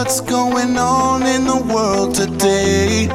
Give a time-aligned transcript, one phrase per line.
[0.00, 3.06] what's going on in the world today.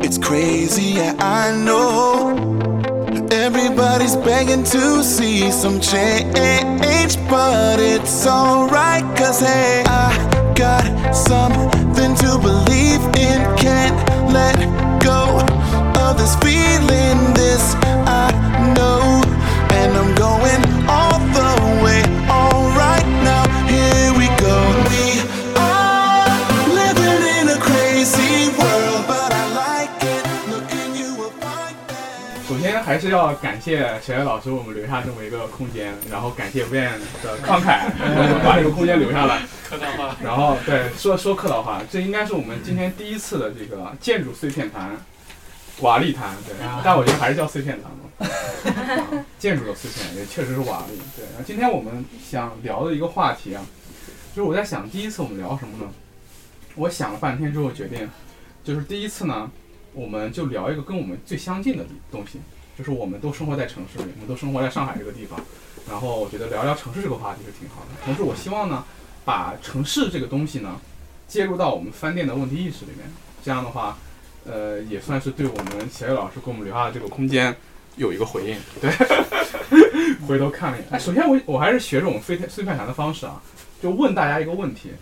[0.00, 2.38] It's crazy, yeah, I know.
[3.32, 12.30] Everybody's begging to see some change, but it's alright, cause hey, I got something to
[12.48, 13.40] believe in.
[13.58, 13.98] Can't
[14.32, 14.56] let
[15.02, 15.40] go
[16.00, 17.74] of this feeling, this
[18.06, 18.30] I
[18.76, 19.02] know.
[19.78, 21.07] And I'm going all
[32.88, 36.92] 还是要感谢小叶老师，我们留下这么一个空间，然后感谢 Van
[37.22, 37.84] 的慷慨，
[38.42, 39.42] 把这个空间留下来。
[39.68, 40.16] 客套话。
[40.24, 44.96] 然后对说说客套话，这应该是我们今天第一次的这个建筑碎片谈，
[45.82, 47.98] 瓦砾谈，对，但我觉得还是叫碎片谈嘛。
[48.20, 51.26] 啊 建筑的碎片也确实是瓦砾，对。
[51.26, 53.62] 然后今天我们想聊的一个话题啊，
[54.34, 55.92] 就是我在想第一次我们聊什么呢？
[56.74, 58.08] 我想了半天之后决定，
[58.64, 59.50] 就是第一次呢，
[59.92, 62.40] 我们就聊一个跟我们最相近的东西，
[62.78, 65.40] 就是我们都生活在城市里，我们都生活在上海这个地方。
[65.90, 67.88] 然后我觉得聊聊城市这个话题是挺好的。
[68.04, 68.84] 同时，我希望呢，
[69.24, 70.80] 把城市这个东西呢，
[71.26, 73.10] 接入到我们饭店的问题意识里面。
[73.42, 73.98] 这样的话，
[74.44, 77.56] 呃，也算是对我们小叶老师给我们留下的这个空间
[77.96, 78.56] 有一个回应。
[78.80, 78.90] 对，
[80.28, 81.00] 回头看了一眼。
[81.00, 83.42] 首先我我还是学着我们碎碎片谈的方式啊，
[83.82, 84.92] 就问大家一个问题。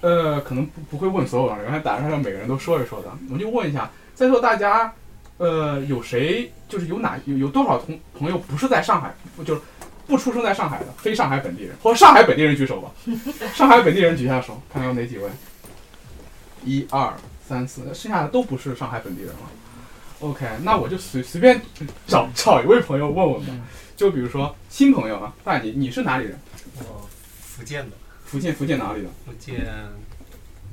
[0.00, 3.10] 呃，可能不不会问所有人，然后打算让每个人都说一说的。
[3.32, 4.92] 我就问一下，在座大家，
[5.38, 9.60] 呃，有谁就是有哪有有多少同朋友不是在上海，不就是
[10.06, 12.90] 不出生在上海的非上海本地人，或者上海本地人举手吧。
[13.54, 15.30] 上海本地人举下手，看看有哪几位。
[16.64, 17.14] 一二
[17.46, 19.38] 三四，剩下的都不是上海本地人了。
[20.20, 21.60] OK，那我就随随便
[22.06, 23.52] 找找一位朋友问问吧。
[23.96, 26.36] 就比如说新朋友啊，大你你是哪里人？
[26.78, 27.08] 我
[27.40, 29.08] 福建的，福建福建哪里的？
[29.24, 29.64] 福建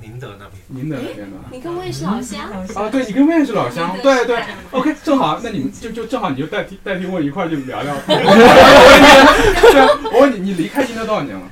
[0.00, 0.62] 宁德那边。
[0.68, 1.36] 宁德那边的。
[1.50, 7.94] 你跟我也是老乡，啊，对，你跟魏是老乡，对对，OK，正好，那你们就就正好，你就代替代替我一块儿就聊聊。
[8.06, 11.50] 对啊，我问你，你离开宁德多少年了？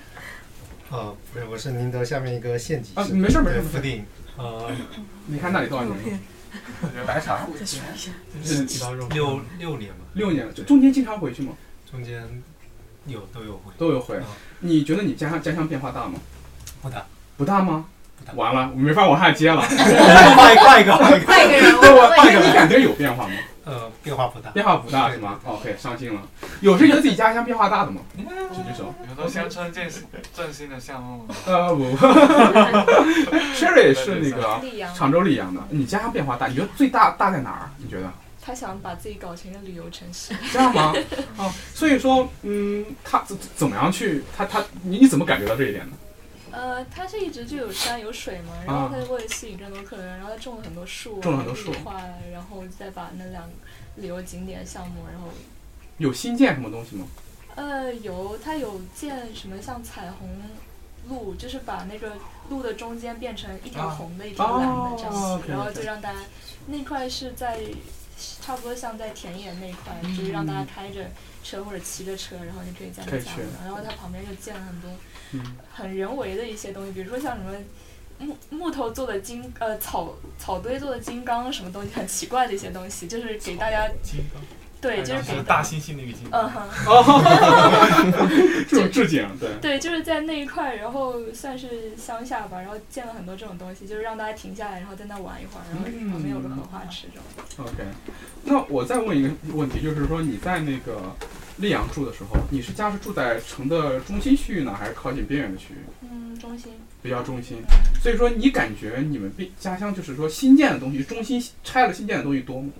[0.90, 3.14] 哦，不是，我是宁德下面一个县级啊，市。
[3.14, 3.62] 没事没事没事。
[3.62, 4.04] 对福鼎。
[4.36, 4.70] 呃，
[5.28, 6.18] 离开那里多少年了？
[7.06, 7.46] 白茶。
[7.64, 8.66] 是
[9.12, 11.52] 六六年吧，六年了，就中间经常回去吗？
[11.90, 12.22] 中间
[13.06, 13.72] 有都有回。
[13.78, 14.24] 都有回啊。
[14.60, 16.20] 你觉得你家乡家乡变化大吗？
[16.82, 17.06] 不大。
[17.36, 17.86] 不大吗？
[18.34, 19.60] 完了，我没法往下接了。
[19.62, 23.30] 换一个换一个换一个换一个人对，我我换一个，你感觉有变化吗？
[23.66, 24.50] 呃，变化不大。
[24.50, 26.20] 变化不大是吗？OK，伤心了。
[26.60, 28.00] 有谁觉得自己家乡变化大的吗？
[28.16, 28.94] 举举手。
[29.08, 29.88] 有的乡村振
[30.34, 31.84] 振兴的项目，呃不，
[33.56, 37.70] Sherry 是那个溧阳常州溧阳的，你家乡变化大，你觉得最大大在哪儿？
[37.78, 38.10] 你觉得？
[38.46, 40.34] 他想把自己搞成一个旅游城市。
[40.52, 40.92] 这样吗？
[41.38, 44.22] 哦，所以说，嗯，他怎怎么样去？
[44.36, 45.92] 他他你你怎么感觉到这一点呢？
[46.54, 51.72] 呃，它是一直就有山有水嘛，然后它为了吸引更多客人，然后它种了很多树啊，种了很多树。
[51.72, 52.00] 绿化，
[52.32, 53.50] 然后再把那两个
[53.96, 55.28] 旅游景点项目，然后
[55.98, 57.06] 有新建什么东西吗？
[57.56, 60.28] 呃有它有建什么像彩虹
[61.08, 62.12] 路，就是把那个
[62.48, 66.18] 路的中间变成一条红的一条蓝的这样子，然后就让大家
[66.66, 67.60] 那块是在
[68.40, 71.10] 差不多像在田野那一块，就是让大家开着
[71.42, 74.90] 车或者骑着车，然后就可以在那下面，然后它旁边就建了很多。
[75.34, 77.52] 嗯很人为的一些东西，比如说像什么
[78.18, 84.40] 木木头做的金呃草草堆做的金刚什么东西，很奇怪的一些东西，就是给大家金刚
[84.80, 86.42] 对，就是给大猩猩那个金刚。
[86.44, 86.60] 嗯哼，
[88.68, 89.48] 这种致敬，对。
[89.58, 97.66] 对，就是在那一块，然后算是乡下吧，然后建了很多这种东西，就是让大家停下来，然后在那玩一会儿，然后嗯旁边有个荷花池这种。
[97.66, 97.82] OK，
[98.44, 101.16] 那我再问一个问题，就是说你在那个
[101.60, 105.76] 溧阳住的时候，你是家是住在城的中心区域呢，还是靠近边缘的区域？
[106.02, 106.72] 嗯，中心。
[107.02, 107.58] 比较中心。
[108.02, 112.70] 所以说你感觉你们边家乡就是说新建的东西，中心拆了新建的东西多吗？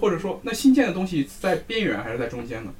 [0.00, 2.74] 或者说那新建的东西在边缘还是在中间呢？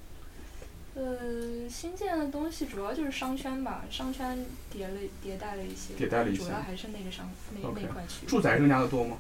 [0.97, 4.39] 呃，新建的东西主要就是商圈吧，商圈
[4.73, 4.89] 迭了
[5.25, 8.29] 迭代了一些，迭代了一些主要还是那个商那那块区域。
[8.29, 9.17] 住宅更加的多吗？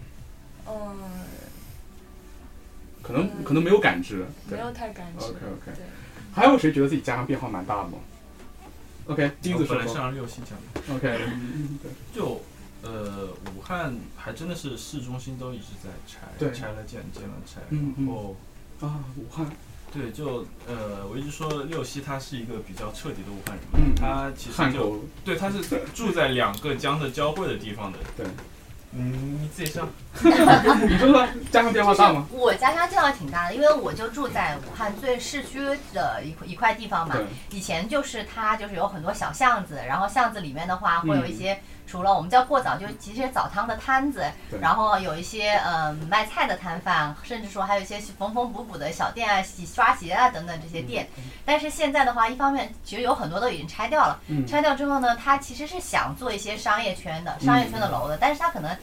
[0.66, 0.98] 嗯，
[3.06, 4.24] 可能可能没有感知。
[4.48, 5.26] 对没有太感知。
[5.26, 5.80] OK OK。
[6.34, 7.98] 还有谁觉得自己家乡变化蛮大的吗
[9.06, 9.76] ？OK，金子说说。
[9.76, 10.94] 我本来是让六西讲的。
[10.96, 11.90] OK，嗯对。
[12.12, 12.40] 就
[12.82, 18.36] 呃，武汉还真的是市中心都一直在拆，对拆了建，建了拆，嗯嗯然后
[18.80, 19.46] 啊，武汉。
[19.92, 25.62] 对，就呃，我一直说六西他是一个比较彻底的武汉人嘛，嗯他其实就对，他是
[25.94, 28.26] 住在两个江的交汇的地方的，对，
[28.92, 29.88] 嗯，你自己上。
[30.22, 32.26] 你说说家乡变化大吗？
[32.30, 35.60] 我家乡变化挺大的，因为我就住在武汉最市区
[35.92, 37.16] 的一一块地方嘛。
[37.50, 41.58] 以前就是它就是有很多小巷子，然后巷子里面的话会有一些。
[41.86, 44.24] 除了我们叫过早，就其实澡堂的摊子，
[44.58, 51.06] 然后有一些嗯卖菜的摊贩，甚至说还有一些缝缝补补的小店啊，洗刷鞋啊等等这些店。
[51.44, 54.18] 但是现在的话，一方面其实有很多都已经拆掉了，
[54.48, 58.74] 拆掉之后呢，它其实是想做一些商业圈的商业圈的楼的，但是它可能。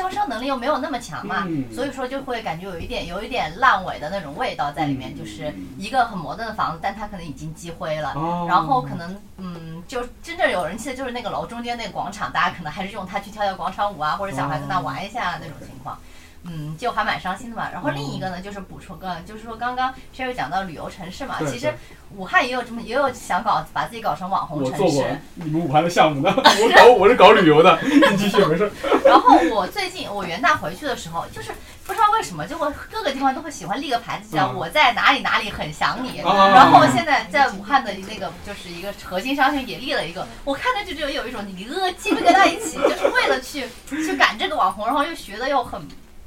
[0.00, 8.14] 招商能力又没有那么强嘛，所以说就会感觉有一点有一点烂尾的那种味道在里面，就是一个很摩登的房子，但它可能已经积灰了，
[8.48, 15.98] 然后可能嗯，就真正有人气的就是那个楼中间那个广场，大家可能还是用它去跳跳广场舞啊，或者小孩子那玩一下那种情况。
[16.44, 17.68] 嗯，就还蛮伤心的嘛。
[17.72, 21.72] 然后另一个呢，就是补充个，就是说刚刚 Sherry 讲到旅游城市嘛，其实
[22.16, 24.82] 武汉也有这么也有想搞把自己搞成网红城市。
[24.82, 28.70] 我做过你们武汉的项目呢，我 搞我是搞旅游的，你继续没事。
[29.04, 31.52] 然后我最近我元旦回去的时候，就是
[31.86, 36.22] 不知道为什么，就我各个地方都会喜欢立个牌子，叫我在哪里哪里很想你。
[36.24, 45.80] 然后现在在武汉的那个就是一个核心商圈也立了一个，我看着就就有一种你呃鸡皮疙瘩一起，就是为了去去赶这个网红，然后又学的又很。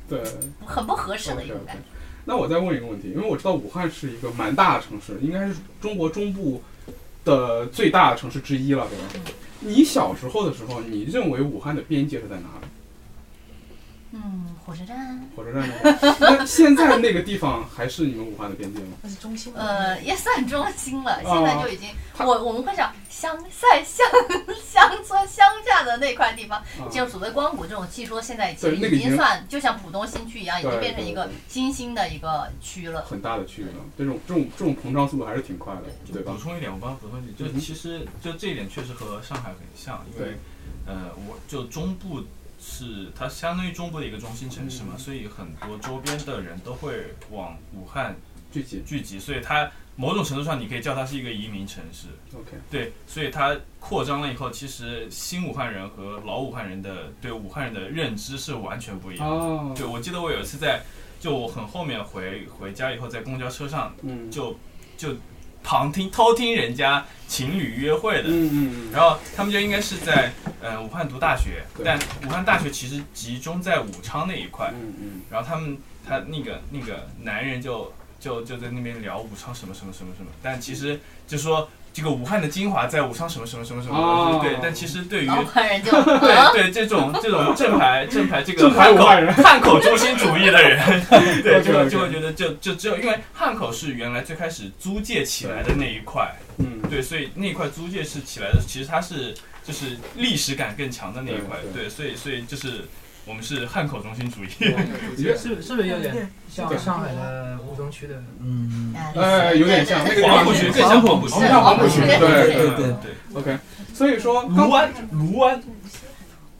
[0.10, 0.22] 对，
[0.66, 1.84] 很不合适的一种感觉。
[2.26, 6.62] 那我再问一个问题，因为我知道武汉是一个蛮大的城市，应该是中国中部
[7.26, 9.30] 的最大的城市之一了，对吧？
[9.60, 12.63] 你小时候的时候，你认为武汉的边界是在哪里？
[14.16, 15.20] 嗯，火车站。
[15.36, 18.98] 火车站那那现在那个地方还是你们武汉的边界吗？
[19.02, 19.52] 那是中心。
[19.56, 21.20] 呃，也算中心了。
[21.24, 21.90] 现在就已经，
[22.20, 24.06] 我我们会讲乡在乡
[24.64, 33.02] 乡村乡下的那块地方，就所谓光谷这种，据说现在已经已经算，就像浦东新区一样，已经变成一个新兴的一个区了。
[33.06, 35.82] 很大的区域了，这种这种这种膨胀速度还是挺快的，
[36.14, 36.34] 对吧？
[36.34, 40.38] 补充一点，我帮补充一点，就其实就这一点确实和上海很像，因为
[40.86, 42.22] 呃，我就中部。
[42.66, 48.16] 是它相当于中部的一个中心城市嘛，所以很多周边的人都会往武汉
[48.54, 52.08] 聚集聚集，所以它某种程度上你可以叫它是一个移民城市。
[52.34, 59.28] OK，对，所以它扩张了以后，其实新武汉人和老武汉人的对武汉人的认知是完全不一样。
[59.28, 60.82] 哦，对，我记得我有一次在
[61.20, 64.58] 就我很后面回回家以后，在公交车上，嗯，就
[64.96, 65.14] 就。
[65.64, 70.32] 旁听、偷听人家情侣约会的，嗯嗯，然后他们就应该是在
[70.62, 75.78] 呃武汉读大学，但武汉大学其实集中在武昌那一块，嗯嗯，然后他们
[76.08, 81.70] 他那个那个男人就就就在那边聊武昌什么什么什么什么，但其实就说。
[81.94, 89.06] 这个武汉的精华在武昌什么什么什么什么，对，但其实对于对对这种这种正牌正牌这个汉口
[89.44, 91.06] 汉口中心主义的人，
[91.44, 102.86] 对，就就会觉得就就只有因为汉口是原来最开始租界起来的那一块，嗯，对，所以那块租界是起来的，其实它是就是历史感更强的那一块，对，所以所以就是。
[103.26, 104.50] 我们是汉口中心主义，
[105.16, 108.22] 是是不是有点像上海的吴中区的？
[108.42, 113.12] 嗯，哎，有点像那个黄浦区，更像黄浦区，像黄浦区，对对对对。
[113.34, 113.58] OK，
[113.94, 115.62] 所以说卢湾，卢湾，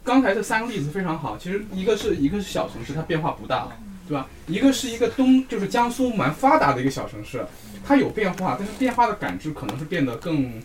[0.04, 1.38] 刚才这三个例子非常好。
[1.38, 3.68] 其实一个是一个是小城市，它变化不大，
[4.08, 4.28] 对吧？
[4.48, 7.46] 一个是一个东，就是江苏蛮发达的一个小城市，
[7.86, 10.62] 它有变化，但是变化的感知可能是变得更。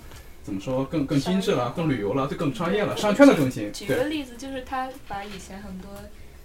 [0.49, 3.71] 怎么说更更精致了，更旅游了，就更商业了，商圈的中心。
[3.71, 5.91] 举个例子，就是他把以前很多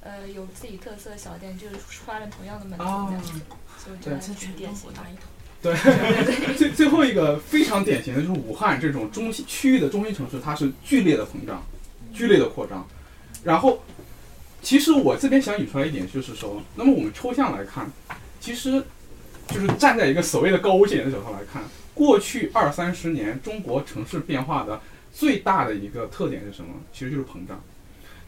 [0.02, 3.08] 呃有自己特色的小店，就是刷了同样的门头，
[4.04, 5.00] 这样，就挺典型的。
[5.64, 5.74] 对，
[6.58, 11.64] 最最后一个非常典型的就是武汉这种中心区域的中心城市，它是剧烈的膨胀，
[12.14, 12.86] 剧烈的扩张。
[13.42, 13.82] 然后，
[14.62, 17.90] 其实我这边想引出来一点，就是说，那么我们抽象来看，
[18.42, 18.84] 其实
[19.48, 21.64] 就是站在一个所谓的高屋建瓴的角度来看。
[21.94, 24.82] 过去二三十年，中国城市变化的
[25.12, 26.74] 最大的一个特点是什么？
[26.92, 27.62] 其实就是膨胀。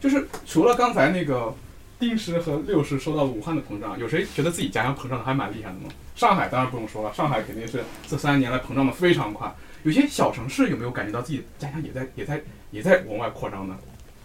[0.00, 1.54] 就是除了刚才那个
[1.98, 5.88] 丁石和六石说到武汉的膨胀，有谁觉得自己家乡膨胀的还蛮厉害的吗？
[6.14, 9.52] 上海当然不用说了，上海肯定是这三年来膨胀的非常快。
[9.82, 13.76] 有些小城市有没有感觉到自己家乡也在也在也在往外扩张呢？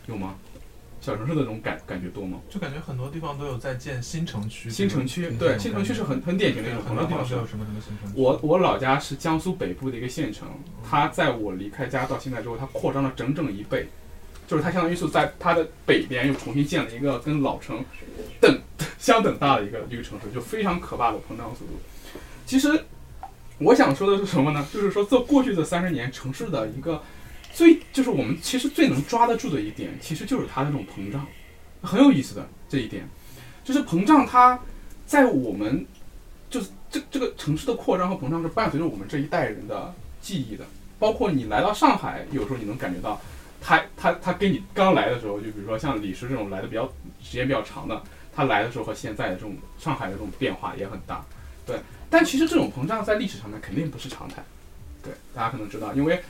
[0.07, 0.35] 有吗？
[1.01, 2.37] 小城市的那种感感觉多吗？
[2.47, 4.69] 就感觉很多地方都有在建新城区。
[4.69, 6.83] 新城区，对，新城区是很很典型的一种。
[6.83, 8.21] 很多地方都有什么什么新城区。
[8.21, 10.47] 我我老家是江苏北部的一个县城，
[10.87, 13.87] 它在我离开家到现在之后，它扩张了整整一倍，
[14.47, 17.83] 就是它相当于是在它的北边又重新建了一个跟老城
[18.39, 18.61] 等
[18.99, 21.71] 相等大的一个一个城市，就非常可怕的膨胀速度。
[22.45, 22.79] 其实
[23.57, 24.63] 我想说的是什么呢？
[24.71, 27.01] 就是说，这过去这三十年城市的一个。
[27.53, 31.25] 最就是我们其实最能抓得住的一点，其实就是它的这种膨胀，
[31.81, 33.07] 很有意思的这一点，
[33.63, 34.59] 就是膨胀它
[35.05, 35.85] 在我们
[36.49, 40.65] 就是这这个城市的扩张和膨胀是伴随着我们这一代人的记忆的，
[40.97, 43.19] 包括你来到上海，有时候你能感觉到
[43.61, 46.85] 他他他跟你刚来的时候，就比如说像李石这种来的比较
[47.21, 48.01] 时间比较长的，
[48.33, 51.23] 他来的时候和现在的这种上海的这种变化也很大，
[51.65, 51.77] 对。
[52.09, 54.43] 但其实这种膨胀在历史上面肯定不是常态，
[55.01, 56.21] 对，大家可能知道，因为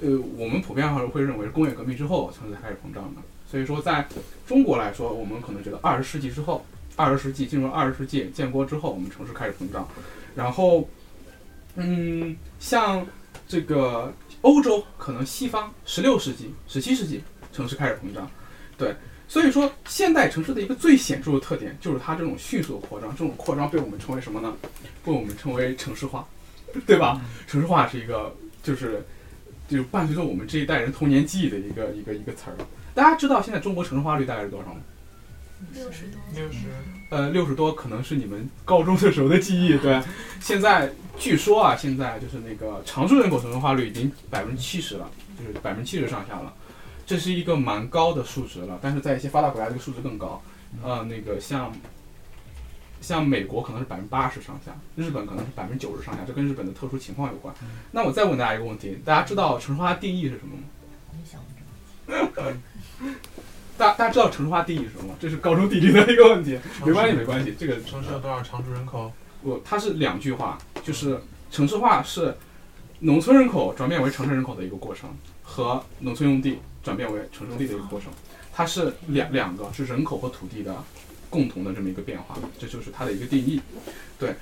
[0.00, 4.06] 呃我们普遍还是会认为工业革命之后城市才开始膨胀的，所以说在
[4.46, 6.64] 中国来说，我们可能觉得二十世纪之后，
[6.96, 9.88] 二十世纪进入二十世纪建国之后，我们城市开始膨胀，
[10.34, 10.88] 然后
[11.76, 13.06] 嗯像
[13.46, 14.12] 这个。
[14.42, 17.20] 欧洲可能西方十六世纪、十七世纪
[17.52, 18.30] 城市开始膨胀，
[18.76, 18.94] 对，
[19.26, 24.54] 所以说现代城市的一个最显著的特点就是它这种迅速的扩张，这种扩张被我们称为什么呢？
[25.04, 26.24] 被我们称为城市化，
[26.86, 27.20] 对吧？
[27.48, 29.04] 城市化是一个就是
[29.68, 32.56] 就是伴随着我们这一代人童年记忆的一个一个一个词儿。
[32.94, 34.80] 大家知道现在中国城市化率大概是多少吗？
[35.74, 36.58] 六十多，六十，
[37.10, 40.00] 呃，六十多可能是你们高中的时候的记忆，对。
[40.40, 46.54] 现在据说啊，现在就是那个常住人口城市化率已经百分之七十了，就是百分之七十上下了，
[47.04, 48.78] 这是一个蛮高的数值了。
[48.80, 50.40] 但是在一些发达国家，这个数值更高，
[50.82, 51.72] 呃，那个像
[53.00, 57.54] 像美国可能是百分之八十上下，日本可能是百分之九十上下，这跟日本的特殊情况有关。
[57.92, 60.62] 那我再问大家一个问题，大家知道城市化的定义是什么吗？
[63.78, 65.14] 大大家知道城市化定义是什么吗？
[65.20, 67.54] 这是高中地理的一个问题，没关系没关系。
[67.56, 69.12] 这个城市有多少常住人口？
[69.42, 72.36] 不，它是两句话，就是城市化是
[72.98, 75.08] 农村人口转变为城市人口的一个过程，
[75.44, 78.10] 和农村用地转变为城市用地的一个过程，
[78.52, 80.74] 它是两两个是人口和土地的
[81.30, 83.60] 共同的这么一个变化，这就是它的一个定义。
[84.18, 84.34] 对，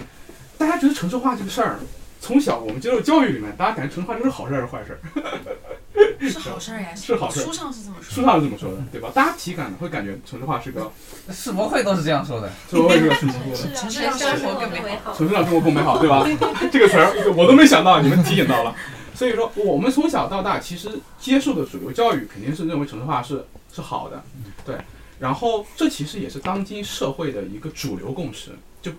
[0.58, 1.78] 大家觉得城市化这个事儿，
[2.20, 4.98] 从小我们接受教育里面，大家感觉城市化这是好事还是坏事？
[6.28, 7.40] 是好事呀， 是好事。
[7.40, 9.10] 书上是这么说，书上是这么说的，对吧？
[9.14, 10.90] 大家体感会感觉城市化是个，
[11.30, 13.74] 世博会都是这样说的， 世博会是这么说的。
[13.74, 16.26] 城市让生活更美好，城市让生活更美好，对吧？
[16.72, 18.74] 这个词儿我都没想到，你们提醒到了。
[19.14, 24.22] 所以说，我们从小到大其实接受的主流教育肯定是认为城市化是是好的，
[24.64, 24.76] 对。
[25.18, 28.50] 然后这其实也是当今社会的一个主流共识，
[28.82, 28.92] 就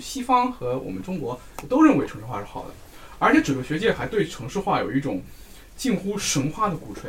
[0.00, 2.70] 西方和我们中国都认为城市化是好的，
[3.18, 5.22] 而且主流学界还对城市化有一种。
[5.78, 7.08] 近乎神话的鼓吹，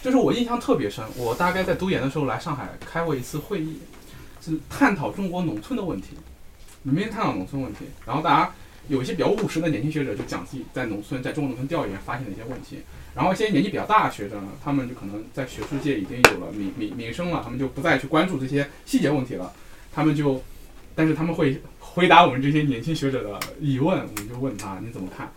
[0.00, 1.04] 就是我印象特别深。
[1.18, 3.78] 我大概在读研的时候来上海开过一次会议，
[4.40, 6.16] 是探讨中国农村的问题，
[6.84, 7.80] 里面探讨农村问题。
[8.06, 8.54] 然后大家
[8.88, 12.78] 有一些比较务实的年轻学者就讲自己在农村，在中国农村调研发现的一些问题。
[13.14, 19.52] 然后一些年纪比较大的学生，他们就可能在学术界已经有了名名名声了，他们就不再去关注这些细节问题了。
[19.92, 20.42] 他们就，
[20.94, 23.98] 但是他们会 回答我们这些年轻学者的疑问。
[23.98, 25.30] 我们就问他你怎么看？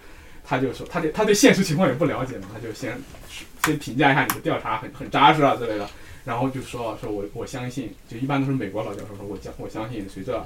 [0.45, 2.95] 他就说，他对他对现实情况也不了解嘛，他就先
[3.63, 5.89] 先评价一下你的调查很很扎实啊之类的，
[6.25, 10.45] 然后就说说我我相信，就一般都是美国老教授说，我相我相信随着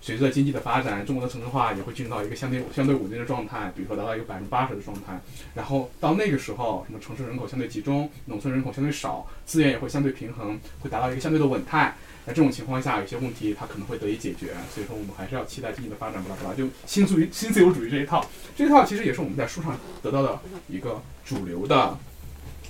[0.00, 5.20] 随着经济的发展，中国的城市化也会进入到一个相对相对稳定的状态，比如说达到一个百分之八十的状态，
[5.54, 11.96] 然后到那个时候，什么城市人口相对集中，农村人口相对少，资源也会相对平衡，会达到一个相对的稳态。
[12.26, 18.24] 在这种情况下，有些问题它可能会得以解决，所以说我们还是要期待经济的发展，巴拉巴拉，就新自由新自由主义这一套，
[18.56, 21.96] 这一套其实也是我们在书上得到的一个主流的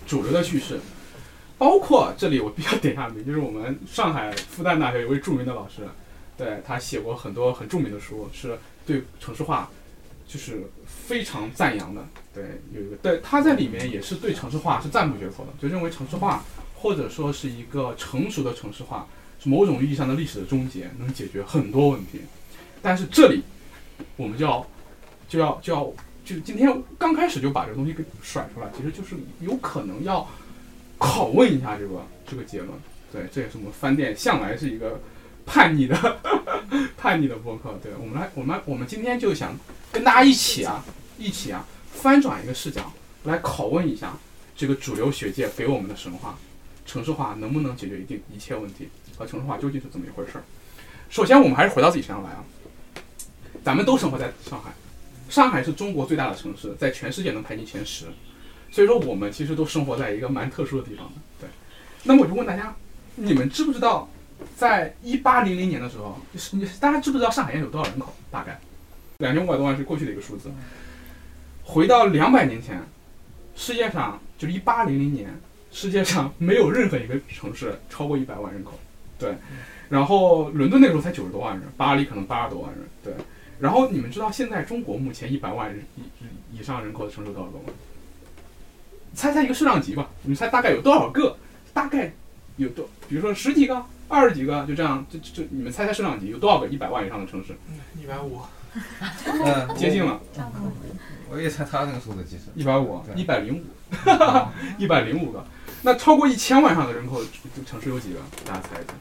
[0.07, 0.79] 主流的叙事，
[1.57, 5.89] 包括这里我必须要点下名，就是我们上海复旦大学有位著名的老师，
[6.37, 9.71] 对他写过很多很著名的书，是对城市化
[10.27, 19.07] 就是非常赞扬的，对，有一个对他在里面也是对城市化是赞不绝口的，就认为城市化或者说是一个成熟的城市化
[19.41, 19.49] 是。
[19.49, 22.21] 某种意义上的历史的终结能解决很多问题，
[22.83, 23.43] 但是这里
[24.17, 24.67] 我们就要
[25.29, 25.85] 就要就要
[26.25, 30.29] 就今天刚开始就把这个东西给甩出来，其实就是有可能要
[30.99, 32.71] 拷问一下这个这个结论。
[33.13, 35.01] 对，这也是我们饭店向来是一个
[35.47, 36.21] 叛逆的
[36.99, 37.79] 叛逆的博客。
[37.83, 39.57] 对我们来，我们我们今天就想
[39.91, 40.85] 跟大家一起啊，
[41.17, 42.93] 一起啊翻转一个视角，
[43.25, 44.15] 来拷问一下
[44.57, 46.37] 这个主流学界给我们的神话：
[46.85, 48.89] 城市化能不能解决一定一切问题？
[49.17, 50.45] 和城市化究竟是怎么一回事儿？
[51.09, 52.45] 首先，我们还是回到自己身上来啊。
[53.65, 54.71] 咱们都生活在上海，
[55.31, 58.07] 上海是中国最大的城市，在全世界能排进前十。
[58.71, 61.13] 所以说，我们其实都生活在一个蛮特殊的地方的。
[61.41, 61.49] 对。
[62.03, 62.77] 那么我就问大家，
[63.15, 64.09] 你们知不知道，
[64.57, 68.15] 在一八零零年的时候是，你大家知不知道上海现在有多少人口？
[68.31, 68.59] 大概
[69.19, 70.51] 两千五百多万是过去的一个数字。
[71.63, 72.81] 回到两百年前，
[73.55, 75.29] 世界上就是一八零零年，
[75.73, 78.73] 世界上没有任何一个城市超过一百万人口。
[79.19, 79.35] 对，
[79.89, 82.81] 然后伦敦那时候才九十多万人，巴黎可能八十多万人。
[83.03, 83.15] 对，
[83.59, 87.65] 然后你们知道现在中国目前一百万人以以上人口的城市多少个吗？
[89.15, 91.37] 猜猜一个数量级吧，你们猜大概有多少个？
[91.73, 92.13] 大概
[92.57, 92.87] 有多？
[93.09, 97.57] 比如说十几个、二十几个，就这样，就就你们猜猜数量级有多少个一百万以上的城市？
[98.01, 98.41] 一百五。
[99.25, 100.21] 嗯，接近了。
[101.31, 103.65] 我也猜他那个数字，其实一百五，一百零五，
[104.79, 105.45] 一百零五个。
[105.83, 107.21] 那超过一千万上的人口
[107.67, 108.21] 城市有几个？
[108.45, 108.93] 大家猜一下。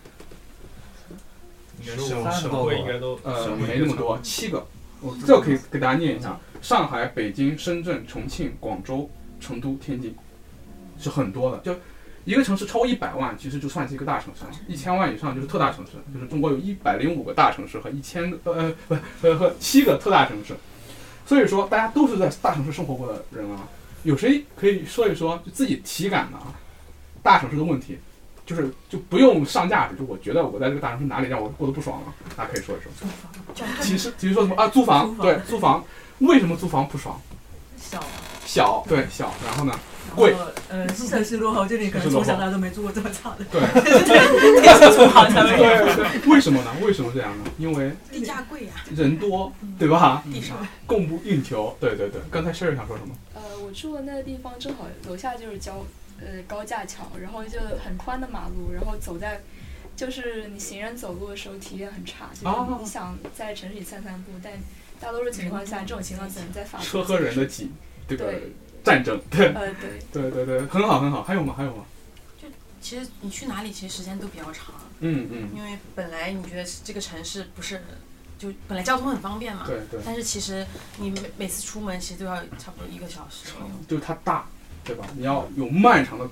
[2.31, 4.65] 省会应该都呃没那么多，七个。
[5.01, 9.09] 我这可以给大家念一下：上海、北京、深圳、重庆、广州、
[9.39, 10.15] 成都、天津，
[10.97, 11.59] 是很多的。
[11.59, 11.75] 就
[12.25, 14.51] 一个城市超过一百万，其实就算是一个大城市了。
[14.67, 20.55] 一千万以上就是特大城市，就是中国有一百零五个大城市和一千个呃不呃和七个特大城市。
[21.25, 23.67] 所以说，大家都是在大城市生活过的人啊。
[24.03, 26.53] 有谁可以说一说就自己体感的啊
[27.23, 27.97] 大城市的问题？
[28.45, 32.91] 就是就不用上价值，就我觉得我在这个大城市哪里让我过得不爽了，大家可以说一说。
[32.99, 33.81] 租房。
[33.81, 34.67] 其实其实说什么啊？
[34.67, 35.83] 租房对租房，
[36.19, 37.19] 为什么租房不爽？
[37.77, 38.03] 小。
[38.45, 39.73] 小对小，然后呢？
[40.15, 40.35] 贵。
[40.69, 43.45] 呃，设施落后，这里可能从小到大都没住过这么差的。
[43.51, 43.61] 对。
[43.61, 44.03] 对
[45.95, 46.31] 对。
[46.31, 46.71] 为什么呢？
[46.81, 47.45] 为什么这样呢？
[47.57, 48.73] 因为地价贵呀。
[48.95, 50.23] 人多，对吧？
[50.31, 50.55] 地少。
[50.87, 51.75] 供不应求。
[51.79, 52.21] 对对对。
[52.31, 53.15] 刚才 Sherry 想说什么？
[53.33, 55.85] 呃，我住的那个地方正好楼下就是交。
[56.17, 59.41] 呃，高架桥，然后就很宽的马路，然后走在，
[59.97, 64.53] 就是你行人走路的时候体验很差，就是你想在城市里散散步，但
[64.97, 67.69] 大多数情况下，这种情况只能在法车和人的挤，
[68.07, 68.33] 这个
[68.85, 71.53] 战争，对，呃 对，对对对，很好很好，还有吗？
[71.57, 71.83] 还有吗？
[72.41, 72.47] 就
[72.81, 77.81] 其实你去哪里，其实时间都比较长，嗯嗯，因为本来你觉得这个城市不是，
[78.37, 80.65] 就本来交通很方便嘛，对对，但是其实
[80.99, 84.45] 你每每次出门其实都要差不多一个小时左右，就是它大。
[84.87, 85.07] 对吧？
[85.17, 86.29] 你要有漫长的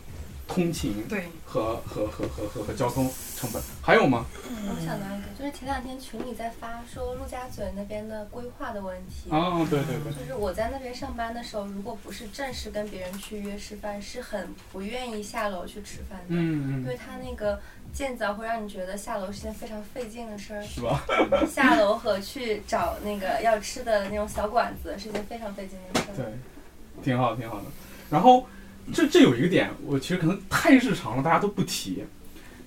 [0.47, 3.11] 通勤，对，和和和和和和交通
[3.43, 4.25] 成本，还有吗？
[4.39, 9.29] 我想到一个，就是前两天群里在发说陆家嘴那边的规划的问题。
[9.29, 10.13] 哦，对对对。
[10.13, 16.27] 就是我在那边上班的时候，如果不是正式跟别人去约吃饭，是很不愿意下楼去吃饭的。
[16.29, 16.83] 嗯嗯。
[16.83, 17.59] 因为他那个
[17.91, 20.63] 建造会让你觉得下楼是件非常费劲的事儿。
[20.63, 21.03] 是吧？
[21.45, 26.15] 下楼和去找那个要吃的那种小馆子是件非常费劲的事儿。
[26.15, 27.65] 对，挺好，挺好的。
[28.09, 28.47] 然后，
[28.93, 32.05] 这这有一个点，我其实可能太日常了，大家都不提。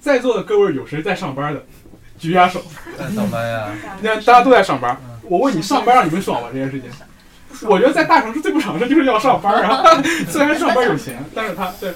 [0.06, 1.60] 在座的各位有谁在上班的？
[2.16, 2.62] 举下手。
[2.96, 3.74] 在上班呀。
[4.00, 4.96] 你看，大家都在上班。
[5.24, 6.48] 我问你，上班让你们爽吗？
[6.52, 6.88] 这件事情？
[7.68, 9.82] 我觉得在大城市最不爽的就是要上班啊。
[10.30, 11.92] 虽然上班有钱，但是他对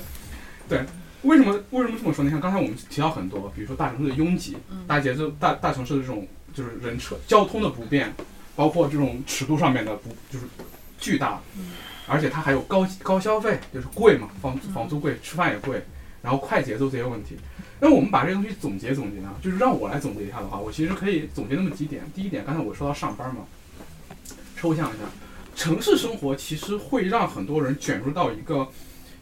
[0.69, 0.85] 对，
[1.23, 2.25] 为什么为什么这么说？
[2.25, 4.57] 你看刚才我们提到很多，比如说大城市的拥挤、
[4.89, 8.13] 大节奏、大大城市的这种就是人车交通的不便，
[8.57, 10.47] 包括这种尺度上面的不就是
[10.99, 11.39] 巨大。
[12.09, 15.81] 而且它还有高高消费，就是贵嘛，房房租贵，吃饭也贵，
[16.21, 17.39] 然后快节奏这些问题。
[17.81, 22.03] 那我们把这个东西总结总结啊，就是让我来总结一下的话，我其实可以总结那么几点。
[22.15, 23.47] 第一点，刚才我说到上班嘛，
[24.57, 25.05] 抽象一下，
[25.57, 28.69] 城市生活其实会让很多人卷入到一个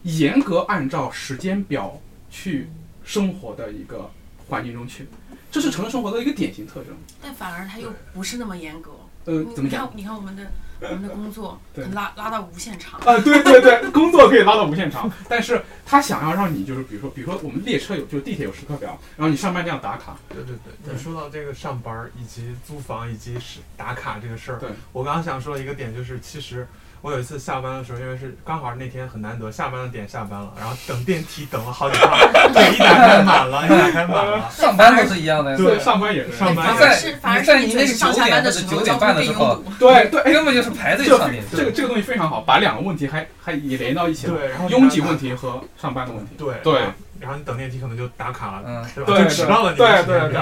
[0.03, 2.67] 严格按照时间表去
[3.03, 4.11] 生活的一个
[4.49, 5.07] 环境中去，
[5.49, 6.93] 这是城市生活的一个典型特征。
[7.21, 8.91] 但反而它又不是那么严格。
[9.29, 9.89] 呃，怎么讲？
[9.93, 10.43] 你看我们的。
[10.81, 11.59] 我们的工作
[11.91, 13.19] 拉拉到无限长啊！
[13.19, 20.17] 对对对，工作可以拉到无限长，但是他想要让你就是，比如说，比如说我们列车有，就是地铁有时刻表，然后你上班这样打卡。
[20.29, 26.65] 对对对，你说到这个上班以及租房以及是打卡这个事儿，对我刚刚想说一个点就是，其实。
[27.01, 32.11] 我有一次下班的时候，因为是刚好那天很难得，下班的点下班了，然后等电梯等了好几趟，
[32.53, 34.49] 对，一打开满了， 一打开满了。
[34.51, 36.33] 上班都是一样的，对，上班也是。
[36.33, 41.55] 上班在在在你那个九点或者九点半的时候，对对，根本就是排队上电梯。
[41.55, 44.37] 这个这个东西非常好，把两个问题还还也连到一起了。
[44.37, 46.35] 对，然后拥挤问题和上班的问题。
[46.37, 46.81] 对对，
[47.19, 49.23] 然后你等电梯可能就打卡了，嗯，对吧？
[49.23, 49.73] 就迟到了。
[49.73, 50.41] 对对对。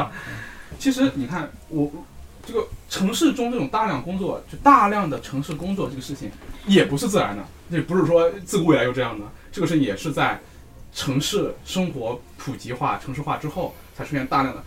[0.80, 1.92] 其实你看我。
[2.48, 6.32] 这个城市中这种大量工作，就大量的城市工作这个事情，
[6.66, 9.26] 也不是自然的，也不是说自古以来就这样的。
[9.52, 10.40] 这个事情也是在
[10.94, 14.64] 城市生活普及化、城市化之后才出现大量的。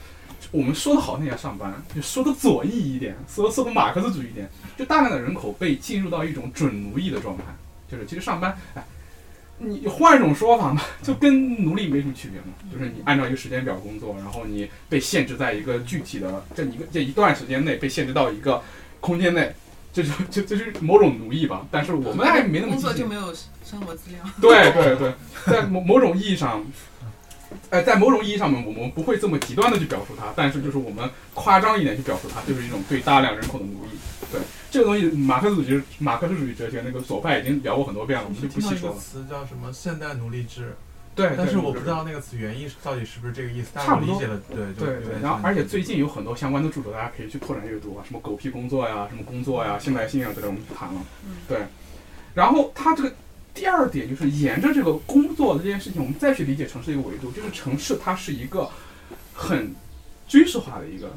[0.50, 7.44] 我们说的好听点上班，就说的左翼一点，说说的马克思主义一点，就大量的人口被进入到一种准奴役的状态，
[7.90, 8.84] 就是其实上班，哎。
[9.62, 18.62] 你换一种说法嘛， 就跟奴隶没什么区别嘛，就是你按照一个时间表工作，然后你被限制在一个具体的这一个这一段时间内，被限制到一个
[19.00, 19.54] 空间内，
[19.92, 21.66] 这就就就是某种奴役吧。
[21.70, 24.18] 但是我们还没那么工作就没有生活资料。
[24.40, 25.12] 对对对，
[25.46, 26.64] 在某某种意义上，
[27.68, 33.98] 呃，在某种意义上面，我们不会这么极端的去表述它，但是就是我们夸张一点去表述它，就是一种对大量人口的奴役。
[34.32, 38.96] 对这个东西，马克思主义、马克思主义哲学那个左派已经聊过很多遍了，我们就不细说了。
[38.96, 39.72] 词叫什么？
[39.72, 40.74] 现代奴隶制。
[41.12, 43.70] 对，但是我不知道那个词原意到底是不是这个意思。
[43.74, 44.14] 差不多。
[44.14, 45.20] 理解了，对对对。
[45.20, 51.00] 然后，而且最近有很多相关的著作，大家可以去拓展阅读啊，什么狗屁工作呀，什么工作呀，现代性啊，这类我们不谈了。
[51.48, 51.58] 对。
[52.32, 53.12] 然后，它这个
[53.52, 58.70] 第二点就是沿着这个工作的这件事情，我们再去理解城市一个维度，就是城市它是一个
[59.34, 59.74] 很
[60.28, 61.10] 军事化的一个。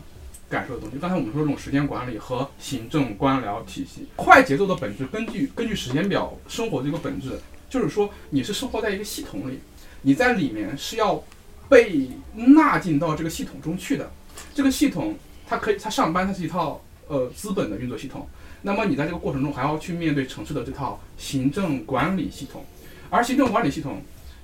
[0.53, 0.99] 感受的东西。
[0.99, 7.39] 刚才我们说这种时间管理和行政官僚体系，快节奏的本质，根据根据时间表生活的一个本质，
[7.69, 9.59] 就是说你是生活在一个系统里，
[10.03, 11.23] 你在里面是要
[11.67, 14.11] 被纳进到这个系统中去的。
[14.53, 15.15] 这个系统
[15.47, 18.27] 它可以，它上班它是一套呃资本的运作系统。
[18.61, 22.63] 那么你在这个过程中还要去面对城市的这套行政管理系统，
[23.09, 24.01] 而行政管理系统。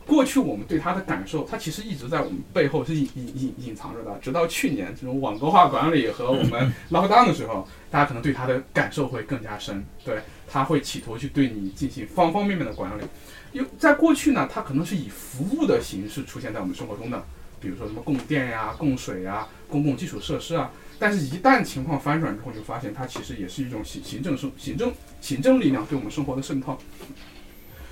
[0.10, 4.18] 过去我们对它的感受，它其实一直在我们背后是隐隐隐隐藏着的。
[4.20, 9.86] 直到去年这种网格化管理和我们拉黑单的时候，大家可能对它的感受会更加深。
[10.04, 13.04] 对，它会企图去对你进行方方面面的管理。
[13.52, 17.24] 因为在过去呢，它可能是以服务的形式出现在我们生活中的，
[17.62, 20.72] 比如说什么供电呀、供水呀、公共基础设施啊。
[20.98, 24.92] 但是，一旦情况翻转之后，就发现它其实也是一种行行政生行政
[25.22, 26.78] 行政力量对我们生活的渗透。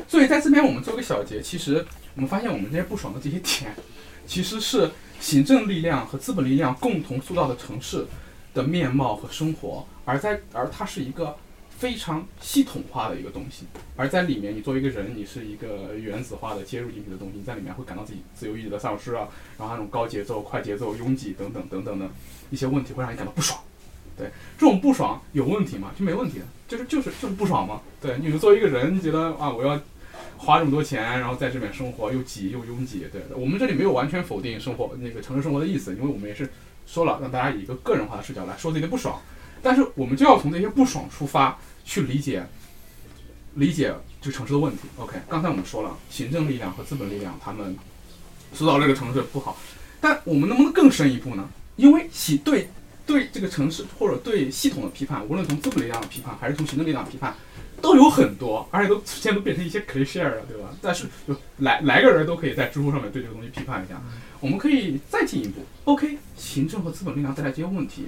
[0.08, 1.86] 所以在这边我们做个小结，其实。
[2.17, 3.75] 我们发现，我们这些不爽的这些点，
[4.25, 8.08] 其实是行政力量和资本力量共同塑造的城市
[8.56, 11.38] 的面貌和生活，而在而它是一个
[11.77, 19.27] 非常系统化的一个东西，而在里面，你作为一个人，你是一个原子化的接入进去的东西，在里面会感到自己自由意志的丧失啊，
[19.60, 22.10] 然后那种高节奏、快节奏、拥挤等等等等的
[22.49, 23.60] 一些问题，会让你感到不爽。
[24.17, 25.91] 对，这种不爽有问题吗？
[25.95, 27.80] 就没问题的，就是就是就是不爽嘛。
[28.01, 29.80] 对，你们作为一个人，你觉得啊，我要。
[30.38, 36.50] 花这么多钱，然后在这边生活又挤又拥挤，对我们这里没有完全否定生活那个城市生活的意思，因为我们也是
[36.86, 39.19] 说了让大家以一个个人化的视角来说自己的不爽，
[39.62, 42.45] 但是我们就要从这些不爽出发去理解
[43.56, 44.84] 理解这个城市的问题。
[44.97, 47.76] OK，刚才我们说了行政力量和资本力量他们
[48.54, 49.58] 塑造这个城市不好，
[50.00, 51.50] 但我们能不能更深一步呢？
[51.76, 52.69] 因为系对
[53.06, 57.36] 对这个城市或者对系统的批判，无论从资本力量的批判还是从行政力量批判。
[57.82, 60.70] 都有很多，而且都现在都变成一些 cliche 了，对吧？
[60.82, 64.02] 但是就来来个人都可以在知乎上面对这个东西批判一下。
[64.40, 68.06] 我们可以再进一步，OK，行政和资本力量带来这些问题，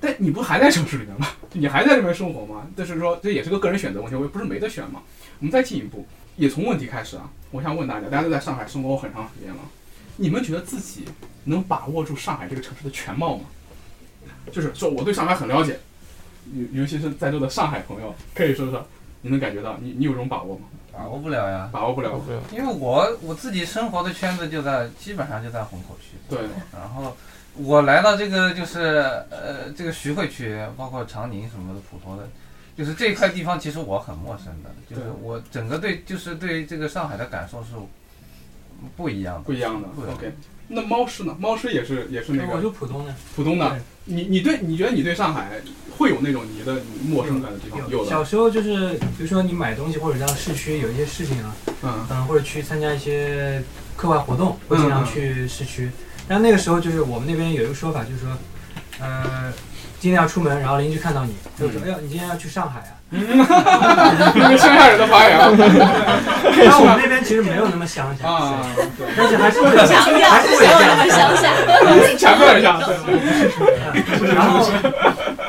[0.00, 1.26] 但你不还在城市里面吗？
[1.52, 2.68] 你还在这边生活吗？
[2.76, 5.02] 就是说这也是个个人选择问题，我也不是没得选嘛。
[5.40, 7.30] 我们再进一步，也从问题开始啊。
[7.50, 9.60] 我想问大家，大家都在上海生活过很长时间了，
[10.16, 11.04] 你们觉得自己
[11.44, 13.44] 能把握住上海这个城市的全貌吗？
[14.52, 15.80] 就是说我对上海很了解，
[16.54, 18.86] 尤尤其是在座的上海朋友，可以说说。
[19.26, 20.66] 你能感觉到，你你有这种把握吗？
[20.92, 22.18] 把握不了呀，把握不了，
[22.52, 26.16] 因为我我自己生活的圈子就在，基本上就在虹口区。
[26.28, 26.38] 对。
[26.72, 27.14] 然后
[27.54, 32.28] 我来到这个就是呃这个徐汇区，包括长宁什么的，普陀的，
[32.76, 37.70] 就是这一块地方，其实我很陌生的，就是我整个对就是对这个上海的感受是
[38.96, 39.40] 不一样的。
[39.42, 39.88] 不一样的。
[40.12, 40.32] OK。
[40.68, 41.36] 那猫师呢？
[41.38, 42.54] 猫师也是也是那个。
[42.56, 43.14] 我就普通的。
[43.34, 43.78] 普通的。
[44.04, 45.60] 你你对你觉得你对上海
[45.98, 47.88] 会有那种你的陌生感的地方？
[47.90, 48.04] 有。
[48.04, 53.62] 小时候就是，比如说你买东西或者到市区有一些事情啊，嗯嗯，或者去参加一些
[53.96, 55.90] 课外活动，会经常去市区。
[56.28, 58.28] 但那个时候就是我们那边有一个说法，就是说，
[59.00, 59.52] 呃，
[59.98, 64.56] 今天要出门，然后邻居看到你，就说：“哎呀，你今天要去上海啊。”哈哈哈哈哈！
[64.56, 65.38] 乡下人的发言。
[65.38, 68.66] 那我们那边其实没有那么乡下，啊，
[69.16, 71.54] 但是还是会强调，还是会那么乡下，
[72.18, 72.80] 强调一下。
[74.34, 74.68] 然后，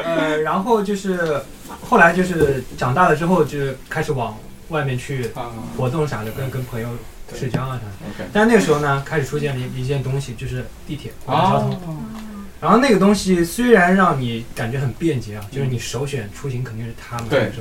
[0.05, 1.41] 呃，然后就是
[1.89, 3.57] 后来就是长大了之后，就
[3.89, 4.37] 开始往
[4.69, 5.31] 外面去
[5.75, 6.87] 活动啥的，跟跟朋友
[7.33, 8.29] 社交啊啥的。
[8.31, 12.05] 但是那个时候呢，开始出现了一一件东西，就是地铁公共交通。
[12.59, 17.51] 然后那个东西虽然让你感觉很便捷啊，就是你首选出行肯定是它嘛，对，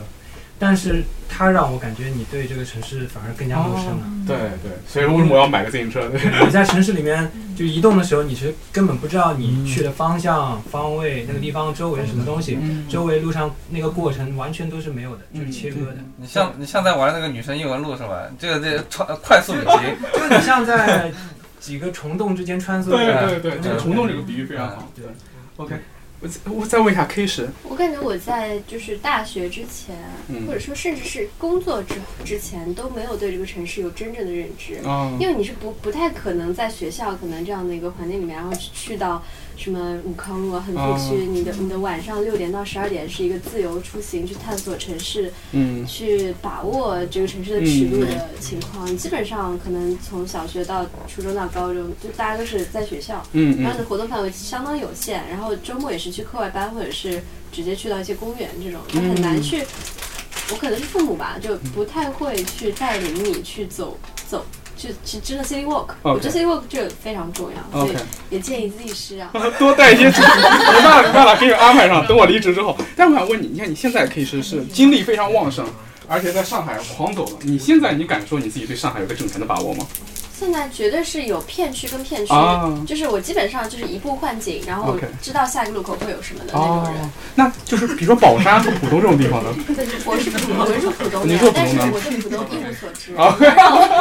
[0.59, 4.03] 但是它让我感觉你对这个城市反而更加陌生了。
[4.27, 6.11] 对对，所以为什么我要买个自行车？
[6.45, 15.99] 你在城市里面就移动的时候，你是根本不知道你去的方向、方位、那个地方周围是什么东西，周围路上那个过程完全都是没有的，就是切割的。
[16.17, 18.23] 你像你像在玩那个女神异闻录是吧？
[18.39, 19.81] 这个这快快速旅行，
[20.15, 21.13] 就你像在。
[21.67, 24.89] 几个虫洞之间穿梭，对对对，这个虫洞这个比喻非常好。
[24.95, 25.05] 对
[25.57, 25.75] ，OK，
[26.21, 29.97] 我我再问一下 K 十，我感觉我在就是大学之前，
[30.47, 34.79] 或者说甚至是工作之之前都没有对这个城市有真正的认知，
[35.19, 39.23] 因为你是不不太可能在学校可能这样的一个环境里面，然后去到。
[39.57, 48.97] 什么武康路啊，横幅区，你的你的晚上六点到十二点是一个自由出行，去探索城市，嗯，去把握这个城市的尺度的情况。
[48.97, 59.65] 基本上可能从小学到初中到高中，就大家都是在学校，嗯然后你的活动范围相当有限，然后周末也是去课外班，或者是直接去到一些公园这种，就很难去。
[60.51, 64.45] 我可能是父母吧，就不太会去带领你去走走。
[64.77, 67.97] 就去真的 city walk，我觉得 city walk 就非常重要，所以
[68.31, 70.05] 也建议自己是啊，多带一些。
[70.13, 72.07] 没办法，没办法，给你安排上。
[72.07, 75.67] 等我离职之后，但我想问你，你看你现在可以说是精力非常旺盛，
[76.07, 77.33] 而且在上海狂走了。
[77.43, 79.87] 你现在你敢说你自己对上海有个整全的把握吗？
[80.39, 82.31] 现在绝对是有片区跟片区，
[82.87, 87.11] 就是我基本上就是一步换景，然后知道下一个路口会有什么的那种人。
[87.35, 89.49] 那就是比如说宝山和浦东这种地方呢？
[90.05, 93.15] 我是浦我是浦东的，但是我对浦东一无所知。
[93.39, 93.49] 推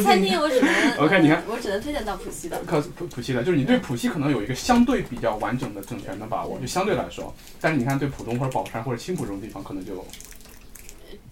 [0.00, 2.58] 餐厅，我只能 OK，你看，我只能推荐到浦西的。
[2.66, 7.34] 可浦浦西的，就是你对浦西可能有一个相对比较完整的政权的把握，就相对来说。
[7.60, 10.04] 但是你看，对浦东或者宝山或者青浦这种地方，可能就。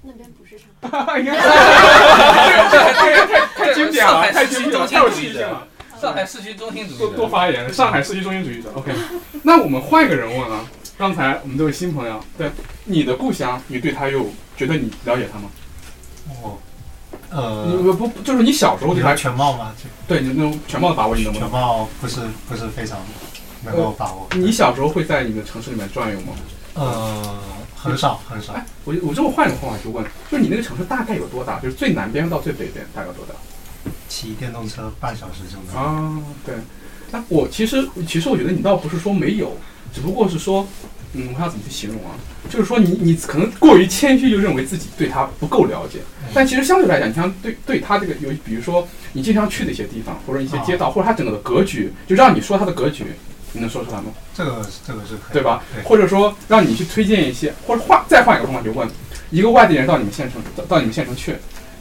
[0.03, 1.21] 那边不是上海。
[3.57, 5.67] 太经典了，太经典了，太有气质了。
[6.01, 8.71] 上海市区中心主义多多发言，上海市区中心主义者。
[8.75, 8.93] OK，
[9.43, 10.65] 那我们换一个人问啊，
[10.99, 12.51] 刚才我们这位新朋友，对
[12.85, 15.51] 你的故乡，你对他又觉得你了解他吗？
[16.43, 16.59] 哦，
[17.37, 19.73] 呃，你不就是你小时候对他全貌吗？
[20.09, 21.49] 对你那种全貌的把握，你能不能？
[21.49, 22.99] 全貌不是不是非常
[23.63, 24.27] 能够把握。
[24.35, 26.33] 你小时候会在你的城市里面转悠吗？
[26.75, 27.39] 呃。
[27.79, 28.53] 很少很少。
[28.55, 31.61] 哎，我我这么换一种方法去问，就是你那个城市大概有多大？
[31.61, 33.35] 就是最南边到最北边大概有多大？
[34.09, 35.77] 骑电动车半小时就能。
[35.77, 36.57] 啊，对。
[37.13, 39.57] 那我其实其实我觉得你倒不是说没有，
[39.95, 40.67] 只不过是说，
[41.17, 42.13] 嗯，我要怎么去形容啊？
[42.51, 46.01] 就是说你你可能过于谦虚，就认为自己对他不够了解。
[46.35, 53.05] 但其实相对来讲，你像对对他这个有，比如说你经常去的一些地方，或者一些街道，或者他整个的格局，就让你说他的格局。
[53.53, 54.07] 你能说出来吗？
[54.35, 55.63] 这个这个是可以，对吧？
[55.83, 58.87] 或者说让你去推荐一些，或者换再换一个方法，就问
[59.31, 61.35] 一个外地人到你们县城，到你们县城去，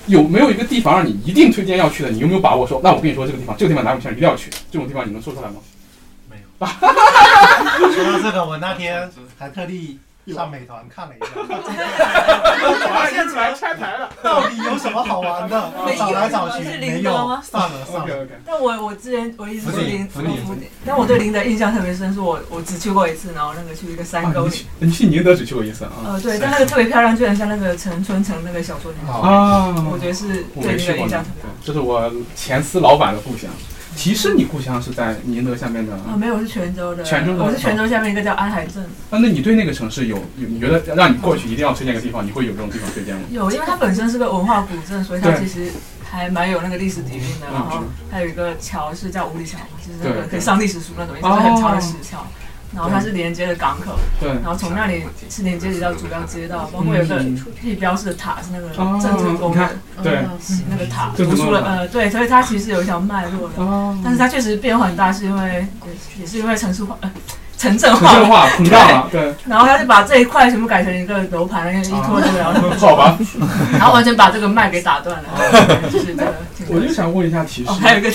[0.05, 2.09] 有没有一个地方让你一定推荐要去的？
[2.11, 4.49] 你有没有把握说，那我跟你说这个地方，这个地方来我们县城一定要去？
[4.71, 5.55] 这种地方你能说出来吗？
[6.65, 9.99] 说到这个，我那天还特地。
[10.33, 11.27] 上美团看了一下，
[12.91, 15.71] 发现出来拆台了，到底有什么好玩的？
[15.95, 18.27] 找来找去没有，算了算了。
[18.43, 20.35] 但我我之前我一直说林福林，
[20.83, 24.65] 但我对林德印象特别深，是我我只去过一次，然后那个去一个山沟里。
[24.79, 25.91] 你去宁德只去过一次啊？
[26.03, 29.75] 呃，对，但那个特别漂亮，就很像那个陈春成那个小说里面啊。
[29.91, 31.43] 我觉得是对那个印象特别。
[31.63, 33.47] 这是我前司老板的故乡。
[33.95, 36.15] 其实你故乡是在宁德下面的啊？
[36.17, 37.03] 没有，是泉州的。
[37.03, 38.83] 泉州的，我是泉州下面一个叫安海镇。
[38.83, 40.47] 啊，那你对那个城市有有？
[40.47, 43.21] 你觉得让你过去一定要推荐个地方，你会有这种地方推荐吗？
[43.31, 45.71] 有，因为它本身是个文化古镇，所以它其实
[46.03, 47.47] 还蛮有那个历史底蕴的。
[47.51, 52.25] 然后还有一个桥是叫五里桥，就是那个可以上历史书那种，就是很长的石桥。
[52.75, 57.19] 然后它是连接的港口，对，然后从那里是连接到主要街道，包括有个
[57.61, 58.67] 地标式的塔是那个
[59.01, 59.69] 郑成功的，
[60.03, 60.25] 对，
[60.69, 65.65] 那个塔，读书了，呃，对，所以它其实有一条脉络的，但是它确实变化很大，是因为
[66.19, 67.09] 也是因为城市化，呃，
[67.57, 73.17] 城镇化，城镇化 膨胀了，对，然后他就把这一块全部改成一个楼盘，一拖这个，然后 好吧，
[73.71, 75.29] 然后完全把这个脉给打断了，
[75.89, 76.33] 就是这个。
[76.67, 78.11] 我就想问一下，其实还有一个。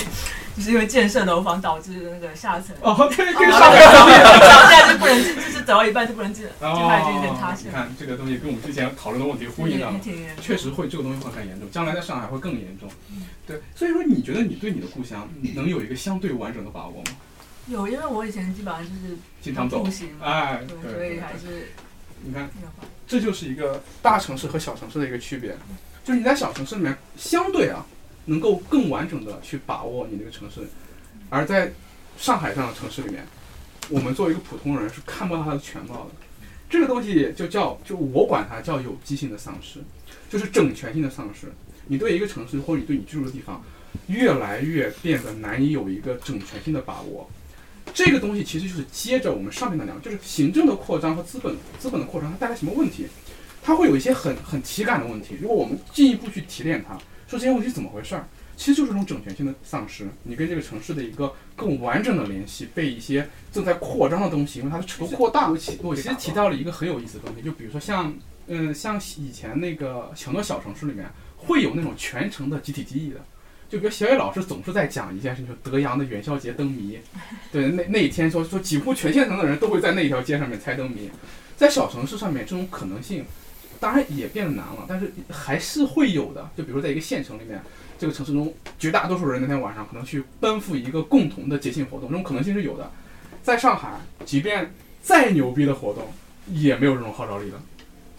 [0.55, 7.67] 就是因为建设楼房导致那个下层哦，对，跟上面涨价就不能进，就是走到一半就不能进，就开始有点塌陷。
[7.67, 9.93] 你看这个东西跟我们之前讨论的问题呼应了，
[10.41, 12.89] 确实会这个东西会很严重，将来在上海会更严重。
[13.47, 17.11] 对，所以说你觉得你对你的故乡能有一个相对完整的把握吗？
[17.67, 19.85] 有，因为我以前基本上就是经常走，
[20.21, 21.71] 哎，对，所以还是
[22.23, 22.49] 你看，
[23.07, 25.55] 这就是一个大城市和小城市的一个区别，
[26.03, 27.85] 就是你在小城市里面相对啊。
[28.25, 30.61] 能够更完整的去把握你那个城市，
[31.29, 31.71] 而在
[32.17, 33.25] 上海这样的城市里面，
[33.89, 36.11] 我们作为一个普通人是看不到它的全貌的。
[36.69, 39.79] 这个东西就叫，就我管它叫有机性的丧失，
[40.29, 41.51] 就是整全性的丧失。
[41.87, 43.61] 你对一个城市或者你对你居住的地方，
[44.07, 47.29] 越来越变得难以有一个整全性的把握。
[47.93, 53.07] 这个东西其实就是接着我们上面的两，就是行政的扩张和资本资本的扩张，它带来什么问题？
[53.63, 55.35] 它会有一些很很体感的问题。
[55.41, 56.97] 如果我们进一步去提炼它。
[57.31, 58.27] 说这些问题怎么回事儿？
[58.57, 65.49] 其实就是一种整全性的丧失，你跟这个城市的一个更完整的联系被一些正在扩张的东西，因为它的尺度扩大。
[65.49, 68.13] 我我其实提到了一个很有意思的东西，就比如说像
[68.47, 73.21] 嗯像以前那个很多小城市里面会有那种全城的集体记忆的，
[73.69, 76.99] 就比如小野老师总是在讲一件事情，德阳的元宵节灯谜，
[77.51, 81.09] 对那那一天说说几乎全县城的人都会在那一条街上面猜灯谜，
[81.55, 83.23] 在小城市上面这种可能性。
[83.81, 86.47] 当然也变得难了，但是还是会有的。
[86.55, 87.59] 就比如在一个县城里面，
[87.97, 92.91] 这个城市中绝大多数人那天晚上可能去奔赴一个共同的节庆活动，这种可能性是有的。
[93.41, 96.13] 在上海，即便再牛逼的活动，
[96.47, 97.59] 也没有这种号召力了。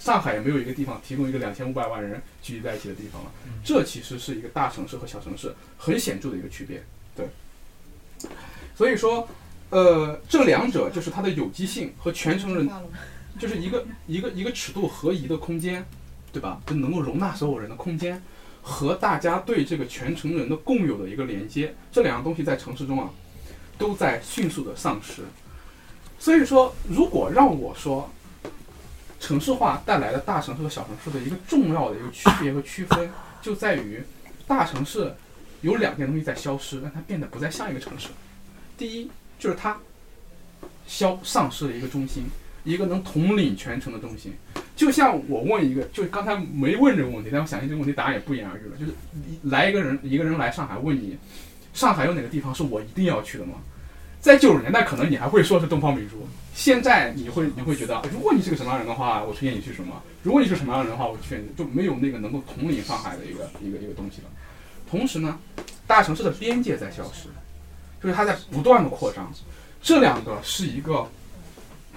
[0.00, 3.30] 上海也没有一个地方提供一个两千五百万人聚集在一起的地方了。
[3.64, 6.82] 这其实是一个大城市和小城市很显著的一个区别。
[7.14, 7.28] 对，
[8.74, 9.28] 所以说，
[9.70, 12.68] 呃，这两者就是它的有机性和全城人。
[13.42, 15.84] 就是一个一个一个尺度合宜的空间，
[16.32, 16.60] 对吧？
[16.64, 18.22] 就能够容纳所有人的空间，
[18.62, 23.10] 和大家对这个全城人的共有的一个连接，这两样东西在城市中啊，
[23.76, 25.22] 都在迅速的丧失。
[26.20, 28.08] 所以说，如果让我说，
[29.18, 33.10] 城市化带来的大城市和小城市的一个重要的一个区别和区分，
[33.42, 34.00] 就在于
[34.46, 35.12] 大城市
[35.62, 38.06] 有两件东西在消失，让它变得不再像一个城市。
[38.78, 39.76] 第一就是它
[40.86, 42.22] 消丧失了一个中心，
[42.64, 44.32] 一个能统领全城的中心。
[44.74, 48.76] 就像我问一个，就刚才没问这个问题，但我相信这个问题答案也不言而喻了。
[48.76, 48.92] 就是
[49.42, 51.16] 来一个人，一个人来上海问你，
[51.74, 53.54] 上海有哪个地方是我一定要去的吗？
[54.20, 56.16] 在九十年代，可能你还会说是东方明珠。
[56.54, 60.00] 现在你会你会觉得，如果你是个什么样人的话，我推荐你去什么？
[60.22, 64.28] 如果你是什么样人的话，我劝你就没有那个能够统领上海的一个一个一个东西了。
[64.88, 65.38] 同时呢，
[65.86, 67.28] 大城市的边界在消失，
[68.02, 69.30] 就是它在不断的扩张。
[69.82, 71.04] 这两个是一个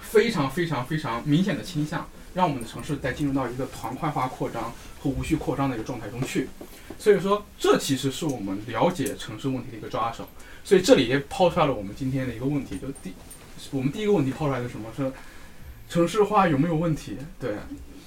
[0.10, 6.48] 非常非常非常明显的倾向，让我们的城市在进入到一个团块化扩张和无序扩张的一个状态中去。
[6.98, 10.28] 所以说，这其实是我们了解城市问题的一个抓手。
[10.64, 13.14] 所以这里也抛出来了我们今天的一个问题，就第
[13.72, 15.12] 我们第一个问题抛出来的什么是
[15.90, 17.18] 城市化有没有问题？
[17.40, 17.56] 对，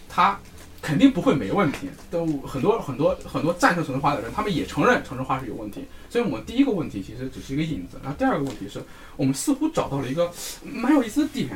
[0.09, 0.41] 它
[0.83, 1.89] 肯定不会没问题。
[2.11, 5.85] 都很多很多很多赞成城市化的人，他们也承认城市化是有问题。
[6.11, 7.99] 所以我们第一个问题其实只是一个引子。
[8.03, 8.83] 然后第二个问题是
[9.17, 10.33] 我们似乎找到了一个
[10.65, 11.51] 蛮有意思的点，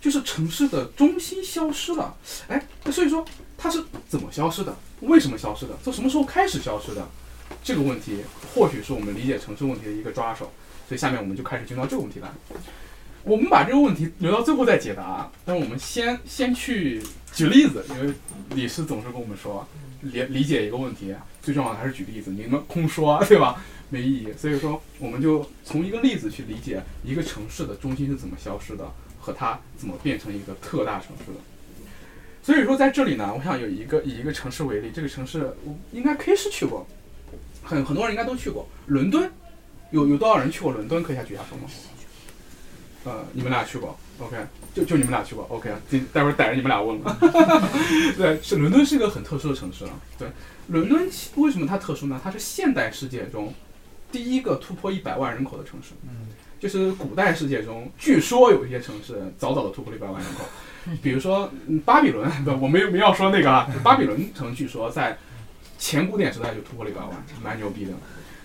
[0.00, 2.16] 就是城市的中心消失了。
[2.48, 3.24] 哎，所以说
[3.56, 4.76] 它是怎么消失的？
[5.00, 5.76] 为什么消失的？
[5.82, 7.06] 从什么时候开始消失的？
[7.62, 8.18] 这个问题
[8.54, 10.50] 或许是我们理解城市问题的一个抓手，
[10.86, 12.28] 所以下面我们就开始进入到这个问题来。
[13.24, 18.12] 我们把这个问题留到最后再解答，但是我们先先去举例子，因为
[18.54, 19.66] 李师总是跟我们说，
[20.02, 23.62] 理理解一个问题最重要的还是举例子，你们空说对吧？
[23.90, 24.28] 没意义。
[24.38, 31.38] 所以说，我们就从一个例子去理解一个城市的中心是怎么消失的，和它怎么变成一个特大城市的。
[32.42, 36.86] 所以说，在这里呢，我想有一个以一个城市为例，这个城市我应该 K 是去过。
[37.62, 39.30] 很很多人应该都去过伦敦，
[39.90, 41.02] 有有多少人去过伦敦？
[41.02, 41.64] 可以下举下手吗？
[43.04, 44.36] 呃，你们俩去过，OK，
[44.74, 45.70] 就就你们俩去过，OK，
[46.12, 47.16] 待会儿逮着你们俩问了。
[48.18, 49.90] 对，是伦敦是一个很特殊的城市了。
[50.18, 50.28] 对，
[50.66, 52.20] 伦敦为什么它特殊呢？
[52.24, 53.54] 它是现代世界中
[54.10, 55.90] 第一个突破一百万人口的城市。
[56.02, 60.44] 嗯，就是古代世界中，据说有一些城市早早的突破了一百万人口，
[61.02, 61.50] 比如说
[61.84, 65.16] 巴比伦， 不，我没没要说那个啊，巴比伦城据说在。
[65.80, 67.92] 前古典时代就突破了一百万，蛮牛逼的。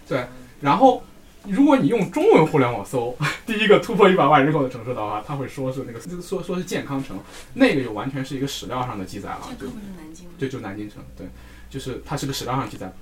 [0.08, 0.23] 对，
[0.62, 1.04] 然后
[1.47, 7.17] 如果你用中文互联网搜 第一个突破一百万人口的城市的话，他会说是那个说说是健康城，
[7.56, 9.39] 那个就完全是一个史料上的记载了。
[9.60, 10.30] 就南京。
[10.38, 11.26] 就就南京城，对，
[11.71, 12.93] 就是它是个史料上记载，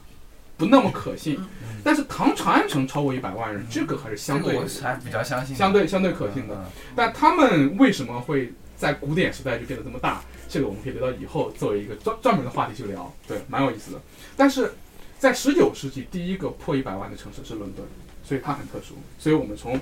[0.62, 1.40] 不那么可信。
[1.84, 6.64] 但是唐长安城超过一百万人，这个还是相对还比较相信，相对相对可信的。
[6.96, 10.22] 但他们为什么会在古典时代就变得这么大？
[10.48, 14.00] 这个我们可以留到以后作为一个专专门的话题去聊，对，蛮有意思的。
[14.38, 14.72] 但是
[15.18, 17.84] 在十九世纪，第一个破一百万的城市是伦敦，
[18.24, 18.96] 所以它很特殊。
[19.18, 19.80] 所以我们从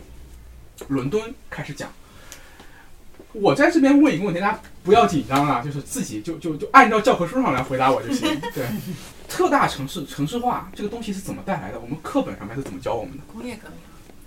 [0.88, 1.92] 伦敦开始讲。
[3.34, 8.28] 我在这边问一个问题，大家不要紧张啊，就是自己就就就按照教科书上来回答我就行。
[8.56, 8.66] 对，
[9.30, 11.80] 特大城市城市化这个东西是怎么带来的？
[11.80, 13.24] 我们课本上面是怎么教我们的？
[13.32, 13.78] 工业革命。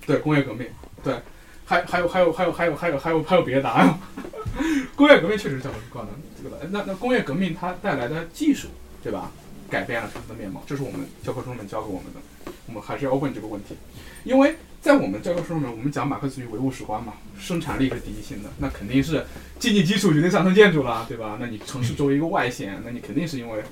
[0.06, 0.66] 对，工业革命。
[1.02, 1.20] 对，
[1.66, 3.98] 还还有还有还有还有还有还有还有别的答案。
[4.96, 6.68] 工业革命确实是教科书教的。
[6.70, 8.68] 那那工业革命它带来的技术，
[9.02, 9.30] 对吧？
[9.68, 12.20] 改变了城市的面貌，这是我们教科书里面教给我们的。
[12.66, 13.74] 我们还是要问这个问题，
[14.22, 19.24] 因为在我们教科书里面，我们讲马克思主义唯物史观嘛，生产力是第一性的，那肯定是
[19.58, 21.38] 经济基础决定上层建筑了，对吧？
[21.40, 23.62] 那你城市作为一个外显，那你肯定是因为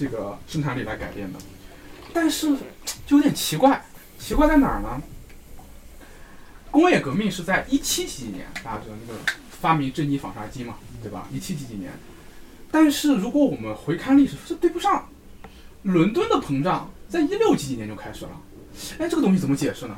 [0.00, 1.38] 这个生产力来改变的。
[2.14, 2.56] 但是
[3.06, 3.84] 就有点奇怪，
[4.18, 5.02] 奇怪在哪儿呢？
[6.70, 9.18] 工业革命是在一七几几年，大家知道那个
[9.60, 11.28] 发明蒸汽纺纱机嘛，对吧？
[11.30, 11.92] 一七几几年。
[12.70, 15.06] 但是如果我们回看历史，是对不上。
[15.82, 18.30] 伦敦的膨胀在一六几几年就开始了，
[18.98, 19.96] 哎，这个东西怎么解释呢？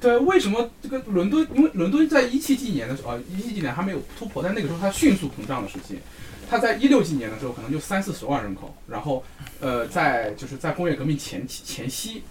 [0.00, 1.46] 对，为什么这个伦敦？
[1.54, 5.98] 因为伦敦在一七几几年的时候，一七几年还没有突破，但那个时候它迅速膨胀的时期，
[6.52, 9.24] 它在一六几年的时候可能就三四十万人口，然后
[9.58, 12.22] 呃，在就是在工业革命前前夕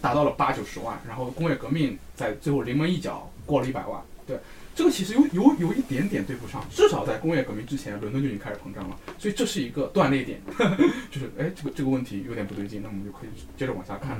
[0.00, 4.38] 达到了八九十万，然后工业革命在最后临门一脚过了一百万，对。
[4.72, 10.40] 这个其实有有有一点点对不上，至少在工业革命之前，伦敦就已经开始膨胀了，所以这是一个断裂点，
[11.10, 14.16] 就是哎，这个这个问题有点不对劲，那我们就可以接着往下看。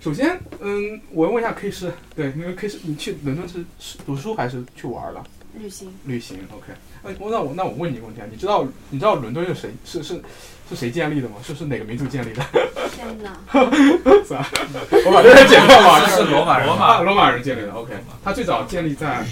[0.00, 5.22] 首先，嗯，我问一下 K 师，对，因为 K 师你去伦敦是是读书还是去玩了？
[5.58, 5.92] 旅行。
[6.06, 6.72] 旅行，OK。
[7.04, 10.22] 哎，那我那我问你一个问题啊，你知道你知道伦敦是谁是是
[10.68, 11.36] 是谁建立的吗？
[11.42, 12.42] 是是哪个民族建立的？
[12.94, 13.36] 天哪！
[14.24, 14.48] 算了，
[15.06, 17.92] 我把这个简报嘛，是罗马人，罗马罗马人建立的，OK。
[18.22, 19.24] 他最早建立在。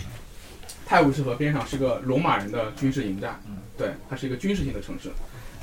[0.86, 3.28] 泰晤士河边上是个罗马人的军事营寨，
[3.78, 5.08] 对，它是一个军事性的城市，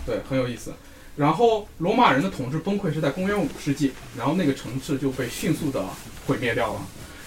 [0.06, 0.72] 对，很有意思。
[1.18, 5.84] 然后罗马人的统治崩溃是在公元五世纪，然后那个城市就被迅速的
[6.26, 6.80] 毁灭掉了。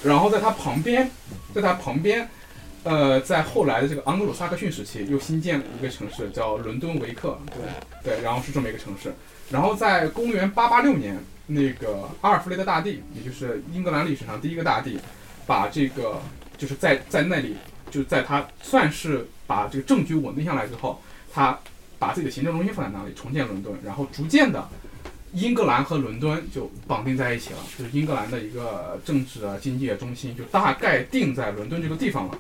[0.03, 1.11] 然后在它旁边，
[1.55, 2.27] 在它旁边，
[2.83, 7.39] 呃，在后来的这个盎格鲁撒克逊时期，又新建了一个城市叫伦敦维克，
[8.03, 9.13] 对对，然后是这么一个城市。
[9.51, 14.99] 然后在公元886年，那个阿尔弗雷德大帝，也就是英格兰历史上第一个大帝，
[15.47, 16.21] 把这个
[16.57, 17.57] 就是在在那里，
[17.91, 21.03] 就在他算是把这个政局稳定下来之后，
[21.33, 21.59] 他
[21.99, 24.67] 把自己的行政中心放在那里，重建伦敦，然后逐渐的，
[25.33, 32.39] 英格兰和伦敦就绑定在一起了，就是英格兰的一个政治啊、经济啊中心就大概定在伦敦这个地方了。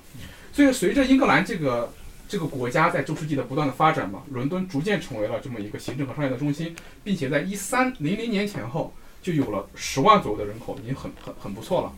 [0.52, 1.92] 所以随着英格兰这个
[2.28, 6.74] 这个国家在中世纪的不断的发展嘛，伦敦逐渐成为了这么一个行政和商业的中心，
[7.04, 11.92] 并且在一三零零年前后就有了十万左右的人口，已经很很很不错了。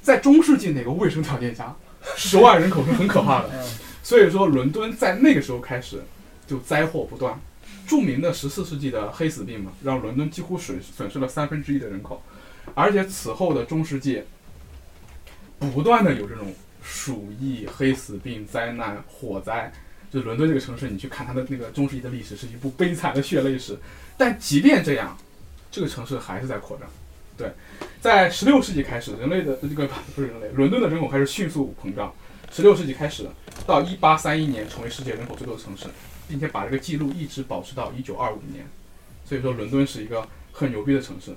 [0.00, 1.76] 在中世纪那个卫生条件下，
[2.16, 3.50] 十万人口是很可怕的。
[4.02, 6.02] 所以说，伦敦在那个时候开始
[6.46, 7.38] 就灾祸不断。
[7.92, 12.22] 著名的十四世纪的黑死病嘛，让伦敦几乎损损失了三分之一的人口，
[12.74, 14.22] 而且此后的中世纪
[15.58, 16.46] 不断的有这种。
[16.84, 19.72] 鼠疫、黑死病、灾难、火灾，
[20.12, 23.78] 就伦敦这个城市，你去看它的那个中世纪的历史，是一部悲惨的血泪史。
[24.18, 25.16] 但即便这样，
[25.70, 26.88] 这个城市还是在扩张。
[27.36, 27.52] 对，
[28.00, 32.12] 在十六世纪开始，人类的这个不是人类，伦敦的人口开始迅速膨胀。
[32.50, 33.28] 十六世纪开始，
[33.64, 35.86] 到一八三一年成为世界人口最多的城市，
[36.28, 38.66] 并且把这个记录一直保持到一九二五年。
[39.24, 41.34] 所以说，伦敦是一个很牛逼的城市，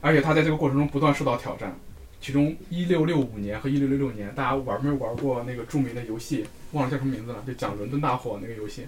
[0.00, 1.74] 而且它在这个过程中不断受到挑战。
[2.20, 6.46] 其中，一六六五年和一六六六年，大家玩没玩过那个著名的游戏？
[6.72, 8.86] 忘了叫什么名字了，就讲伦敦大火那个游戏，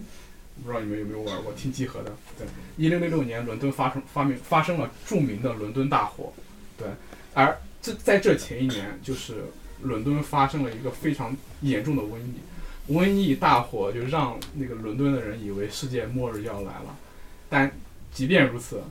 [0.62, 1.52] 不知道你们有没有玩过？
[1.52, 2.12] 挺集合的。
[2.38, 6.32] 对，一六六六年，伦敦发生发明发生了著名的伦敦大火。
[6.78, 6.88] 对，
[7.34, 9.44] 而这在这前一年，就是
[9.82, 12.34] 伦敦发生了一个非常严重的瘟疫。
[12.88, 16.96] 瘟疫大火就让那个伦敦的人以为世界末日要来了，
[17.48, 17.70] 但
[18.12, 18.82] 即便如此。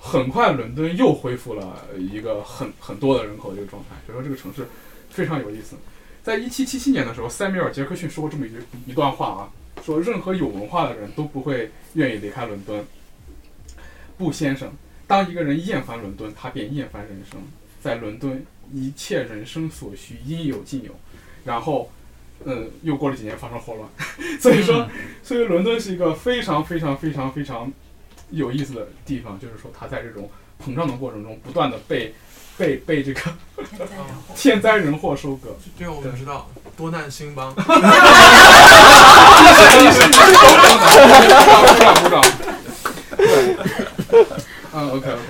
[0.00, 4.66] 很快，伦敦又恢复了一个很很多的人口的这个状态，所以说这个城市
[5.08, 5.76] 非常有意思。
[6.22, 8.52] 在一七七七年的时候，塞缪尔·杰克逊说过这么一
[8.90, 9.48] 一段话啊，
[9.82, 12.84] 说任何有文化的人都不会愿意离开伦敦。
[14.18, 14.70] 布，先生，
[15.06, 17.40] 当一个人厌烦伦敦，他便厌烦人生。
[17.80, 20.94] 在伦敦，一切人生所需应有尽有。
[21.44, 21.90] 然后，
[22.44, 23.88] 嗯，又过了几年，发生霍乱。
[24.40, 24.88] 所以说，
[25.22, 27.72] 所以伦敦是一个非常非常非常非常。
[28.30, 30.28] 有意思的地方就是说，它在这种
[30.64, 32.12] 膨胀的过程中，不断的被
[32.56, 33.20] 被被这个
[34.34, 35.50] 天灾人祸 收割。
[35.78, 37.54] 这个我们知道，多难兴邦。
[37.54, 37.62] 鼓
[41.78, 42.20] 掌鼓掌。
[43.16, 43.54] 对，
[44.72, 45.23] 嗯 OK OK。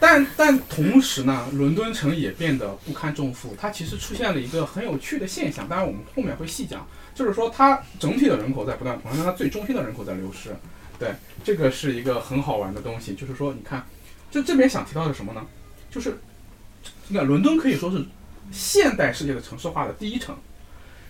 [0.00, 3.54] 但但同时呢，伦敦城也变得不堪重负。
[3.60, 10.56] 它其实出现了一个很有趣的现象，当然我们后面会细讲，就是说它整体的人口在不断膨胀，它最中心的人口在流失。
[10.98, 13.86] 对，这个是一个很好玩的东西，就是说，你看，
[14.30, 15.46] 这这边想提到的什么呢？
[15.90, 16.18] 就是，
[17.08, 18.04] 你看，伦敦可以说是
[18.50, 20.36] 现代世界的城市化的第一城，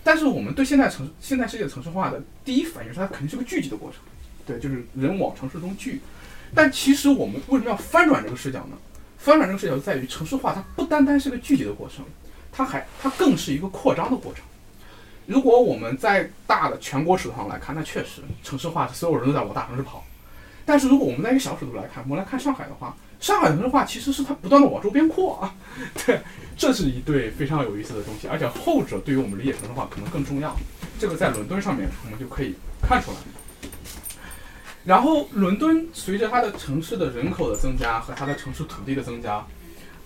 [0.03, 4.01] 但是我们对现代城现代世界城市化的第一反应是它肯定是个聚集的过程，
[4.47, 6.01] 对，就是人往城市中聚。
[6.55, 8.77] 但其实我们为什么要翻转这个视角呢？
[9.19, 12.05] 翻转这个视角在于城市化它不单单是个聚集的过程，
[12.51, 14.43] 它还它更是一个扩张的过程。
[15.27, 20.05] 如果我们在大的全国尺度上来看，那确实城市化，所有人都在往大城市跑。
[20.65, 25.55] 但是如果我们在一个小尺度来看，我们来看上海的话，上海城市化其实是它不断的往周边扩啊。
[26.07, 26.21] 对，
[26.57, 30.57] 这是一对非常有意思的东西，而且后者对于我们理解城市化可能更重要。
[30.99, 33.17] 这个在伦敦上面我们就可以看出来。
[34.85, 39.47] 然后伦敦随着它的城市的人口的增加和它的城市土地的增加，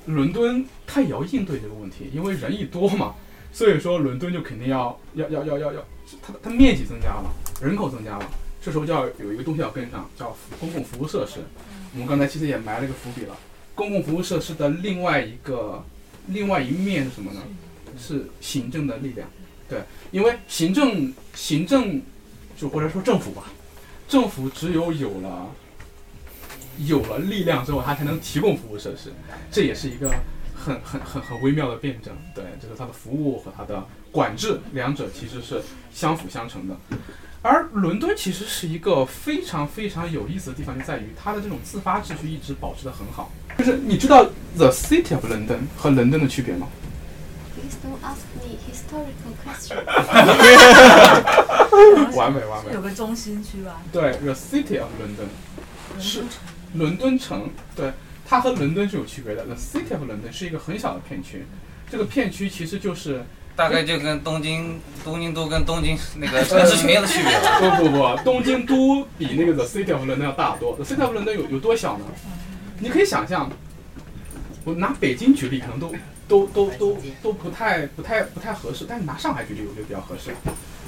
[0.07, 3.15] 伦敦它也要应对这个问题，因为人一多嘛。
[3.53, 5.85] 所以说，伦敦就肯定要要要要要要，
[6.21, 8.29] 它它面积增加了，人口增加了，
[8.61, 11.39] 这时候就要有一个东西要跟上，叫公共服务设施。
[11.93, 13.37] 我们刚才其实也埋了一个伏笔了，
[13.77, 15.85] 公共服务设施的另外一个
[16.27, 17.41] 另外一面是什么呢？
[17.97, 19.29] 是行政的力量。
[19.69, 22.03] 对，因为行政行政
[22.57, 23.45] 就或者说政府吧，
[24.09, 25.51] 政府只有有了
[26.79, 29.13] 有了力量之后，它才能提供服务设施，
[29.51, 30.13] 这也是一个。
[30.57, 35.61] 很很很很微妙的辩证，对，就是它的服务和它的管制，两者其实是
[35.93, 36.75] 相辅相成的。
[37.43, 43.31] 而伦敦其实是一个非常非常有意思的地方，就在于它的这种自发秩序一直保持的很好。
[43.59, 44.25] 就是你知道
[44.57, 46.67] The City of London 和伦敦的区别吗
[47.55, 49.77] ？Please don't ask me historical question.
[52.17, 52.73] 完美完美。
[52.73, 53.83] 有个中心区吧？
[53.93, 56.25] 对，The City of London 是
[56.75, 57.93] 伦敦城，对。
[58.27, 59.45] 它和伦敦是有区别的。
[59.45, 61.45] The City of London 是一个很小的片区，
[61.91, 63.23] 这个片区其实就是
[63.55, 67.39] 大概就跟东京东京都跟东京 那个城市群的区别。
[67.61, 70.75] 不不不，东京都比那个 The City of London 要大得多。
[70.75, 72.07] The City of London 有有多小呢？
[72.81, 73.51] 你可以想象，
[74.65, 75.93] 我拿北京举例可能都
[76.27, 80.35] 都都都都不太不太不太合适，但是拿上海举例我觉得比较合适。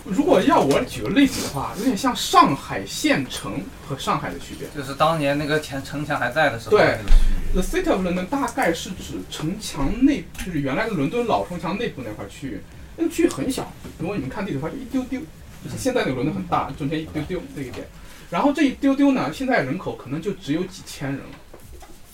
[0.09, 6.77] 如果要我举个例子的话，有点像上海县城和上海的区别，就是当年那个城城墙还在的时候。
[6.77, 6.99] 对
[7.53, 12.61] ，The City of London 大概是指城墙内，就是原来的伦敦老城墙内部那块区域，
[12.97, 13.73] 那个区域很小。
[13.99, 15.21] 如果你们看地图的话，就一丢丢，
[15.65, 17.87] 就是现在那个伦敦很大，中间一丢丢那一点。
[18.31, 21.39] 然后这一丢丢呢，现在人口可能就只有几千人了。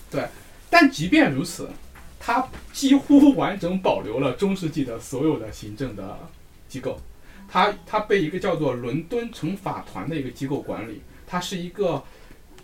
[0.09, 0.27] 对，
[0.69, 1.69] 但即便如此，
[2.19, 6.17] 它几乎完整保留了中世纪的所有的行政的
[6.67, 6.99] 机构。
[7.53, 12.03] 它它被一个叫做伦敦城法团的一个机构管理，它是一个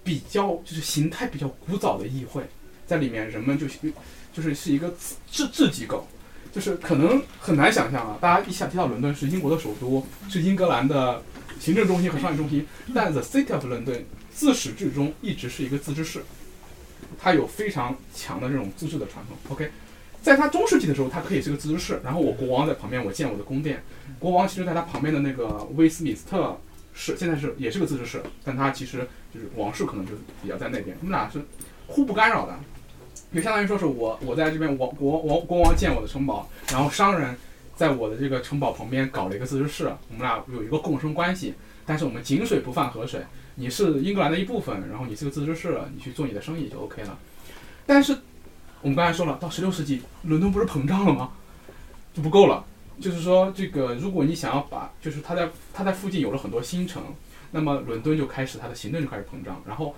[0.03, 2.41] 比较就是形态比较古早的议会，
[2.87, 3.67] 在里面人们就
[4.33, 4.91] 就是是一个
[5.29, 6.07] 自治机构，
[6.51, 11.21] 就是可能很难想象啊，大家一想提到伦敦是英国的首都，是英格兰的
[11.59, 16.23] 行政中心和商业中心，但 The City of London 自始至终一直是一个自治市，
[17.19, 19.37] 它有非常强的这种自治的传统。
[19.49, 19.69] OK。
[20.21, 23.81] 在他中世纪的时候，他可以是个自治市，然后我国王在旁边，我建我的宫殿。
[24.19, 26.59] 国王其实在他旁边的那个威斯敏斯特
[26.93, 30.11] 市，现在是也是个自治市，但他其实就是王室可能就
[30.41, 31.41] 比较在那边，他们俩是
[31.87, 32.53] 互不干扰的，
[33.33, 37.35] 就相当于说是我我在这边王国王国王建我的城堡，然后商人
[37.75, 41.53] 在我的这个城堡旁边搞了一个自治市，我们俩有一个共生关系，
[41.85, 43.21] 但是我们井水不犯河水，
[43.55, 47.17] 你是英格兰的一部分，然后你是个自治市，你去做你的生意就 OK 了，
[47.85, 48.17] 但是。
[48.81, 51.31] 我们刚才说了，到十六世纪，伦敦不是膨胀了吗？
[52.13, 52.65] 就不够了。
[53.01, 57.01] 就是说，这个如果你想要把，就是它在它在附近有了很多新城，
[57.51, 59.61] 那么伦敦就开始它的行政就开始膨胀。
[59.65, 59.95] 然后，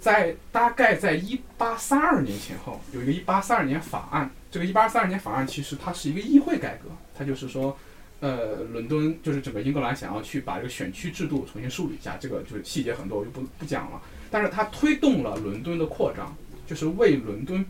[0.00, 4.30] 在大概在一八三二年前后，有一个一八三二年法案。
[4.50, 7.76] 这个一八三二年法案其实它是一个议会改革，它就是说，
[8.20, 12.16] 呃，伦敦就是整个英格兰想要去把这个选区制度重新梳理一下。
[12.18, 14.00] 这个就是细节很多，我就不不讲了。
[14.30, 16.34] 但是它推动了伦敦的扩张，
[16.66, 17.64] 就是为伦敦。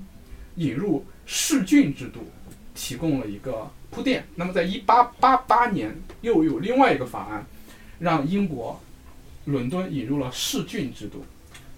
[0.59, 2.21] 引入市郡制度，
[2.75, 4.27] 提供了一个铺垫。
[4.35, 7.47] 那么，在一八八八年，又有另外一个法案，
[7.99, 8.79] 让英国
[9.47, 11.25] 伦敦引入了市郡制度，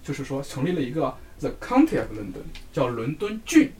[0.03, 3.71] 就是说成立了一个 The County of London，叫伦敦郡。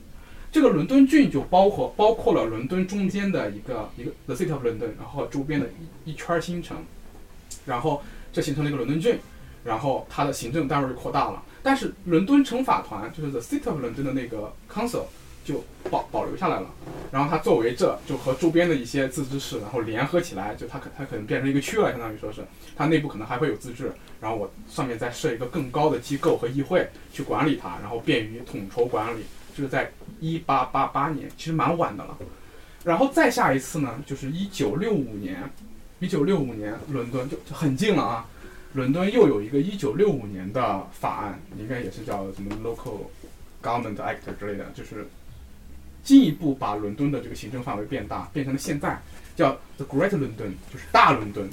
[0.51, 5.67] 这个伦敦郡就包括包括了伦敦中间的一个一个 The City of London，然后周边的
[6.05, 6.77] 一一圈新城，
[7.65, 9.17] 然后这形成了一个伦敦郡，
[9.63, 11.41] 然后它的行政单位就扩大了。
[11.63, 15.03] 但是伦敦城法团就是 The City of London 的那个 Council
[15.43, 16.67] 就保保留下来了，
[17.11, 22.45] 然后它作为这就和周边的一些自治市，然后联合起来，就它可它可能变成一个区了，相当于说是
[22.75, 29.23] 它内部可能还会有自治，然后我上面再设一个更高的机构和议会去管理它，然后便于统筹管理。
[29.53, 29.91] 就是在
[30.21, 32.17] 一八八八年，其实蛮晚的了。
[32.85, 35.51] 然后再下一次呢，就是一九六五年，
[35.99, 38.25] 一九六五年伦敦就就很近了啊。
[38.73, 42.99] 伦敦又有一个一九六五年的法案，应该也是叫什么 Local
[43.61, 45.07] Government Act 之类的，就是
[46.03, 48.97] 进一步把伦敦的这个行政范围变大，变成了现在
[49.35, 51.49] 叫 The Great London，就是大伦敦，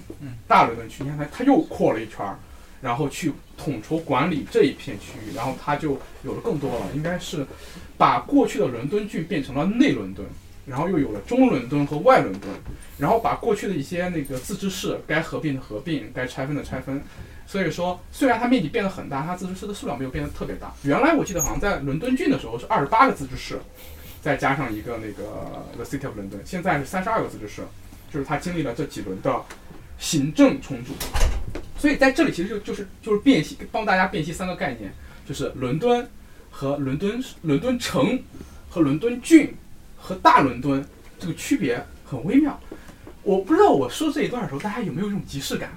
[0.46, 1.02] 大伦敦区。
[1.02, 2.38] 你看它，它又扩了一圈儿，
[2.80, 7.44] 然后去统筹管理这一片区域，然后它就有了更多了，应该是
[7.96, 10.24] 把过去的伦敦郡变成了内伦敦。
[10.68, 12.50] 然后又有了中伦敦和外伦敦，
[12.98, 17.02] 然后把过去的一些那个自治市该合并的合并，该拆分的拆分。
[17.46, 20.70] 所以说，虽然它面积变得很大，它自治市的数量没有变得特别大。
[20.82, 23.58] 原来我记得好像在伦敦郡的时候是二十八个自治市，
[24.20, 27.62] 再加上一个那个 The City of London，现在是三十二个自治市，
[28.12, 29.42] 就是它经历了这几轮的
[29.98, 30.92] 行政重组。
[31.78, 34.92] 所以在这里其实就就是就是辨析，帮大家辨析三个概念，
[35.26, 36.06] 就是伦敦
[36.50, 38.22] 和伦敦伦敦城
[38.68, 39.56] 和伦敦郡。
[39.99, 40.82] 和大伦敦
[41.18, 42.59] 这个区别很微妙，
[43.22, 45.70] 我不知道我说这一段的时候，大家有没有一种即视感？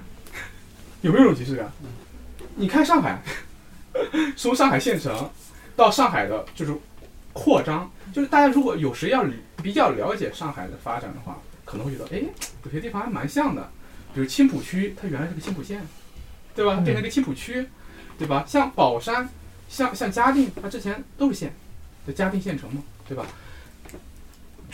[1.02, 1.70] 有没有一种即视感？
[2.56, 3.22] 你看上海，
[4.36, 5.30] 从上海县城
[5.74, 6.74] 到上海的，就是
[7.32, 9.24] 扩张，就是大家如果有谁要
[9.62, 12.22] 比较了解上海的发展的话，可能会觉得，哎，
[12.64, 13.70] 有些地方还蛮像的。
[14.14, 15.80] 比如青浦区，它原来是个青浦县，
[16.54, 16.74] 对吧？
[16.84, 17.66] 变成一个青浦区，
[18.18, 18.44] 对吧？
[18.46, 19.26] 像宝山，
[19.70, 21.54] 像像嘉定，它之前都是县，
[22.06, 23.24] 就嘉定县城嘛，对吧？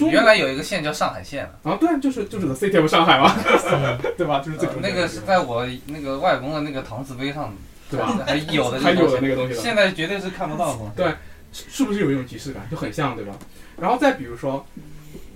[0.06, 3.34] 原来有一个县叫上海县啊，对，就是就是 The City of 上海嘛
[4.16, 4.38] 对吧？
[4.40, 4.76] 就是这种。
[4.80, 7.52] 那个是在我那个外公的那个唐字碑上，
[7.90, 8.16] 对吧？
[8.24, 9.54] 还有的还有的那个东西。
[9.54, 10.92] 现在绝对是看不到的。
[10.94, 11.12] 对，
[11.52, 12.64] 是不是有一种即视感？
[12.70, 13.34] 就很像，对吧？
[13.80, 14.64] 然后再比如说，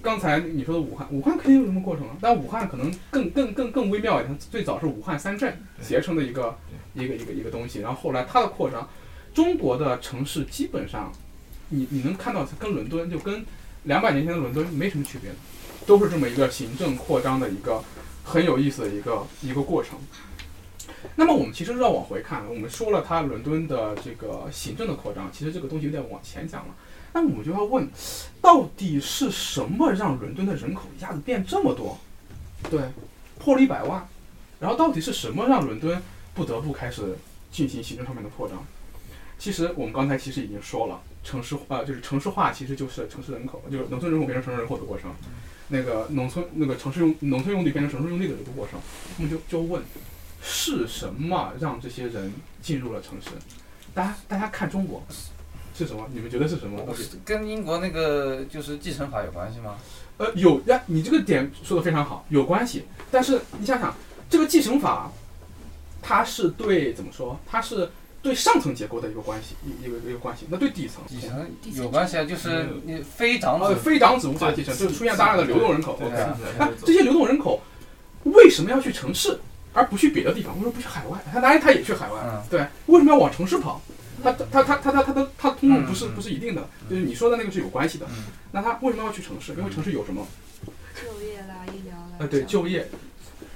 [0.01, 2.15] 刚才你说的武汉，武汉肯定有什么过程啊？
[2.21, 6.57] 但武汉可能更更更更微妙一点，最早是武汉三镇结成的一个
[6.95, 8.89] 一个一个一个东西，然后后来它的扩张，
[9.35, 11.11] 中国的城市基本上，
[11.69, 13.45] 你你能看到跟伦敦就跟。
[13.85, 15.31] 两百年前的伦敦没什么区别，
[15.87, 17.83] 都是这么一个行政扩张的一个
[18.25, 19.99] 很有意思的一个一个过程。
[21.17, 26.75] 那么我们其实要往回看，我们说了它伦敦的这个行政的扩张，其实这个东西有点往前讲了。
[27.13, 27.91] 那我们就要问，
[28.41, 31.99] 到底是什么让伦敦的人口一下子变这么多？
[32.71, 32.81] 对，
[33.39, 34.07] 破了一百万。
[34.61, 36.01] 然后到底是什么让伦敦
[36.35, 37.19] 不得不开始
[37.51, 38.65] 进行行政上面的扩张？
[39.39, 45.11] 其实我们刚才其实已经说了，城市呃就是城市化其实就是城市人口，就是农村人口变成城市人口的过程。
[45.69, 48.81] 那个农村那个城市用农村用地变成城市用地的这个过程，
[49.19, 49.83] 那么就就问，
[50.43, 53.31] 是什么让这些人进入了城市？
[53.95, 55.03] 大家大家看中国
[55.75, 56.07] 是什么？
[56.13, 56.85] 你们觉得是什么？
[57.25, 59.77] 跟英国那个就是继承法有关系吗？
[60.19, 62.85] 呃，有呀，你这个点说的非常好，有关系。
[63.11, 63.95] 但是你想想。
[64.31, 65.13] 这个继承法，
[66.01, 67.39] 它是对怎么说？
[67.47, 67.91] 它是
[68.23, 70.47] 对上层结构的一个关系，一一个一个关系。
[70.49, 75.99] 那对底层底层有关系啊，就是你非长子，非长子无法继承，就是出现大量的流动人口。
[76.59, 77.61] 那这些流动人口
[78.25, 79.39] 为什么要去城市，
[79.73, 80.55] 而不去别的地方？
[80.55, 81.19] 为什么不去海外？
[81.33, 83.83] 他当然他也去海外，对，为什么要往城市跑？
[84.23, 88.07] 他他他他他他的他通路不是不是一定的，就是你说的那个是有关系的。
[88.53, 89.53] 那他为什么要去城市？
[89.55, 90.25] 因为城市有什么？
[90.95, 92.13] 就业啦，医疗啦。
[92.19, 92.87] 呃，对，就业。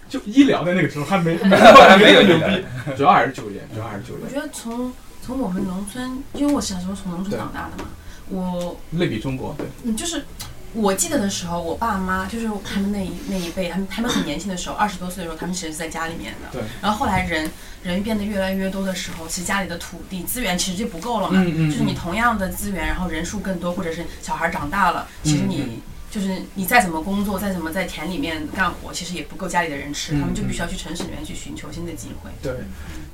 [0.09, 2.65] 就医疗的那个时候还没还 没有牛逼，
[2.97, 4.21] 主要还是就业，主要还是就业。
[4.25, 7.91] 我觉得从从我们农村，因为我小时候从农村长大的嘛，
[8.29, 10.25] 我类比中国，对，嗯，就是
[10.73, 16.49] 我记得的时候，我爸妈就是他们那一那一辈，他们他们很年轻的时候，二十多岁的时候，他们其实是在家里面的。
[16.53, 16.63] 对。
[16.81, 17.51] 然后后来人
[17.83, 21.43] 人变得越来越多的时候，其实家里的土地资源其实就不够了嘛。
[21.43, 21.71] 嗯嗯。
[21.71, 25.81] 就是你同样的资源，然后人数更多，或者是小孩长大了，其实你。
[26.11, 32.31] 就是你再怎么工作，再怎么在田里面干活，其实也不够家里的人吃，他们就必须要去城市里面去寻求新的机会。
[32.43, 32.53] 对，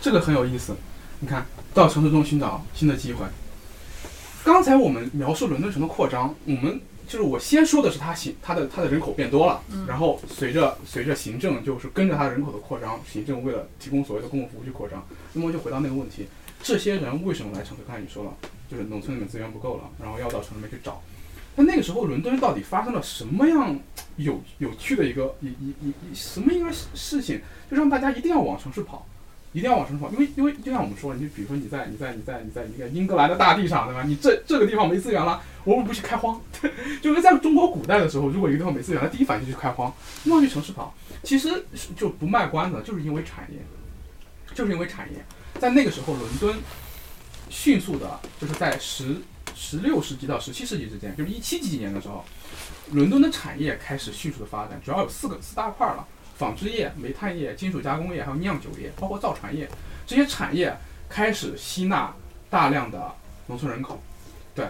[0.00, 0.76] 这个很有意思。
[1.20, 3.24] 你看到城市中寻找新的机会。
[4.44, 16.26] 刚才我们描述伦敦城的扩张，我们就是我先说的是它行，它的它的人口变多了，然后随着随着行政就是跟着它人口的扩张，行政为了提供所谓的公共服务去扩张，那么就回到那个问题，
[16.62, 17.84] 这些人为什么来城市？
[17.86, 18.32] 刚才你说了，
[18.68, 21.00] 就是农村里面资源不够了，然后要到城里面去找。
[21.54, 23.78] 那那个时候，伦敦到底发生了什么样
[24.16, 29.06] 有有趣的一个一一一一什么一个事情，就让大家一定要往城市跑，
[29.52, 30.10] 一定要往城市跑？
[30.10, 34.02] 因为因为就像我们说，你比如说你在你在你在你在一个英格兰的大地上，对吧？
[34.06, 36.40] 你这这个地方没资源了，我们不去开荒？
[37.02, 39.92] 就是在中国古代的时候，如果一个地方没资源，那第一反应就去开荒，
[40.24, 40.94] 要去城市跑。
[41.22, 43.58] 其实就不卖关子，就是因为产业，
[44.54, 45.22] 就是因为产业，
[45.60, 46.56] 在那个时候，伦敦
[47.50, 49.16] 迅速的就是在十。
[49.54, 52.24] 十六世纪到十七世纪之间，就是一七几几年的时候，
[52.90, 59.68] 伦敦的产业开始迅速的发展，主要有四个四大块了：纺织业、煤炭业、金属加工业，还有酿酒业，包括造船业。
[60.06, 60.76] 这些产业
[61.08, 62.14] 开始吸纳
[62.50, 63.14] 大量的
[63.46, 64.02] 农村人口。
[64.54, 64.68] 对，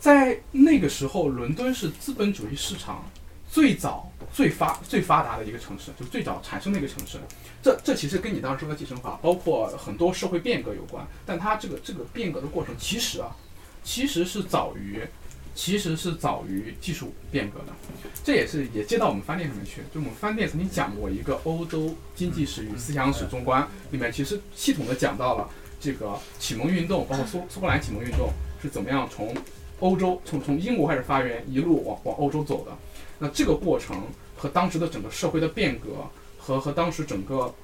[0.00, 3.04] 在那个时候，伦敦是资本主义市场
[3.48, 7.18] 最早、最发、最发达的一个城市，就最早产生的一个城市。
[7.62, 11.06] 这这其实跟你当时说的继承法，包括很多社会变革有关。
[11.24, 13.34] 但它这个这个变革的过程，其实啊。
[13.86, 15.00] 其实是早于，
[15.54, 17.72] 其实是早于技术变革的，
[18.24, 19.80] 这也是也接到我们饭店上面去。
[19.94, 25.48] 就我们饭店曾经讲过一个欧洲经济史与思想史中观，里面其实系统的讲到了
[25.80, 28.28] 这个启蒙运动，包括苏苏格兰启蒙运动
[28.60, 29.32] 是怎么样从
[29.78, 32.76] 欧洲从从英国开始发源，一路往往欧洲走的。
[33.20, 34.02] 那这个过程
[34.36, 36.04] 和当时的整个社会的变革
[36.36, 37.54] 和和当时整个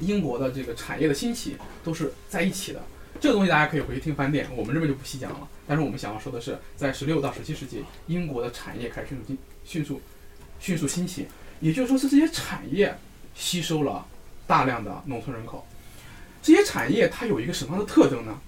[0.00, 2.82] 英国的这个产业的兴起都是在一起的。
[3.26, 5.48] 这个东西大家可以回去听翻店，我们这边就不细讲了。
[5.66, 10.00] 但是我们想要说的是，在十六到十七世纪，英国的产业开始迅速进、迅速、
[10.60, 11.26] 迅速兴起，
[11.58, 12.96] 也就是说是这些产业
[13.34, 14.06] 吸收了
[14.46, 15.66] 大量的农村人口。
[16.40, 18.38] 这些产业它有一个什么样的特征呢？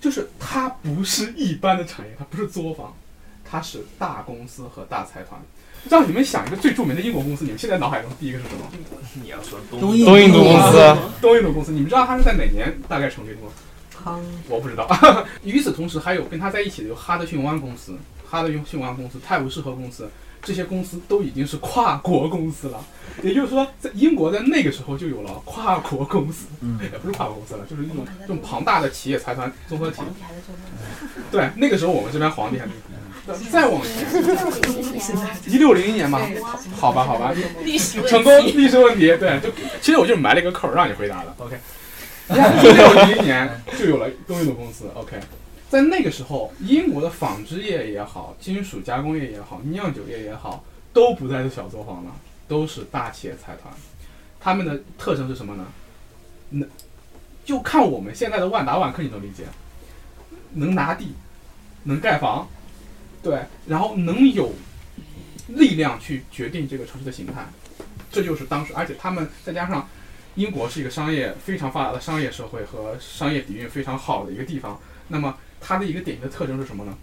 [0.00, 2.96] 就是它不是一般的产业，它不是作坊，
[3.44, 5.42] 它是大公司和大财团。
[5.90, 8.70] 让你们想一个最著名的英国公司，你们现在脑海中第一个是什么？
[9.14, 13.48] 你要说东印度公司，东印度公司，你们知道它是在哪年大概成立的吗？
[14.48, 14.88] 我不知道。
[15.44, 17.96] 与此同时，还有跟他在一起的有哈德逊湾公司、
[18.28, 20.08] 哈德逊湾公司、泰晤士河公司，
[20.42, 22.84] 这些公司都已经是跨国公司了。
[23.22, 26.46] 也就是说，在英国在那个时候就有了跨国公司，
[26.92, 30.02] 也不是跨国公司了，就是一种这种庞大的企业财团综合体。
[31.30, 32.72] 对，那个时候我们这边皇帝还没。
[33.50, 34.06] 再往前，
[35.46, 36.20] 一六零一年吧，
[36.76, 37.32] 好吧，好吧，
[38.06, 39.48] 成功历史问题，对，就
[39.80, 41.58] 其实我就是埋了一个扣让你回答的，OK。
[42.30, 44.88] 一六零一年 就有了东印度公司。
[44.94, 45.20] OK，
[45.68, 52.10] 在那个时候，英国的纺织业也好，金属加工业也好，酿酒业也好，都不再是小作坊了，
[52.48, 53.72] 都是大企业财团。
[54.40, 55.66] 他们的特征是什么呢？
[56.50, 56.68] 能
[57.44, 59.44] 就看我们现在的万达万科，你能理解？
[60.54, 61.14] 能拿地，
[61.82, 62.48] 能盖房，
[63.22, 64.54] 对，然后能有
[65.48, 67.46] 力量去决定这个城市的形态。
[68.10, 69.86] 这就是当时，而且他们再加上。
[70.36, 74.80] 英国是一个商业非常发达的商业社会和商业底蕴非常好的一个地方。
[75.08, 76.96] 那么它的一个典型的特征是什么呢？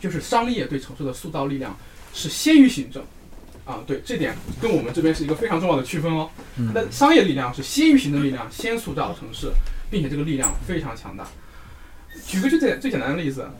[0.00, 1.76] 就是商业对城市的塑造力量
[2.12, 3.02] 是先于行政。
[3.64, 4.32] 啊，对，这点
[4.62, 6.30] 跟我们这边是一个非常重要的区分哦。
[6.72, 9.50] 那商业力量是先于行政力量，先塑造城市，
[9.90, 11.26] 并且这个力量非常强大。
[12.24, 13.50] 举个最简最简单的例子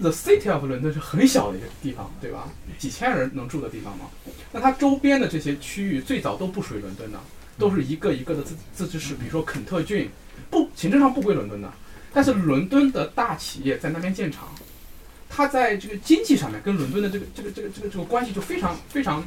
[0.00, 2.48] ，The City of London 是很小的一个地方，对吧？
[2.78, 4.04] 几千人能住的地方嘛。
[4.52, 7.18] 那它周边的这些区域最早都不属于伦敦的，
[7.58, 10.08] 都是一个一个的自自治市，比如说肯特郡，
[10.50, 11.72] 不行政上不归伦敦的，
[12.12, 14.48] 但是伦敦的大企业在那边建厂。
[15.30, 19.22] 它在这个经济上面跟伦敦的这个这个这个这个这个关系就非常非常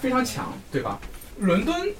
[0.00, 1.00] 非常强，对吧？
[1.40, 1.92] 伦敦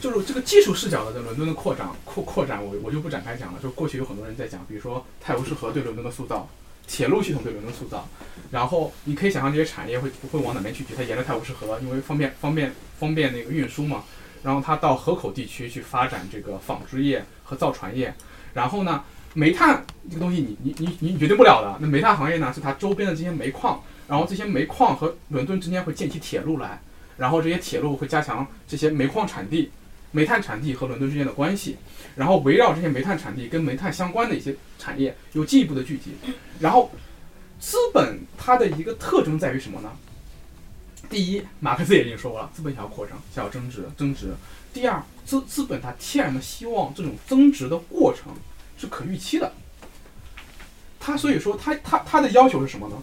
[0.00, 3.60] 就是这个技术视角的在伦敦的扩张扩扩展，我我就不展开讲了。
[3.62, 6.48] 就过去有很多人在讲，比如说泰晤士河对伦敦的塑造，
[6.86, 8.08] 铁路系统对伦敦塑造，
[8.50, 10.82] 然后你可以想象这些产业会会往哪边去？
[10.96, 14.04] 它沿着泰晤士河，因为方便方便方便那个运输嘛。
[14.42, 18.14] 然后它到河口地区去发展这个纺织业和造船业，
[18.54, 19.02] 然后呢？
[19.34, 21.78] 煤炭这个东西，你你你你决定不了的。
[21.80, 26.78] 那煤炭行业呢，是它周边的这些煤矿，然后这些煤矿和伦敦之间会建起铁路来，
[27.16, 29.70] 然后这些铁路会加强这些煤矿产地、
[30.10, 31.78] 煤炭产地和伦敦之间的关系，
[32.14, 36.10] 然后围绕这些煤炭产地跟煤炭相关的一些产业有进一步的聚集。
[36.60, 36.90] 然后，
[37.58, 39.90] 资本它的一个特征在于什么呢？
[41.12, 44.34] 第一，马克思也已经说过了，资本想要扩张，想要增值，增值。
[44.72, 48.32] 第二，资资本它天然的希望这种增值的过程。
[48.78, 49.52] 是可预期的，
[50.98, 52.96] 他所以说他他他的要求是什么呢？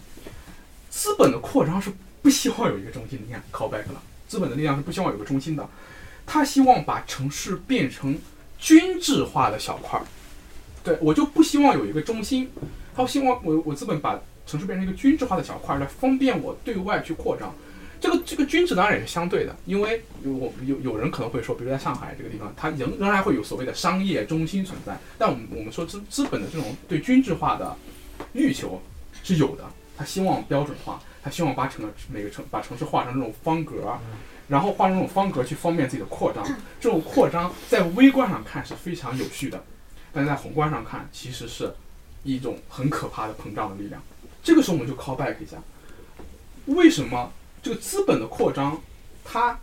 [0.90, 1.90] 资本的扩张是
[2.20, 5.66] 不希望有一个中心，你看 callback 了，资本的力量是不希望有个中心的，
[6.26, 8.18] 他希望把城市变成
[8.58, 10.04] 均质化的小块儿，
[10.84, 12.50] 对我就不希望有一个中心，
[12.94, 17.54] 他希望我我资本把城市变成一个均质化的小块儿，来方便我对外去扩张。
[18.00, 24.98] 这个这个均值当然也是相对的，因为我有有人可能会说，比如在上海这个地方，它仍仍然会有所谓的商业中心存在。
[25.18, 27.76] 但我们我们说资资本的这种对均质化的
[28.32, 28.80] 欲求
[29.22, 29.64] 是有的，
[29.98, 33.98] 他希望标准化，他希望把整个每个城把城市画成这种方格，
[34.48, 36.42] 然后画成这种方格去方便自己的扩张。
[36.80, 39.62] 这种扩张在微观上看是非常有序的，
[40.10, 41.74] 但在宏观上看其实是
[42.22, 44.02] 一种很可怕的膨胀的力量。
[44.42, 45.58] 这个时候我们就 call back 一下，
[46.64, 47.30] 为什么？
[47.62, 48.80] 这个资本的扩张，
[49.24, 49.58] 它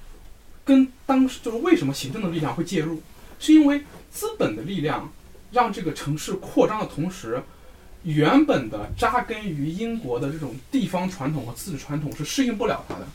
[0.63, 3.01] 跟当时就是为什么行政的力量会介入，
[3.39, 5.11] 是因为资本的力量
[5.51, 7.41] 让这个城市扩张的同时，
[8.03, 13.07] 原本的扎根于英国的这种地方传统和自治传统是适应不了它的。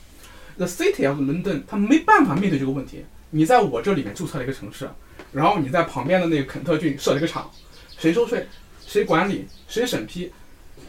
[0.56, 3.04] The City of London，它没办法面对这个问题。
[3.30, 4.90] 你在我这里面注册了一个城市，
[5.30, 7.50] 然后你在旁边的那个肯特郡设了一个厂，
[7.96, 8.48] 谁收税，
[8.84, 10.32] 谁管理，谁审批，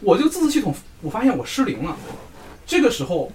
[0.01, 1.95] 我这个自治系统，我发现我失灵了。
[2.65, 3.31] 这个时候。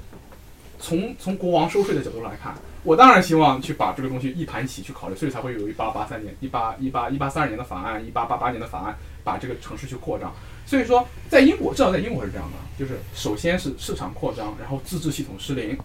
[0.78, 2.54] 从从国王收税的角度来看，
[2.84, 10.32] 我当然希望去把这个东西一盘棋去考虑，所以才会有一八八三年、一八一八一八三二年的法案，一八八八年的法案，把这个城市去扩张。
[10.64, 15.76] 所以说，在英国，至少在英国是这样的，就是首先是市场扩张，然后自治系统失灵，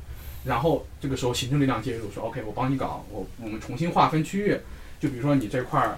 [0.46, 4.58] 然后这个时候行政力量介入，说 OK，我帮你搞，我我们重新划分区域，
[5.00, 5.98] 就比如说你这块儿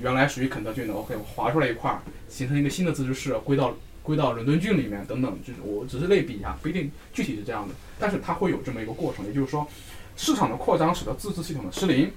[0.00, 3.74] 原来属于肯特郡的，OK，我划出来一块儿，形成一个新的自治市，归到。
[4.08, 9.68] 归到伦敦郡里面等等，就是我只是类比一下，不一定具体是这样的，但是它会有这么一个过程，也就是说，
[10.16, 12.10] 市场的扩张使得自治系统的失灵。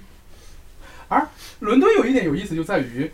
[1.08, 1.28] 而
[1.60, 3.12] 伦敦有一点有意思，就在于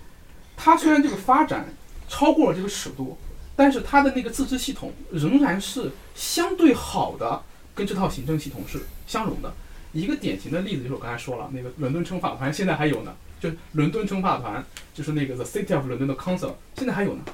[0.56, 1.66] 它虽然这个发展
[2.08, 3.18] 超过了这个尺度，
[3.56, 7.42] 但是它的那个自治系统仍然是相对好的，
[7.74, 9.52] 跟这套行政系统是相容的。
[9.92, 14.64] 一个典型的例子就是我刚才说了，那个伦敦称法团现在还有呢，就伦敦称法团，
[14.94, 17.24] 就是那个 The City of London 的 Council，现在还有呢。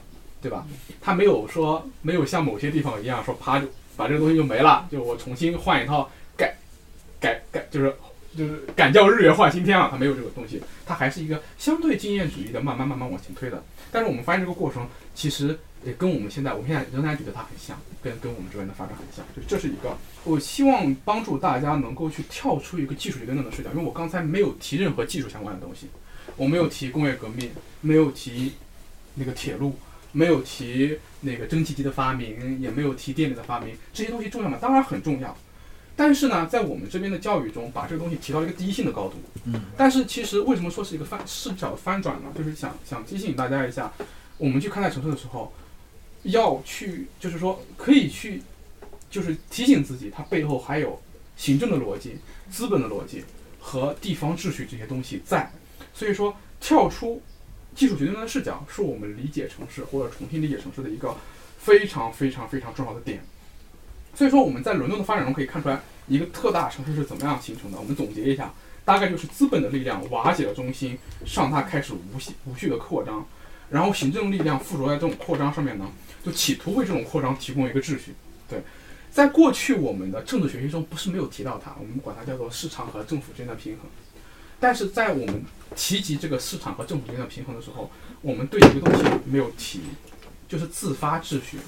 [0.44, 0.66] 对吧？
[1.00, 3.66] 他没有说没有像某些地方一样说啪就
[3.96, 6.54] 把这个东西就没了，就我重新换一套改
[7.18, 7.94] 改改，就是
[8.36, 9.88] 就是敢叫日月换新天了。
[9.90, 13.64] 他没有这个东西，他还是一个相对经验主义的，慢慢慢慢往前推的。
[13.90, 19.24] 但是我们发现这个过程其实也跟我们现在，我们现在仍然觉得它很像，跟跟我们这边的发展很像。
[19.34, 25.88] 就这是一个，我希望帮助大家能够去跳出一个技术理论的视角，因为我刚才没有提任何技术相关的东西，
[26.36, 28.52] 我没有提工业革命，没有提
[29.14, 29.74] 那个铁路。
[30.14, 34.56] 没有提那个蒸汽机的发明，也没有提电力的发明，这些东西重要吗？
[34.60, 35.36] 当然很重要。
[35.96, 39.14] 但是呢，在我们这边的教育中，把这个东西提到一个第一性的高度。
[39.46, 39.60] 嗯。
[39.76, 42.32] 但是其实为什么说是一个翻视角翻转呢？
[42.36, 43.92] 就是想想提醒大家一下，
[44.38, 45.52] 我们去看待城市的时候，
[46.22, 48.40] 要去就是说可以去，
[49.10, 51.02] 就是提醒自己，它背后还有
[51.36, 53.24] 行政的逻辑、资本的逻辑
[53.58, 55.50] 和地方秩序这些东西在。
[55.92, 57.20] 所以说跳出。
[57.74, 61.14] 技术决定论的视角是我们理解城市或者重新理解城市的一个
[61.58, 63.24] 非常非常非常重要的点。
[64.14, 67.78] 所以说我们在伦敦的发展中可以看出来一个特大城市是怎么样形成的。
[67.78, 68.52] 我们总结一下，
[68.84, 70.96] 大概就是资本的力量瓦解了中心，
[71.26, 73.26] 上它开始无序无序的扩张。
[73.70, 75.90] 然后行政力量附着在这种扩张上面呢，
[76.24, 78.14] 就企图为这种扩张提供一个秩序。
[78.48, 78.62] 对，
[79.10, 83.90] 在过去我们的政治学习中不是没有提到它，我们管它叫做市场和政府之间的平衡。
[84.64, 85.44] 但是在我们
[85.76, 87.90] 提及这个市场和政府之间的平衡的时候，
[88.22, 89.80] 我们对一个东西没有提，
[90.48, 91.58] 就是自发秩序，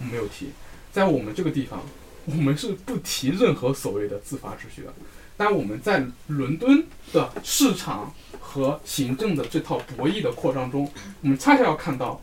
[0.00, 0.48] 没有提。
[0.90, 1.80] 在我们这个地方，
[2.24, 4.92] 我们是不提任何所谓的自发秩序的。
[5.36, 10.90] 但我们在伦敦的市场和行政的这套博弈的扩张中，
[11.20, 12.20] 我们恰恰要看到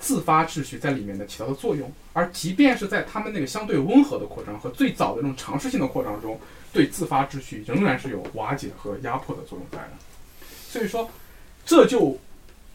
[0.00, 1.92] 自发秩序在里面的起到的作用。
[2.12, 6.40] 而即便是在他们那个相对温和的扩张和最早的那种尝试性的扩张中，
[6.76, 9.92] 对自发秩序仍然是有瓦解和压迫的作用在的。
[10.68, 11.10] 所以说，
[11.64, 12.18] 这就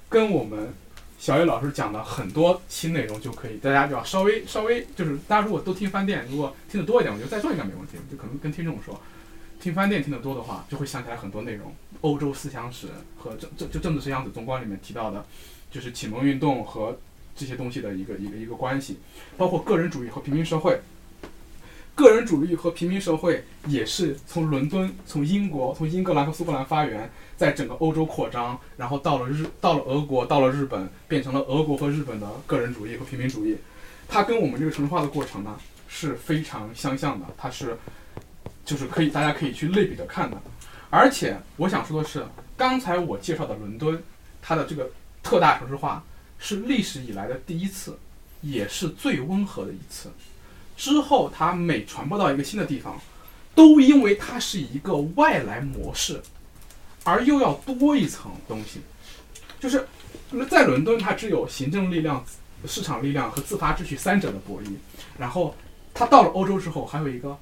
[0.10, 0.74] 跟我们
[1.20, 7.98] 小野老师讲的很多新内容就可以，大家就要稍微稍微就是，大家如果都听饭店，如果听得多一点，我觉得再做应该没问题。
[8.10, 9.00] 就可能跟听众说。
[9.60, 11.72] 听饭店听得多的话，就会想起来很多内容。
[12.02, 15.24] 欧洲思想史和政政就政治思想史总观里面提到的，
[15.70, 16.98] 就是启蒙运动和
[17.36, 18.98] 这些东西的一个一个一个关系，
[19.38, 20.82] 包括个人主义和平民社会。
[22.02, 33.56] 个人主义和平民社会也是从伦敦、从英国、从英格兰和苏格兰发源，在整个欧洲扩张，然后到了日到了俄国，到了日本，变成了俄国和日本的个人主义和平民主义。
[34.10, 35.56] 它跟我们这个城市化的过程呢
[35.88, 37.78] 是非常相像的，它是。
[38.64, 40.38] 就是可以，大家可以去类比着看的，
[40.92, 42.24] 而且我想说的是，
[42.56, 44.02] 刚才我介绍的伦敦，
[44.40, 44.90] 它的这个
[45.24, 46.02] 特大城市化
[46.38, 47.98] 是历史以来的第一次，
[48.42, 50.10] 也是最温和的一次。
[50.82, 53.00] 之后它每传播到一个新的地方，
[53.54, 56.20] 都因为它是一个外来模式，
[57.04, 58.82] 而又要多一层东西，
[59.60, 59.86] 就是
[60.50, 62.26] 在伦敦它只有行政力量、
[62.66, 64.72] 市场力量和自发秩序三者的博弈，
[65.20, 65.56] 然后
[65.94, 67.38] 它到了欧洲之后还有一个。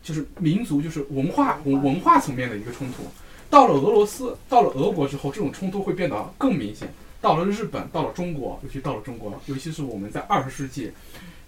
[0.00, 3.02] 就是民族，就是文化文文化层面的一个冲突。
[3.50, 6.88] 到了俄罗斯，到了俄国之后，这种冲突会变得更明显。
[7.20, 10.92] 到了日本，到了中国，尤其到了中国，尤其是我们在二十世纪，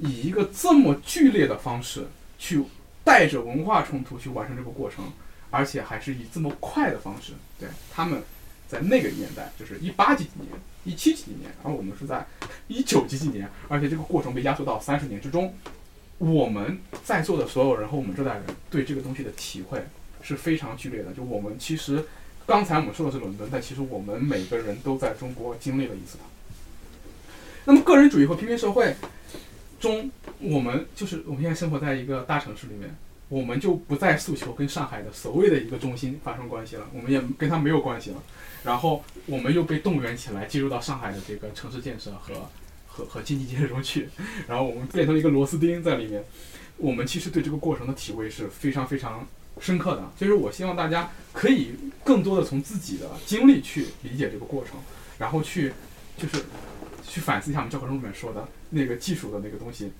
[0.00, 2.06] 以一个这么剧烈的方式
[2.38, 2.62] 去
[3.04, 5.04] 带着文化冲突去完成这个过程，
[5.50, 7.32] 而且还是以这么快的方式。
[7.58, 8.22] 对，他们
[8.68, 10.48] 在那个年代，就是一八几几年、
[10.84, 12.26] 一七几几年，而我们是在
[12.68, 15.54] 一九几几年，而且这个过程被压缩到三十年之中。
[16.18, 19.82] 我们在座的所有人和我们这代人对这个东西的体会
[20.20, 21.12] 是非常剧烈的。
[21.14, 22.04] 就我们其实
[22.46, 26.24] 刚才我们说的是伦敦，但其实我们每个人都在中国经历了一次它。
[27.64, 28.94] 那么个人主义和平民社会
[29.80, 30.08] 中，
[30.38, 32.94] 我们就是我们现在生活在一个大城市里面，
[33.28, 38.22] 我们就不再诉求跟上海的所谓的一个中心发生关系了，我们也跟它没有关系了。
[38.62, 42.34] 然后我们又被动员起来进入到上海的这个城市建设和。
[42.92, 44.08] 和和经济建设中去，
[44.48, 46.24] 然后我们变成了一个螺丝钉在里面。
[46.76, 49.24] 我们其实对这个过程的体会是非常非常
[49.60, 50.02] 深刻的。
[50.18, 51.70] 所以说我希望大家可以
[52.02, 54.74] 更多的从自己的经历去理解这个过程，
[55.18, 55.72] 然后去
[56.18, 56.44] 就是
[57.06, 59.92] 去反思一下我们教科书里面说的那个技术的那个东西，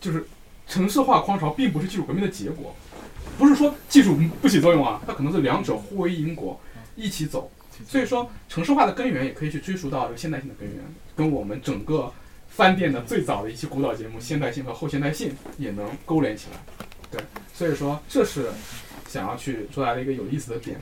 [0.00, 0.26] 就是
[0.66, 2.74] 城市化框潮并不是技术革命的结果，
[3.36, 6.60] 不是说技术不起作用啊，它可能是两者互为因果，
[6.96, 7.50] 一起走。
[7.88, 10.78] 所以说，城市化的根源也可以去追溯到这个现代性的根源，
[11.16, 12.12] 跟我们整个
[12.48, 16.60] 饭店的最早的一期古早节目现代性和后现代性也能勾连起来。
[17.10, 17.20] 对，
[17.52, 18.50] 所以说这是
[19.08, 20.80] 想要去出来的一个有意思的点。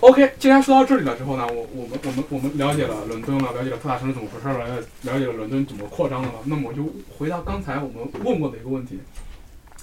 [0.00, 6.84] OK，既然说到这里了之后呢，我我们我们我们了解了伦敦了，了解了特大城市怎么回事了，了解了伦敦怎么扩张的了，那么我就
[7.16, 8.98] 回到刚才我们问过的一个问题：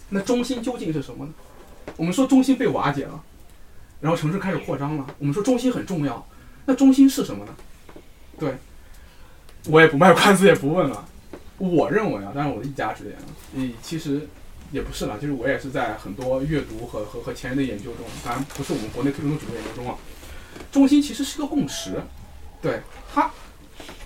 [0.10, 1.34] 那中心究竟是什么呢？
[1.96, 3.24] 我们说中心被瓦解了。
[4.02, 5.06] 然后城市开始扩张了。
[5.18, 6.26] 我们说中心很重要，
[6.66, 7.54] 那中心是什么呢？
[8.40, 8.54] 对，
[9.68, 11.06] 我也不卖关子，也不问了。
[11.58, 14.26] 我认为啊，当然我的一家之言啊，你，其实
[14.72, 19.98] 也不是啦，就是我也是在很多阅读和和和前人的研究中，当然不是我们国内推崇的主流研究中啊。
[20.72, 22.02] 中心其实是个共识，
[22.62, 23.32] 对它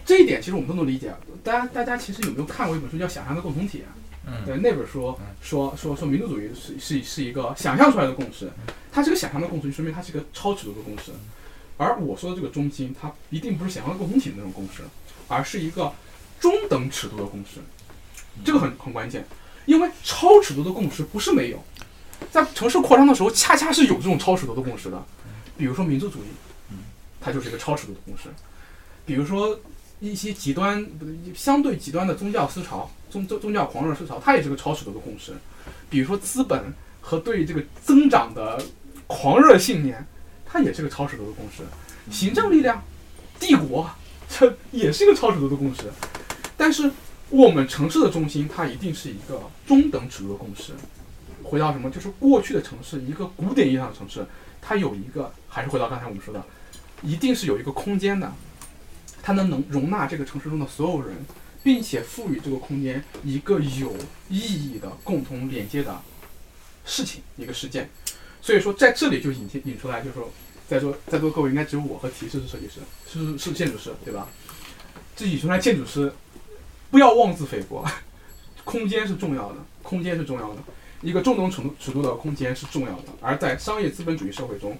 [0.05, 1.13] 这一点其实我们都能理解。
[1.43, 3.79] 大家大家其实有没有看过一本书叫《想象的共同体》？
[4.25, 8.49] 嗯，对，那本书说说说民族主义是是是一个想象出来的共识。
[8.89, 11.11] 它是个想象的共识，就说明它是一个超尺度的共识，
[11.77, 14.83] 而我说的这个中心，它一定不是想象的共同体的那种共识，
[15.27, 15.91] 而是一个
[16.39, 17.59] 中等尺度的共识，
[18.45, 19.25] 这个很很关键，
[19.65, 21.63] 因为超尺度的共识不是没有，
[22.31, 25.03] 在城市扩张的时候，恰恰是有这种超尺度的共识的，
[25.57, 26.75] 比如说民族主义，
[27.19, 28.29] 它就是一个超尺度的共识，
[29.05, 29.59] 比如说
[29.99, 30.85] 一些极端
[31.35, 35.33] 相对极端的宗教思潮，宗宗宗教狂热思潮，它也是个超尺度的共识，
[35.89, 38.61] 比如说资本和对这个增长的。
[39.05, 40.03] 狂热信念，
[40.45, 41.61] 它也是个超尺度的共识。
[42.09, 42.81] 行政力量、
[43.37, 43.87] 帝国，
[44.29, 45.81] 这也是一个超尺度的共识。
[46.57, 46.89] 但是
[47.33, 50.71] 我们城市的中心，它一定是一个中等尺度的共识。
[51.41, 51.89] 回到什么？
[51.89, 54.23] 就是过去的城市，一个古典意义上的城市，
[54.61, 56.45] 它有一个，还是回到刚才我们说的，
[57.01, 58.31] 一定是有一个空间的。
[59.23, 61.25] 它能能容纳这个城市中的所有人，
[61.63, 63.95] 并且赋予这个空间一个有
[64.29, 65.99] 意义的共同连接的
[66.85, 67.89] 事情，一个事件。
[68.43, 70.31] 所以说，在这里就引引出来，就是说，
[70.67, 72.79] 在座在座各位应该只有我和提示是设计师，
[73.11, 74.27] 是是建筑师，对吧？
[75.15, 76.13] 这引出来建筑师，
[76.93, 77.83] 不要妄自菲薄，
[78.63, 80.61] 空间是重要的，空间是重要的，
[81.01, 83.05] 一个中等尺度尺度的空间是重要的。
[83.19, 84.77] 而在商业资本主义社会中，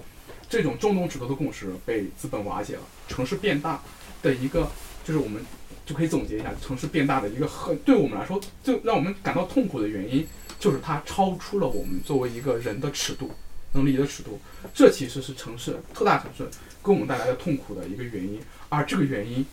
[0.47, 3.82] 这种中等尺度的共识被资本瓦解了，城市变大
[4.22, 4.70] 的一个，
[5.03, 5.43] 就是我们
[5.88, 10.28] 就可以总结一下，城市变大的一个很对我们来说，就让我们感到痛苦的原因，
[10.59, 13.32] 就是它超出了我们作为一个人的尺度。
[13.72, 14.39] 能理解的尺度，
[14.72, 16.47] 这其实是城市特大城市
[16.86, 18.39] 给我们带来的痛苦的一个原因，
[18.70, 19.43] 而这个原因，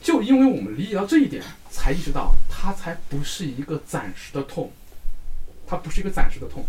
[0.00, 1.44] 就因为我们理解到这一点，
[1.74, 4.70] 才意识到它才不是一个暂时的痛，
[5.66, 6.64] 它不是一个暂时的痛。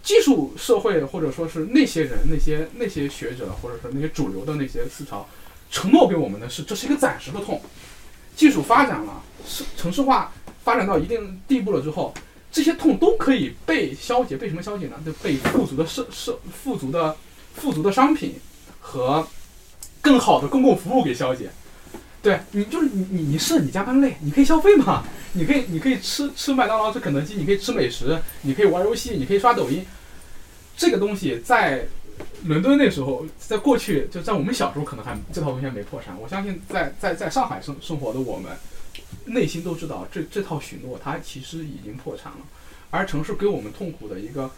[0.00, 5.28] 技术社会或者说是那些人、那些那些学者或者说那些主流的那些思潮，
[5.70, 7.60] 承诺给我们的是这是一个暂时的痛。
[8.36, 10.32] 技术发展了，是城市化
[10.62, 12.14] 发展到一定地步了之后。
[12.52, 14.96] 这些痛都可以被消解，被什么消解呢？
[15.04, 17.16] 就被富足的社社富足的
[17.52, 18.38] 富足的商品
[18.78, 19.26] 和
[20.00, 21.50] 更好的公共服务给消解。
[22.24, 25.04] 对你就是你你你是你加班累，你可以消费嘛？
[25.34, 29.84] 你可以你可以吃吃麦当劳吃肯德基，你可以吃美食，你可以玩游戏，你可以刷抖音。
[30.76, 31.86] 这个东西在
[32.44, 36.18] 伦敦那时候，在过去就在我们小时候可能还这套东西还没破产。
[36.20, 38.50] 我相信在在在上海生生活的我们。
[39.26, 42.38] 内心都知道，这这套许诺它其实已经破产了，
[42.90, 44.50] 而城市给我们痛苦的一个，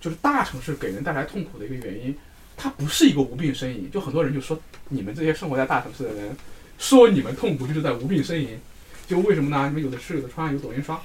[0.00, 2.16] 就是大城市给人带来痛苦的一个原因，
[2.56, 3.90] 它不是一个无病呻吟。
[3.90, 6.36] 就很多人就说，你们这些生活在大城市的人，
[6.80, 8.58] 说你们痛苦就是在无病呻吟。
[9.06, 9.68] 就为什么呢？
[9.68, 11.00] 你们有的吃有的穿有抖音刷。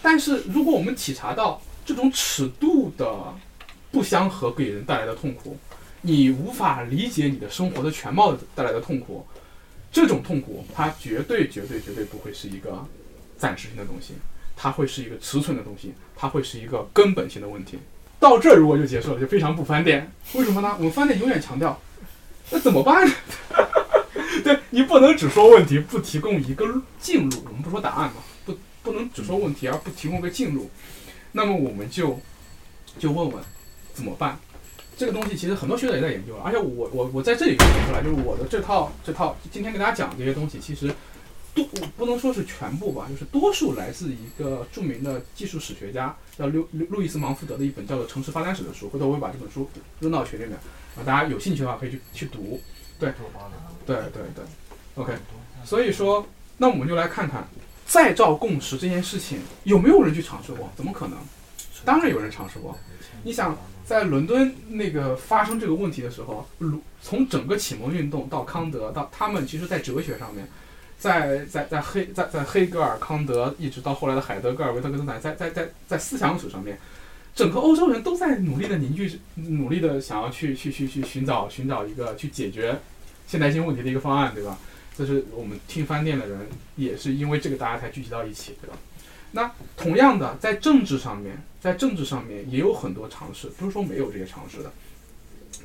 [0.00, 3.12] 但是如果我们体察到这种尺度的
[3.90, 5.56] 不相合给人带来的痛苦，
[6.02, 9.26] 你无法理解你的生活的全貌带来的痛苦。
[9.90, 12.86] 这种痛苦，它绝对、绝对、绝对不会是一个
[13.36, 14.14] 暂时性的东西，
[14.54, 17.78] 它会是一个持存的东西，它会是一个根本性的问题。
[18.20, 20.12] 到这儿如果就结束了，就非常不翻店。
[20.34, 20.74] 为什么呢？
[20.78, 21.80] 我们翻店永远强调，
[22.50, 23.10] 那怎么办？
[24.44, 26.64] 对你不能只说问题，不提供一个
[27.00, 27.44] 进路。
[27.46, 30.70] 我们不说答案嘛，不不能只说问题而不提供个进路。
[31.32, 32.20] 那么我们就
[32.98, 33.42] 就问问
[33.92, 34.38] 怎么办。
[34.96, 40.92] 这个东西其实很多学者也在研究，而且我我我在这里就提出来，就是我的这套这套今天跟大家讲这些东西，其实
[41.54, 49.70] 多我不能说是全部吧，就是多数来自一个著名的技术史学家叫路路路易斯芒福德的一本叫做《城市发展史》的书，回头我会把这本书
[50.00, 50.54] 扔到群里面，
[50.96, 52.60] 啊，大家有兴趣的话可以去去读。
[52.98, 53.12] 对，
[53.88, 54.44] 对对对
[54.94, 55.14] ，OK。
[55.64, 56.24] 所以说，
[56.58, 57.48] 那我们就来看看
[57.86, 60.70] 再造共识这件事情有没有人去尝试过？
[60.76, 61.18] 怎么可能？
[61.84, 62.78] 当然有人尝试过。
[63.24, 63.58] 你想。
[63.88, 66.46] 在伦敦那个发生这个问题的时候，
[67.00, 70.46] 从整个启蒙运动到康德，到他们其实，在哲学上面，
[70.98, 76.78] 在在在黑在在黑格尔、康德，一直到后来的海德格尔、维特根斯坦，在在在在思想史上面，
[77.34, 82.78] 整个欧洲人都在努力的凝聚，努力的想要去去去去寻找寻找一个去解决
[83.28, 84.58] 现代性问题的一个方案，对吧？
[84.96, 88.76] 这是我们听翻店的人，也是因为这个大家才聚集到一起，对吧？
[89.30, 94.72] 那同样的，在政治上面，在政治上面也有很多尝试，不是说没有这些尝试的。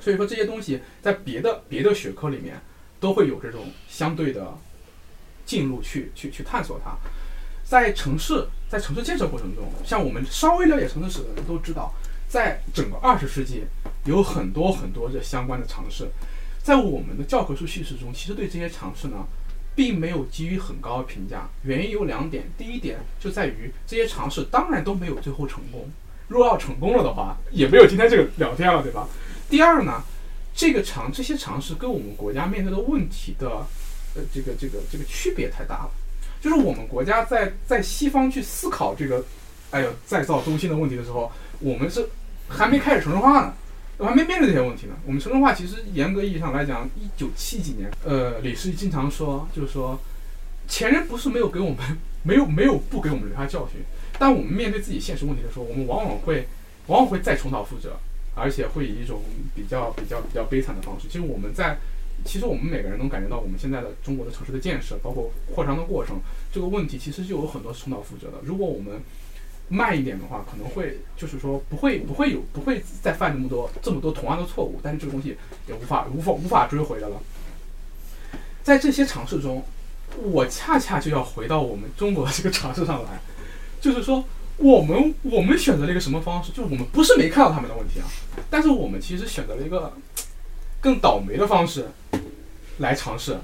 [0.02, 2.62] 所以说这些东西在别的别的学科里面
[3.00, 4.54] 都会有这种相对的
[5.46, 6.96] 进入去去去探索它。
[7.64, 11.94] 在城市在城市建设过程中，像我们稍微了解城市史的人都知道，
[12.28, 13.64] 在整个二十世纪
[14.04, 16.10] 有很多很多这相关的尝试。
[16.64, 19.28] 在我们的教科书叙事中，其实对这些尝试呢。
[19.76, 22.44] 并没有给予很高的评价，原因有两点。
[22.56, 25.90] 第一点就在于这些尝试当然都没有最后成功。
[26.28, 29.08] 若要成功了的话，也没有今天这个聊天了，对吧？
[29.50, 30.04] 第二呢，
[30.54, 33.50] 这个尝这些尝试跟我们国家面对的问题的，
[34.14, 35.92] 呃，这个这个这个区别太大了。
[36.40, 39.26] 就是我们国家在在西方去思考这个，
[39.72, 42.08] 哎呦再造中心的问题的时候，我们是
[42.48, 43.54] 还没开始城市化呢。
[43.98, 44.96] 我还没面对这些问题呢。
[45.06, 50.00] 我们城镇化其实严格意义上来讲，一九七几年，呃，李世经常说，就是说，
[50.68, 51.78] 前人不是没有给我们，
[52.24, 53.82] 没有没有不给我们留下教训，
[54.18, 56.48] 但我们面对自己现实问题的时候，我们往往会，
[56.88, 57.98] 往往会再重蹈覆辙，
[58.36, 59.22] 而且会以一种
[59.56, 61.08] 比较比较比较悲惨的方式。
[61.08, 61.78] 其实我们在，
[62.26, 66.20] 其实我们每个人能感觉到，我们现在的中国的城市的建设，包括扩张的过程，
[66.52, 68.40] 这个问题其实就有很多重蹈覆辙的。
[68.44, 69.02] 如果我们
[69.70, 75.38] 慢一点的话，可能会就是说不会不会有不会再犯那么多这么多同样的错误，但是这个东西
[75.68, 77.22] 也无法无法无法追回的了。
[78.62, 79.66] 在这些尝试中，
[80.22, 83.20] 我恰恰就要回到我们中国的这个尝试上来，
[83.82, 84.24] 就是说
[84.58, 86.52] 我们我们选择了一个什么方式？
[86.52, 88.08] 就我们不是没看到他们的问题啊，
[88.50, 89.94] 但是我们其实选择了一个
[90.80, 91.88] 更倒霉的方式
[92.78, 93.38] 来尝试。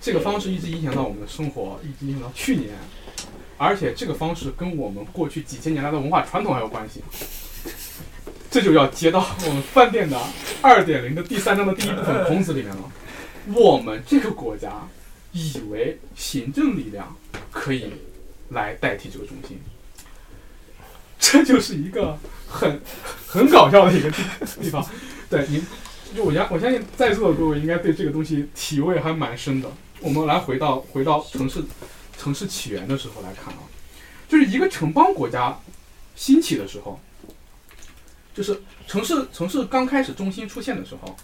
[0.00, 2.74] 这个方式一直影响到我们的生活，一直影响到去年，
[3.56, 7.02] 而且这个方式跟我们过去几千年来的文化传统还有关系。
[8.50, 10.16] 这就要接到我们饭店的
[10.62, 12.92] 二点零的第三章的第一部分孔子里面了。
[13.52, 14.70] 我们这个国家
[15.32, 17.16] 以为行政力量
[17.50, 17.92] 可以
[18.50, 19.58] 来代替这个中心，
[21.18, 22.80] 这就是一个很
[23.26, 24.22] 很搞笑的一个地
[24.60, 24.86] 地方。
[25.28, 25.60] 对，您，
[26.14, 29.68] 就我相我相信在座的各位应该对这个东西体味还蛮深的。
[30.00, 31.64] 我们来回到回到城市
[32.18, 33.60] 城市起源的时候来看啊，
[34.28, 35.58] 就是一个城邦国家
[36.16, 37.00] 兴起的时候。
[38.34, 41.16] 就是城市城市刚开始中心出现的时候，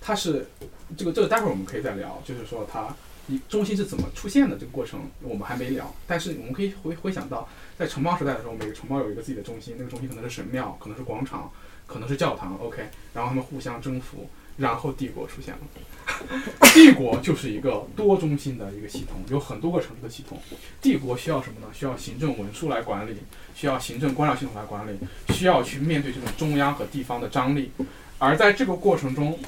[0.00, 0.48] 它是
[0.96, 2.96] 这个这个待会儿我们可以再聊，就是说它
[3.28, 7.46] 一中心是怎么出现的这个过程我们还没聊，但是我们可以回回想到
[7.78, 11.52] 在城邦时代的时候，每个城邦有一个自己的中心，那个中心可能是神庙，可能是广场，
[11.86, 14.30] 可能是教堂，OK，然后他们互相征服。
[14.56, 15.60] 然后帝国出现了，
[16.72, 20.38] 帝国就是一个多中心的一个系统，有很多个城市的系统。
[20.80, 21.66] 帝国需要什么呢？
[21.72, 23.16] 需要行政文书来管理，
[23.54, 24.98] 需要行政官僚系统来管理，
[25.34, 27.70] 需要去面对这种中央和地方的张力。
[28.18, 29.38] 而在这个过程中，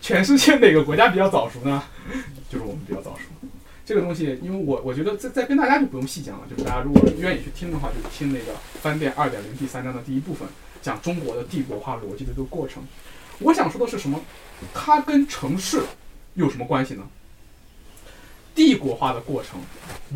[0.00, 1.82] 全世界哪个国家比较早熟呢？
[2.48, 3.24] 就是我们比较早熟。
[3.84, 10.48] 这个东西，因为我我觉得在在跟大家就不用细讲了，就是大家如果愿意去听的话，就听那个翻遍二点零第三章的第一部分，
[10.80, 12.82] 讲中国的帝国化逻辑的这个过程。
[13.40, 14.20] 我想说的是什么？
[14.74, 15.82] 它跟城市
[16.34, 17.02] 有什么关系呢？
[18.54, 19.60] 帝国化的过程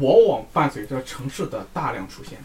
[0.00, 2.38] 往往伴随着城市的大量出现。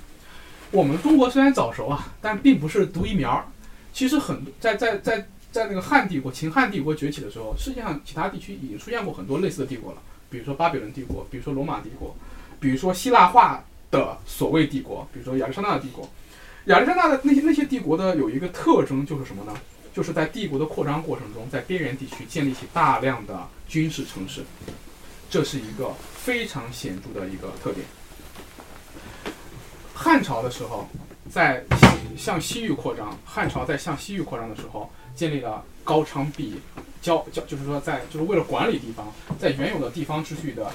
[0.69, 3.45] 我们中国虽然早熟啊，但并不是独一苗儿。
[3.93, 10.01] 其实很在在在在那个汉帝国、秦汉帝国崛起的时候，世界上其他地区已经出现过很多类似的帝国了。
[10.29, 12.15] 比如说巴比伦帝国，比如说罗马帝国，
[12.59, 16.07] 比如说希腊化的所谓帝国，比如说亚历山大的帝国。
[16.65, 19.57] 亚历山大的那些那些帝国的有一个特征就是什么呢？
[19.97, 24.43] 就是在帝国的扩张过程中，在边缘地区建立起大量的军事城市，
[25.27, 27.83] 这是一个非常显著的一个特点。
[29.95, 30.87] 汉朝的时候，
[31.31, 31.63] 在
[32.15, 36.61] 向西域扩张，汉朝在向西域扩张的时候，建立了高昌壁，
[37.01, 40.71] 交交就是说在就是为了管理地方，在原有的地方秩序的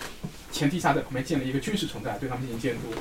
[0.50, 2.92] 前提下，在旁边建立一个军事城寨，对他们进行监督。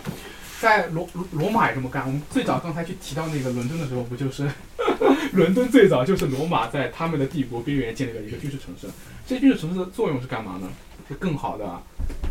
[0.62, 2.06] 在罗罗马也这么干。
[2.06, 4.48] 我们最早刚才去提到那个伦敦的时候，不就是
[5.34, 8.88] 伦敦最早就是罗马在他们的帝国边缘建立了一个军事城市。
[9.26, 10.70] 这军事城市的作用是干嘛呢？
[11.08, 11.82] 是更好的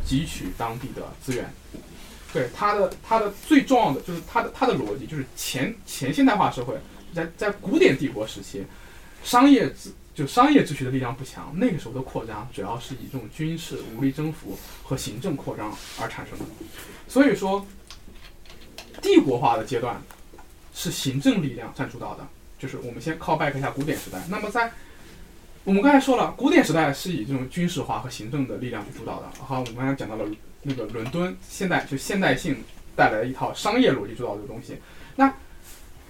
[0.06, 1.52] 汲取当地的资源。
[2.32, 6.76] 对它的它的最重要的就是它的它的逻辑就是前前现代化社会
[7.12, 8.64] 在在古典帝国时期，
[9.24, 9.68] 商业
[10.14, 16.44] 就商业秩序的力量不强，那个时候的扩张主要是以这种军事武力征服和行政扩张而产生的。
[17.08, 17.66] 所以说。
[19.00, 20.00] 帝国化的阶段
[20.74, 22.26] 是行政力量占主导的，
[22.58, 24.18] 就是我们先靠 back 一下古典时代。
[24.28, 24.70] 那么在
[25.64, 29.28] 我们刚才说了，古典时代是以这种军事化和行政的力量去主导的。
[29.38, 30.24] 好，我们刚才讲到了
[30.62, 32.62] 那个伦敦现代就现代性
[32.96, 34.78] 带来的一套商业逻辑主导的东西。
[35.16, 35.34] 那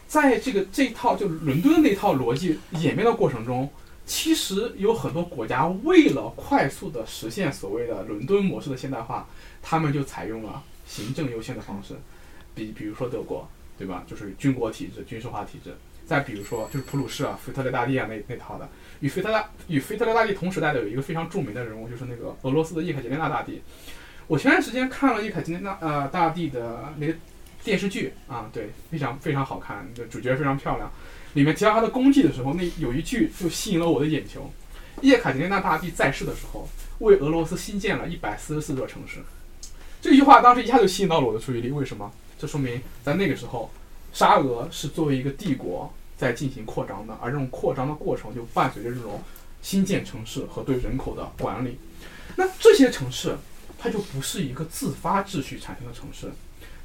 [0.06, 3.68] 在这个这套就伦敦那套逻辑演变的过程中，
[4.06, 9.28] 其实有很多国家为了快速的实现所谓的伦敦模式的现代化，
[9.62, 11.94] 他们就采用了行政优先的方式。
[12.60, 13.48] 比比如说德国，
[13.78, 14.04] 对吧？
[14.06, 15.74] 就是军国体制、军事化体制。
[16.06, 18.68] 再比如说，就是普鲁士啊、腓特烈大帝啊那那套的。
[18.98, 23.62] 与腓特大与腓特烈大帝同时代的有一个非常著名的人物，就是那个俄罗斯的叶卡捷琳娜大帝。
[24.26, 27.14] 我前段时间看了叶卡捷琳娜呃大帝的那个
[27.62, 30.90] 电视剧啊，对，非常非常好看，主角非常漂亮。
[31.34, 34.52] 里面提到他的功绩的时候，那有一句就吸引了我的眼球：
[35.02, 39.20] 叶卡捷琳娜大帝在世的时候，为俄罗斯新建了一百四十四座城市。
[40.02, 42.10] 这句话当时一下就吸引到了我的注意力，为什么？
[42.40, 43.70] 这说明在那个时候，
[44.14, 49.22] 沙俄是作为一个帝国在进行扩张的，而这种扩张的过程就伴随着这种
[49.60, 51.76] 新建城市和对人口的管理。
[52.36, 53.36] 那这些城市，
[53.78, 56.32] 它就不是一个自发秩序产生的城市，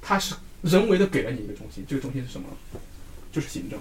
[0.02, 1.86] 它是人为的给了你一个中心。
[1.88, 2.50] 这个中心是什么？
[3.32, 3.80] 就是行政。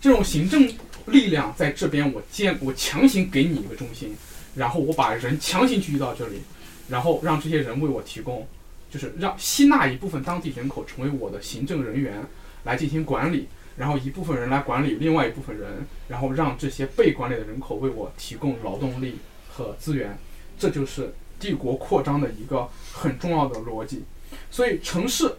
[0.00, 0.68] 这种行政
[1.06, 4.16] 力量在这边，我建，我强行给你一个中心，
[4.56, 6.40] 然后我把人强行聚集到这里，
[6.88, 8.48] 然后让这些人为我提供。
[8.90, 12.22] 就是让吸纳一部分当地人口成为我的行政人员
[12.64, 13.46] 来进行管理，
[13.76, 19.18] 然后一部分人来管理另外一部分人，然后让这些被管理的人口为我提供劳动力
[19.48, 20.18] 和资源，
[20.58, 24.04] 这就是帝国扩张的一个很重要的逻辑。
[24.50, 25.36] 所以城市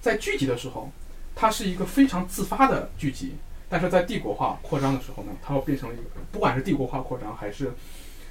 [0.00, 0.90] 在聚集的时候，
[1.34, 3.34] 它是一个非常自发的聚集，
[3.68, 6.02] 但是在帝国化扩张的时候呢，它会变成一个
[6.32, 7.72] 不管是帝国化扩张还是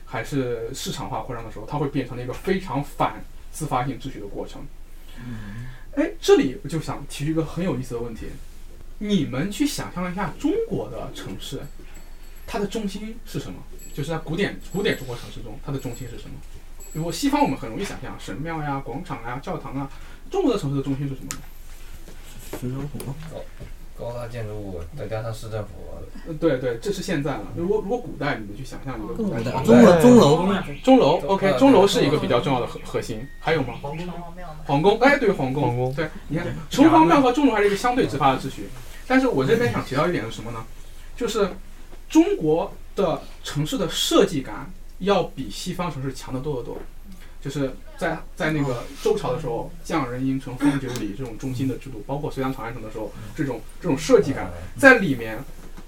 [0.05, 3.23] 还是市场化扩张的时候，它会变成了一个非常反。
[3.53, 4.65] 自发性秩序的过程。
[5.95, 8.25] 哎，这里我就想提一个很有意思的问题：
[8.97, 11.61] 你们去想象一下中国的城市，
[12.47, 13.59] 它的中心是什么？
[13.93, 16.35] 就是在古典古典中国城市中，它的中心是什么？
[16.93, 19.89] 如果西方我们很容易想象神庙呀、广场呀、教堂啊，
[20.31, 21.37] 中国的城市的中心是什么呢？
[22.59, 22.99] 市政府。
[23.97, 25.69] 高大建筑物再加上市政府。
[26.25, 27.43] 呃，对对，这是现在了。
[27.55, 30.47] 如果如果古代，你们去想象一个古代钟楼钟楼
[30.83, 33.25] 钟楼，OK，钟楼是一个比较重要的核核心。
[33.39, 33.75] 还有吗？
[33.81, 34.07] 皇宫
[34.65, 35.63] 皇宫，哎，对，皇宫。
[35.63, 35.93] 皇宫。
[35.93, 38.69] 对，你看，城隍庙和钟楼还是一个相对直发的秩序。
[39.05, 40.63] 但是我这边想提到一点是什么呢？
[41.17, 41.49] 就是
[42.09, 46.77] 中国的城市的设计感要比西方城市强得多得多。
[47.43, 54.49] 就是在在那个周朝的时候，匠人应城，风九里这种中心的制度，包括隋唐长安城的时候，这种这种设计感
[54.79, 55.37] 在里面，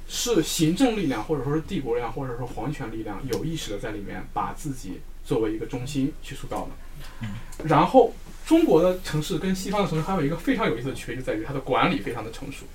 [0.08, 7.28] 是行政力量或者说是帝国力量或者说皇权力量有意识的在里面把自己作为一个中心去塑造的。
[7.64, 8.14] 然后
[8.46, 12.66] 中国的城市跟西方的城市还有一个非常有意思的区别，就在于它的管理非常的成熟。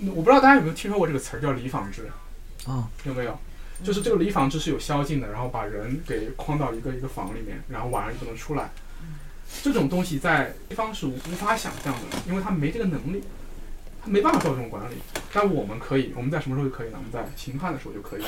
[0.00, 2.10] 我不知道大家有没有听说过这个词儿叫里坊制
[2.66, 2.88] 啊？
[3.04, 3.38] 有没有？
[3.84, 8.70] 就是这个里房制是有宵禁的，然后把人给框到一个一个房里面，然后晚上就不能出来。
[9.62, 13.22] 这种东西在西方是无法想象的，因为他没这个能力，
[14.02, 14.94] 他没办法做这种管理。
[15.32, 16.98] 但我们可以，我们在什么时候就可以呢？
[16.98, 18.22] 我们在秦汉的时候就可以。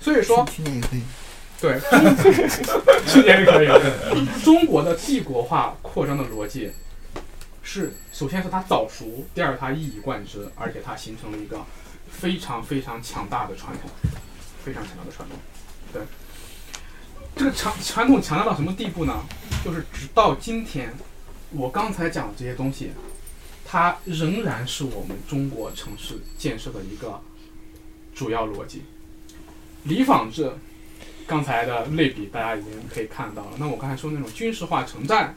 [0.00, 1.02] 所以说，去年也可以。
[1.60, 1.78] 对，
[3.06, 4.26] 去年也可以。
[4.42, 6.70] 中国的帝国化扩张的逻辑
[7.62, 11.60] 是：首先是它早熟，第二它一以贯之，而且它形成了一个
[12.10, 13.90] 非常非常强大的传统。
[14.64, 15.38] 非常强大的传统，
[15.92, 16.02] 对，
[17.36, 19.22] 这个传传统强大到什么地步呢？
[19.62, 20.90] 就是直到今天，
[21.50, 22.92] 我刚才讲的这些东西，
[23.66, 27.20] 它仍然是我们中国城市建设的一个
[28.14, 28.84] 主要逻辑。
[29.82, 30.50] 里坊制，
[31.26, 33.50] 刚才的类比大家已经可以看到了。
[33.58, 35.34] 那我刚才说那种军事化城寨。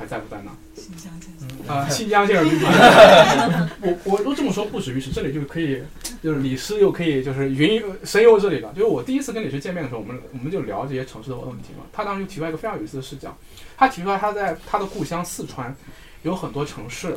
[0.00, 0.50] 还在不在呢？
[0.74, 2.48] 新疆建设啊， 新疆建设。
[3.82, 5.82] 我我都这么说不止于此，这里就可以，
[6.22, 8.72] 就是李师又可以就是云神游这里了。
[8.72, 11.84] 就是我第一次跟李师见面的时候，我们我们就聊这些城市的问题嘛。
[11.92, 13.36] 他当时就提出来一个非常有意思的视角，
[13.76, 15.76] 他提出来他在他的故乡四川
[16.22, 17.14] 有很多城市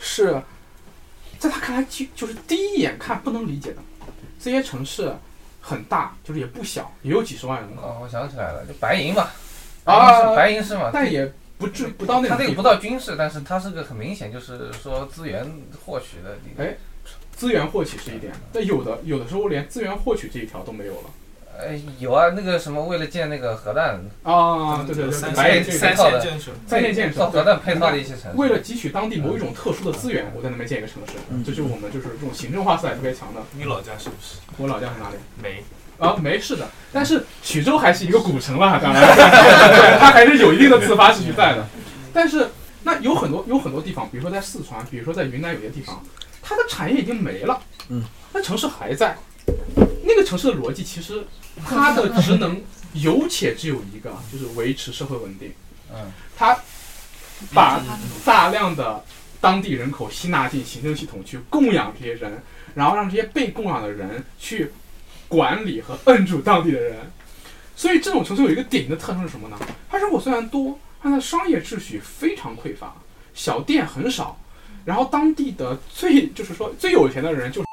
[0.00, 0.40] 是
[1.38, 3.82] 在他看来就就是第一眼看不能理解的。
[4.40, 5.14] 这些城市
[5.60, 7.82] 很大，就是也不小，也有几十万人口。
[7.82, 9.28] 哦，我想起来了，就白银嘛，
[9.84, 11.30] 啊，白银是嘛，但也。
[11.62, 15.48] 不至不到那个，它那个不到军事，但是它是个很明显，就是说资源
[15.86, 16.36] 获取的。
[16.58, 16.76] 哎，
[17.30, 21.10] 资源获取是一点，但有的有的时候连资源获取这一条都没有了。
[21.60, 25.94] 哎，有啊，那个什么，为了建那个核弹啊，对对对，三三线建
[26.40, 28.36] 设，三线建设，核弹配套的一些城市。
[28.36, 31.12] 为了汲取当地某一种特殊的资源，我在那边建一个城市，
[31.44, 33.40] 这就是我们就是这种行政化色彩特别强的。
[33.52, 34.38] 你老家是不是？
[34.56, 35.16] 我老家是哪里？
[35.40, 35.62] 没。
[36.02, 41.66] 啊，没事的，但是徐州还是一个古城了，当然， 对，它还是有一定的自发秩序在的。
[42.12, 42.50] 但是，
[42.82, 46.02] 那有很多有很多地方，比如说在四川，比如说在云南，有些地方，
[46.42, 48.02] 它的产业已经没了，嗯，
[48.32, 49.16] 那城市还在。
[50.04, 51.24] 那个城市的逻辑其实，
[51.64, 52.60] 它的职能
[52.94, 55.52] 有且只有一个，就是维持社会稳定。
[55.94, 56.58] 嗯，它
[57.54, 57.80] 把
[58.24, 59.04] 大量的
[59.40, 62.42] 当地人口吸纳进行政系统去供养这些人，
[62.74, 64.72] 然后让这些被供养的人去
[65.32, 67.10] 管理和摁住当地的人。
[67.74, 69.58] 所以这种城市有一个典型的特征是什么呢？
[69.88, 70.78] 它人口虽然多。
[71.04, 72.94] 但它的商业秩序非常匮乏，
[73.34, 74.38] 小店很少，
[74.84, 77.64] 然后当地的最就是说最有钱的人就，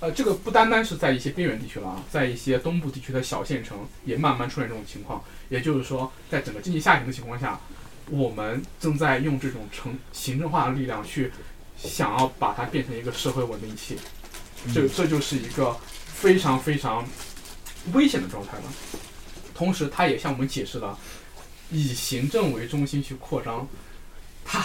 [0.00, 3.76] 呃，这个不单单是在一些边缘地区了啊，在一些东部地区的小县城
[4.06, 5.22] 也慢慢出现这种情况。
[5.50, 7.60] 也就是说，在整个经济下行的情况下，
[8.08, 11.30] 我们正在用这种城行政化的力量去
[11.76, 13.98] 想要把它变成一个社会稳定器，
[14.72, 15.76] 这这就是一个
[16.20, 17.06] 非常非常
[17.92, 18.64] 危险的状态了。
[19.54, 20.98] 同时，他也向我们解释了。
[21.70, 23.68] 以行政为中心去扩张，
[24.42, 24.64] 它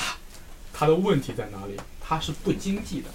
[0.72, 1.78] 它的问题在哪里？
[2.00, 3.10] 它是不经济的，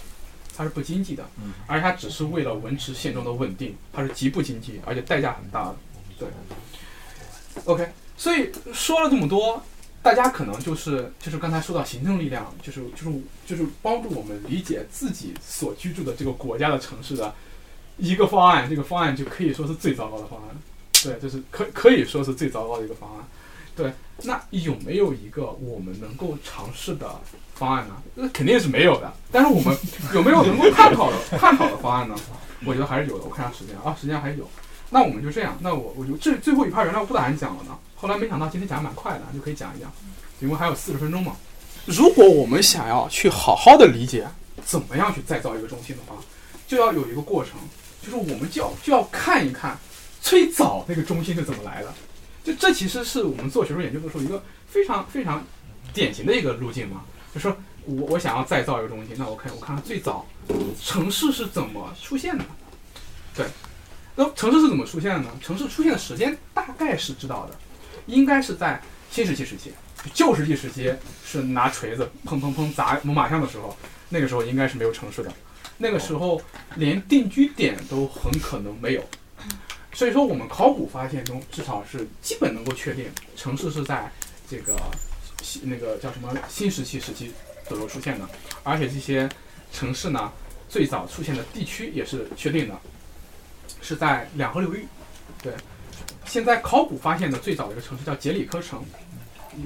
[0.54, 1.24] 它是不经济的，
[1.66, 5.76] 而且它只是为了维持现状的稳定，它是极不经济，而且代价很大的。
[6.18, 6.28] 对
[7.64, 9.64] ，OK，所以说了这么多，
[10.02, 17.34] 大家可能就是就是刚才说到行政力量，就是就是就是帮助我们理解自己所居住的这个国家的城市的
[17.98, 20.56] 一个方案，这个方案就可以说是最糟糕的方案。
[21.02, 23.24] 对，就是可可以说是最糟糕的一个方案。
[23.76, 23.92] 对，
[24.22, 27.20] 那有没有一个我们能够尝试的
[27.54, 27.94] 方案呢？
[28.14, 29.12] 那肯定是没有的。
[29.30, 29.76] 但是我们
[30.14, 32.16] 有没有能够探讨的探讨的方案呢？
[32.64, 33.24] 我觉得还是有的。
[33.24, 34.48] 我看下时间啊，时间还有。
[34.90, 35.56] 那我们就这样。
[35.60, 39.92] 那我我就这最后一趴原来我不打算讲了呢，后来没想到今天讲的蛮快的，就可以讲一讲，
[40.40, 41.36] 因为还有四十分钟嘛。
[41.84, 44.26] 如果我们想要去好好的理解
[44.64, 46.20] 怎么样去再造一个中心的话，
[46.66, 47.52] 就要有一个过程，
[48.08, 49.76] 就是我们就要就要看一看
[50.20, 51.92] 最早那个中心是怎么来的。
[52.42, 55.44] 就这其实是我们做学术研究的时候一个非常非常
[55.92, 57.02] 典型的一个路径嘛，
[57.34, 57.54] 就说
[57.84, 60.26] 我我想要再造一个中心，那我看我看看最早
[60.82, 62.44] 城市是怎么出现的，
[63.34, 63.46] 对，
[64.16, 65.30] 那城市是怎么出现的呢？
[65.42, 67.54] 城市出现的时间大概是知道的，
[68.06, 68.80] 应该是在
[69.10, 69.72] 新石器时期。
[70.14, 70.94] 旧石器时期
[71.26, 73.76] 是拿锤子砰砰砰砸猛犸象的时候，
[74.08, 75.32] 那个时候应该是没有城市的，
[75.78, 76.40] 那个时候
[76.76, 79.04] 连定居点都很可能没有。
[79.94, 84.08] 所以说，我们考古发现中至少是基本能够确定城市是在
[84.48, 84.76] 这个
[85.42, 87.32] 新那个叫什么新石器时期
[87.66, 88.28] 左右出现的，
[88.62, 89.28] 而且这些
[89.72, 90.30] 城市呢，
[90.68, 92.78] 最早出现的地区也是确定的，
[93.80, 94.86] 是在两河流域。
[95.42, 95.52] 对，
[96.24, 98.84] 现在考古发现的最早的一个城市叫杰里科城，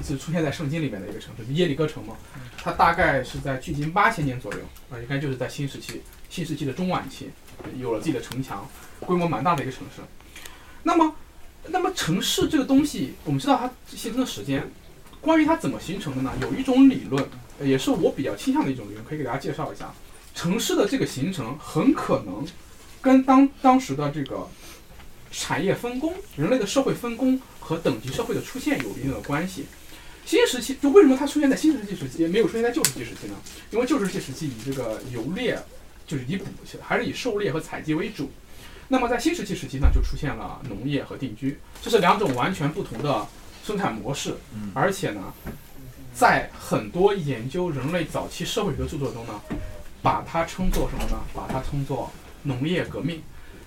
[0.01, 2.17] 是出现在圣经里面的一个城市，耶利哥城嘛。
[2.57, 6.01] 它大概是在距今八千年左右，啊，应该就是在新时期
[6.31, 7.31] 新时期的中晚期，
[7.77, 8.65] 有了自己的城墙，
[9.01, 10.01] 规模蛮大的一个城市。
[10.85, 11.17] 那么，
[11.67, 14.71] 那么城市这个东西，我们知道它形成的时间，
[15.21, 16.33] 关于它怎么形成的呢？
[16.41, 17.29] 有一种理论，
[17.61, 19.93] 也是我比较倾向的一种理论，可以给大家介绍一下。
[20.35, 22.47] 城市的这个形成很可能
[23.01, 24.49] 跟当当时的这个
[25.31, 29.67] 产业分工、人类的社会分工和等级社会的出现有一定的关系。
[30.25, 33.35] 新石器就为什么它出现在新石器时期，没有出现在旧石器时期呢？
[33.71, 35.59] 因为旧石器时期以这个游猎，
[36.07, 36.45] 就是以捕，
[36.81, 38.31] 还是以狩猎和采集为主。
[38.89, 43.27] 那么在新石器时期呢，就出现了农业和定居，这是两种完全不同的
[43.65, 44.35] 生产模式。
[44.75, 45.33] 而且呢，
[46.15, 49.41] 在很多研究人类早期社会学的著作中呢，
[50.03, 51.19] 把它称作什么呢？
[51.35, 52.11] 把它称作
[52.43, 53.23] 农业革命。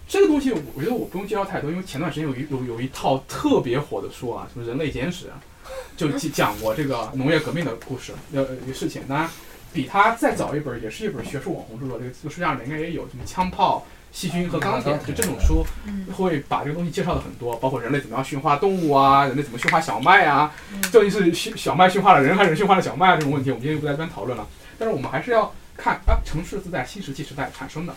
[0.08, 5.26] 这个东西我觉得我不用介绍太多，因为前段时间有一有有一套特别火的书啊，什么《人类简史》，
[5.98, 9.04] 就讲过这个农业革命的故事，呃，一个事情。
[9.08, 9.30] 当然，
[9.74, 13.86] 比它再早一本，也是一本学术网红著作，这个这个书架上面应该也有什么枪炮。
[14.12, 15.66] 细菌和钢铁，就这种书，
[16.14, 20.54] 会把这个东西介绍的很多，包括人类怎么样驯化动物啊，人类怎么驯化小麦啊，
[20.90, 23.18] 究竟是驯小麦驯化了人，还是人驯化了小麦啊？
[23.18, 24.48] 这种问题，我们今天就不在这边讨论了。
[24.80, 27.94] 但是我们还是要看啊，城市是在新石器时代产生的，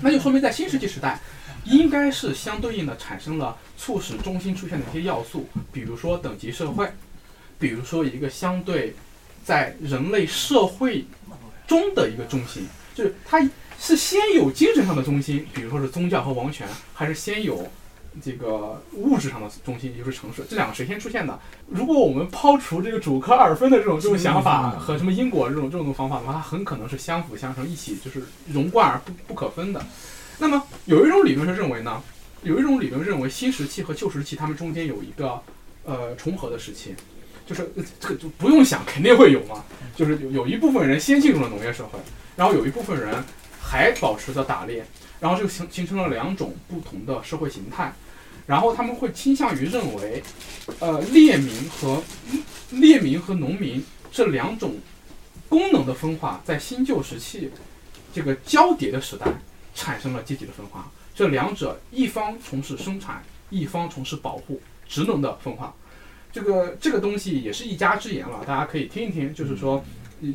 [0.00, 1.18] 那就说明在新石器时代，
[1.64, 6.90] 应该是相对应的产生了促使中心出现的一些要素，比如说等级社会，
[7.58, 8.94] 比如说一个相对
[9.44, 11.04] 在人类社会
[11.66, 13.46] 中的一个中心，就是它。
[13.78, 17.70] 是先有精神上的中心，比如说是宗教和王权，还是先有
[18.22, 20.42] 这个物质上的中心，也就是城市？
[20.48, 21.38] 这两个谁先出现的？
[21.68, 29.84] 如果我们抛除这个主科二分的这种这种想法和什么因果这种这种方法的话，它很可能是相辅相成，一起就是融贯而不不可分的。
[30.38, 32.02] 那么有一种理论是认为呢，
[32.42, 35.40] 有一种理论认为新石器和旧石器它们中间有一个
[35.84, 36.94] 呃重合的时期，
[37.46, 37.70] 就是
[38.00, 39.64] 这个就不用想，肯定会有嘛。
[39.94, 41.98] 就是有有一部分人先进入了农业社会，
[42.36, 43.22] 然后有一部分人。
[43.68, 44.86] 还保持着打猎，
[45.18, 47.92] 然后就形形成了两种不同的社会形态，
[48.46, 50.22] 然后他们会倾向于认为，
[50.78, 52.02] 呃，猎民和
[52.70, 54.76] 猎民和农民这两种
[55.48, 57.50] 功能的分化，在新旧时期
[58.14, 59.26] 这个交叠的时代
[59.74, 60.88] 产生了阶级的分化。
[61.14, 65.74] 这两者一方从事生产，一方从事保护，职能的分化。
[66.32, 69.34] 这个这个东西也是一家之言了，大家可以听一听。
[69.34, 69.84] 就是说，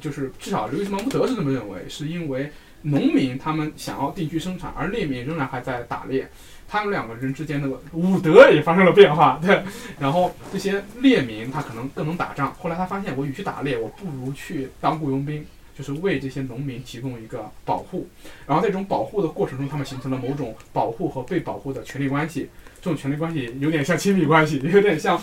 [0.02, 2.52] 就是至少刘易斯·蒙福德是这么认为，是因为。
[2.84, 6.28] 农民他们想要定居生产，而猎民仍然还在打猎，
[6.72, 9.62] 他们两个人之间的武德也发生了变化， 对。
[10.00, 15.46] 然后这些猎民他可能更能打仗，后来他发现我与其打猎，我不如去当雇佣兵，
[15.78, 18.08] 就是为这些农民提供一个保护。
[18.48, 22.50] 然后在这种保护的过程中，他们形成了某种保护和被保护的权利关系，
[22.82, 25.22] 这种权利关系有点像亲密关系，有点像，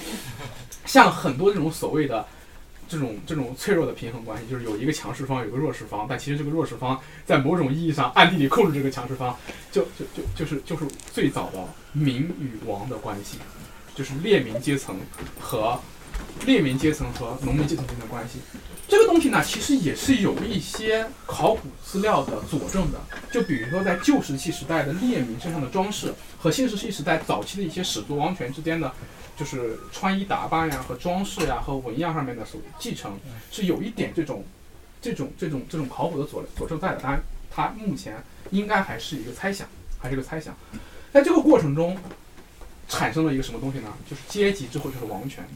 [0.85, 2.27] 像很多这种所谓的。
[2.89, 9.36] 这种这种脆弱的平衡关系，就是有一个强势方，有个弱势方，但其实这个弱势方在某种意义上暗地里控制这个强势方，
[9.70, 11.62] 就就就就是就是最早的
[11.93, 13.39] 民与王的关系，
[13.94, 14.97] 就是列民阶层
[15.39, 15.78] 和
[16.47, 18.39] 列民阶层和农民阶层之间的关系。
[18.89, 22.98] 这个东西呢，其实也是有一些考古资料的佐证的。
[23.31, 28.93] 就比如说在旧石器时代的猎民身上的装饰，和新石器时代早期的一些始祖王权之间的。
[29.36, 33.16] 就是穿衣打扮呀，和装饰呀，和纹样上面的所继承，
[33.52, 34.44] 是有一点这种，
[35.01, 36.97] 这种这种这种考古的佐佐证在的。
[37.01, 38.16] 当然，它目前
[38.51, 39.69] 应该还是一个猜想，
[40.01, 40.56] 还是一个猜想。
[41.12, 41.97] 在这个过程中，
[42.89, 43.94] 产生了一个什么东西呢？
[44.10, 45.47] 就是阶级之后就是王权，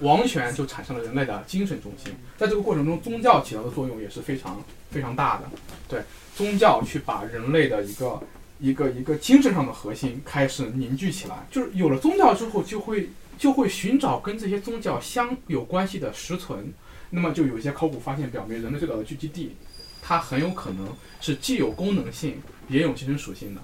[0.00, 2.12] 王权就产生了人类的精神中心。
[2.36, 5.44] 在这个过程中，宗教起到的作用也是非常非常大的。
[5.88, 6.02] 对，
[6.36, 8.20] 宗教去把人类的一个。
[8.60, 13.08] 一个一个精神上的核心开始凝聚起来，就是有了宗教之后，就会
[13.38, 16.72] 就会寻找跟这些宗教相有关系的实存。
[17.10, 19.54] 那么就有一些考古发现表明，人类最早的聚集地，
[20.02, 20.88] 它很有可能
[21.20, 23.60] 是既有功能性也有精神属性的。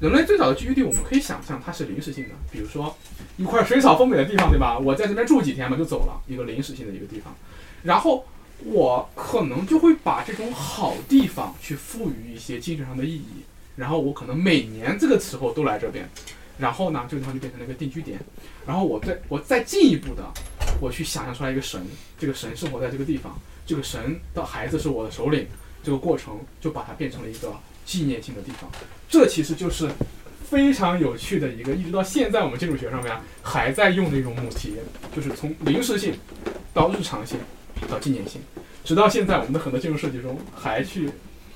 [0.00, 2.94] 人类最早的聚居地，我们可以想象它是临时性的，比如说
[3.36, 4.78] 一块水草丰美的地方，对吧？
[4.78, 7.34] 我在这边住几天嘛，就走了，一个临时性的一个地方。
[7.82, 8.26] 然后
[8.64, 13.44] 我可能就会把这种好地方去赋予一些精神上的意义。
[13.76, 16.08] 然后我可能每年这个时候都来这边，
[16.58, 18.20] 然后呢，这个地方就变成了一个定居点。
[18.66, 20.22] 然后我再我再进一步的，
[20.80, 21.84] 我去想象出来一个神，
[22.18, 25.46] 这个神生活在这个地方，这个神的孩子是我的首领，
[25.82, 27.52] 这个过程就把它变成了一个
[27.84, 28.70] 纪念性的地方。
[29.08, 29.90] 这其实就是
[30.48, 33.12] 非常有趣的一个，一直到现在我们建筑学上面
[33.42, 34.74] 还在用的一种母题，
[35.14, 36.14] 就是从临时性
[36.72, 37.38] 到日常性
[37.88, 38.40] 到纪念性，
[38.84, 41.10] 直到现在我们的很多建筑设计中还去。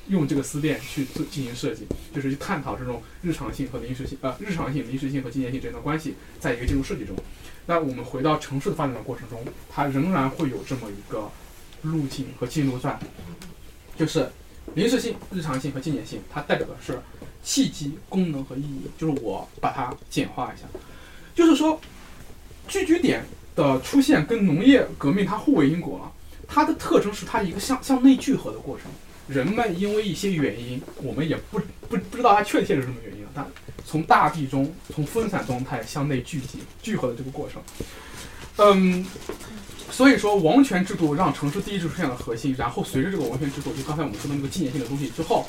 [0.09, 7.15] 用这个思辨去做进行设计，就是去探讨这种日常性和临时性，呃，日常性、临时性和纪念性之间的关系，在一个建筑设计中。
[7.67, 11.31] 那我们回到城市的发展的过程中，它仍然会有这么一个
[11.83, 12.99] 路径和进路在，
[13.99, 14.31] 就是
[14.75, 17.01] 临时性、日常性和纪念性，它代表的是
[17.43, 18.83] 契机、功能和意义。
[18.97, 20.65] 就是我把它简化一下，
[21.35, 21.81] 就是说
[22.67, 23.25] 聚居点
[23.55, 26.13] 的出现跟农业革命它互为因果了，
[26.47, 28.91] 它的特征是它一个向向内聚合的过程。
[29.27, 33.47] 人们因为一些原因，我们也不不不知道它确切是什么原因，但
[33.85, 37.61] 从大地中从分散状态向内聚集聚合的这个过程，
[38.57, 39.05] 嗯，
[39.91, 45.47] 所以说王权制度让城市第一次出现了核心，然后随着这个王权制度，就刚才我们说的那个纪念性的东西之后，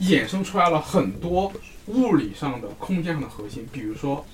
[0.00, 1.52] 衍生出来了很多
[1.86, 4.24] 物理上的空间上的核心，比如说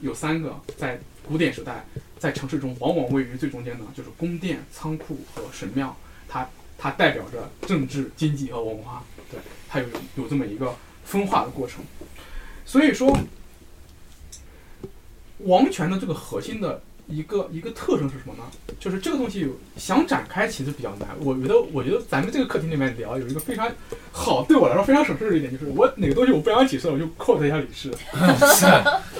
[0.00, 1.84] 有三个在古典时代
[2.18, 5.96] 在城市中往往位于最中间的，就是宫殿、仓库和神庙，
[6.28, 6.48] 它。
[6.84, 9.86] 它代表着政治、经济和文化，对，它有
[10.16, 10.74] 有这么一个
[11.04, 11.80] 分化的过程。
[12.66, 13.16] 所以说，
[15.44, 16.82] 王权的这个核心的
[17.12, 18.42] 一个一个特征是什么呢？
[18.80, 21.08] 就是这个东西想展开其实比较难。
[21.20, 23.70] 我觉得，我觉得咱们这个课题里面聊有一个非常
[24.10, 27.90] 好，对我来说非常省事的一点，就是我哪个东西我不想解释了，我就 quote 一下李氏。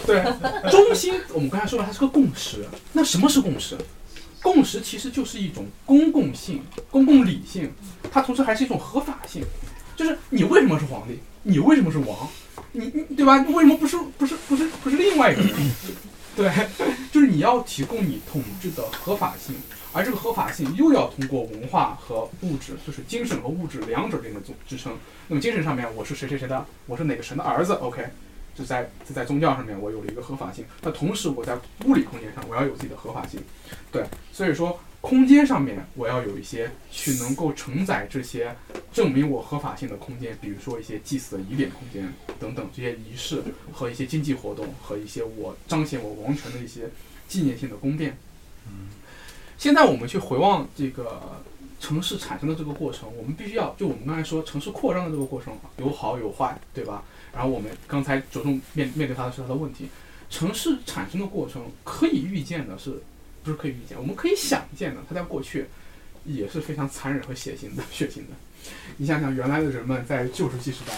[0.06, 0.22] 对，
[0.70, 2.64] 中心我们刚才说了，它是个共识。
[2.92, 3.76] 那什么是共识？
[4.42, 7.72] 共识其实就是一种公共性、公共理性，
[8.10, 9.44] 它同时还是一种合法性。
[9.94, 11.20] 就是你为什么是皇帝？
[11.44, 12.28] 你为什么是王？
[12.72, 13.38] 你你对吧？
[13.42, 15.42] 你为什么不是不是不是不是另外一个？
[16.36, 16.50] 对，
[17.12, 19.54] 就是你要提供你统治的合法性，
[19.92, 24.96] 而这个合法性又要通过文化和物质，就是精神和物质两者之间的支支撑。
[25.28, 26.66] 那么精神上面，我是谁谁谁的？
[26.86, 28.04] 我是哪个神的儿子？OK。
[28.54, 30.62] 就在就在宗教上面，我有了一个合法性。
[30.82, 31.56] 那同时，我在
[31.86, 33.42] 物理空间上，我要有自己的合法性。
[33.90, 38.56] 对，所以说空间上面，我要有一些去能够承载这些
[38.92, 43.42] 证明我合法性的空间，比如说一些祭祀的仪典空间等等这些仪式
[43.72, 46.88] 和一些经济活动和一些我彰显我王权的一些
[47.28, 48.16] 纪念性的宫殿。
[48.66, 48.90] 嗯，
[49.58, 51.42] 现在我们去回望这个
[51.80, 57.02] 城市产生的这个过程，我们必须要就我们刚才说城市扩张的这个过程有好有坏，对吧？
[57.34, 59.88] 然后我们刚才着重面面对它的是它的问题，
[60.30, 63.02] 城市产生的过程可以预见的是，
[63.42, 65.66] 不是可以预见，我们可以想见的，它在过去
[66.24, 68.34] 也是非常残忍和血腥的，血腥的。
[68.96, 70.94] 你想想，原来的人们在旧石器时代，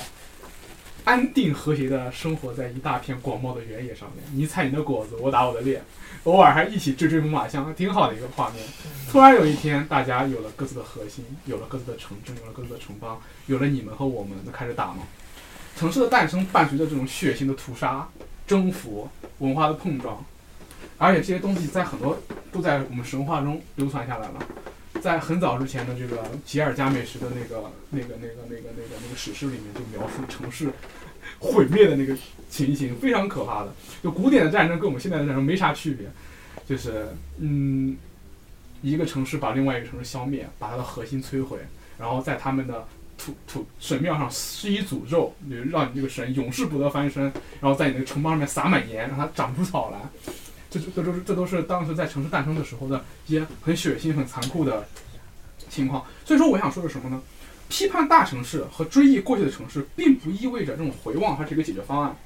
[1.04, 5.82] 安定和谐的生活在一大片广袤的原野上面，你采你的果子，我打我的猎，
[6.24, 8.62] 偶尔还一起追追猛犸象，挺好的一个画面。
[9.10, 15.04] 突然有一天，大家有了各自的核心，有了各自的城镇，有了各自的城邦，有了你们和我们，那开始打吗？
[15.76, 18.08] 城市的诞生伴随着这种血腥的屠杀、
[18.46, 19.08] 征服、
[19.38, 20.24] 文化的碰撞，
[20.98, 22.18] 而且这些东西在很多
[22.52, 24.34] 都在我们神话中流传下来了。
[25.00, 30.70] 在很早之前的这个吉尔加美什的那个、那个、那个、那个、那个、那个史诗里面，就描述城市
[31.38, 32.16] 毁灭的那个
[32.48, 33.74] 情形，非常可怕的。
[34.02, 36.08] 就古典的战争跟我们现在的战争没啥区别，
[36.66, 37.08] 就是
[37.38, 37.96] 嗯，
[38.82, 41.58] 一个城市把另外一个城市消灭，把它的核心摧毁，
[41.98, 42.86] 然后在他们的。
[43.16, 47.22] 土土神庙上施以诅咒，就让你这个神永世不得翻身，
[47.60, 49.98] 然后在你那个城邦上面撒满盐，让它长出草来。
[50.80, 54.86] 这这都是这都是当时在城市诞生的时候的一些很血腥、很残酷的
[55.68, 56.04] 情况。
[56.24, 57.20] 所以说，我想说的是什么呢？
[57.68, 62.16] 批判大城市和追忆过去的城市，并不意味着这种回望它是一个解决方案。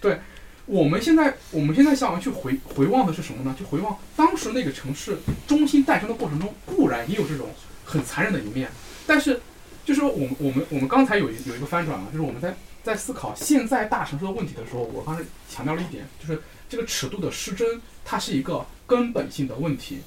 [0.00, 0.18] 对，
[0.66, 3.54] 我们现在我们现在想要去回回望的是什么呢？
[3.58, 7.48] 就回望当时那个城市中心诞生的过程中，固然也有这种
[7.84, 8.70] 很残忍的一面，
[9.06, 9.40] 但是。
[9.82, 12.54] 就是我们我们我们刚才有一有一个翻转啊，就是我们在
[12.84, 16.40] 在思考现在大城市的问题的时候，我刚才强调了一点，就是
[16.70, 19.98] 这个尺度的失真，它是一个根本性的问题，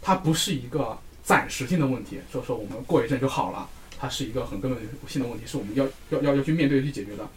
[0.00, 3.68] 它不是一个暂时性的问题，说说我们过一阵就好了，
[3.98, 7.28] 它是一个很根本性的问题，是我们要要要要去面对去解决的。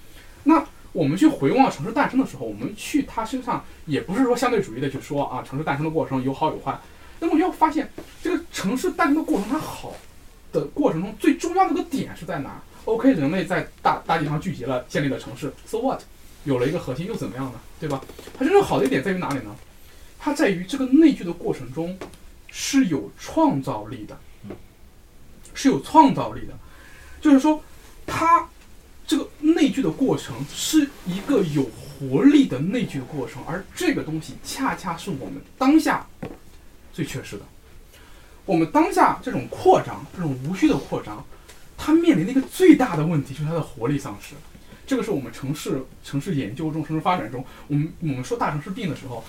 [0.44, 0.64] 那
[0.94, 6.80] 我们去回望城市诞生的时候，我们去它身上也不是说相对主义的去说啊，城市诞生的过程有好有坏，
[7.20, 7.92] 那么要发现
[8.22, 9.94] 这个城市诞生的过程它好。
[10.52, 16.02] 的过程中最重要的个点是在哪？OK，人类在大大地上聚集了，建立了城市，So what？
[16.44, 17.60] 有了一个核心又怎么样呢？
[17.80, 18.02] 对吧？
[18.38, 19.56] 它真正好的一点在于哪里呢？
[20.20, 21.98] 它在于这个内聚的过程中
[22.48, 24.20] 是有创造力的，
[25.54, 26.54] 是有创造力的。
[27.22, 27.64] 就是说，
[28.06, 28.48] 它
[29.08, 36.08] 这个内内聚的过程是一个有活力的内聚的过程，而这个东西恰恰是我们当下
[36.94, 37.44] 最缺失的。
[38.46, 41.22] 我们当下这种扩张，这种无序的扩张，
[41.78, 44.34] 它面临的一个最大的问题就是它的活力丧失。
[44.90, 49.24] 这个是我们城市城市研究中、城市发展中，我们我们说大城市病的时候，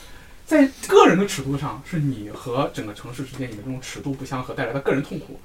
[0.46, 5.38] 在个人的尺度上，是你和整个城市之间你的这种尺度不相合带来的个人痛苦。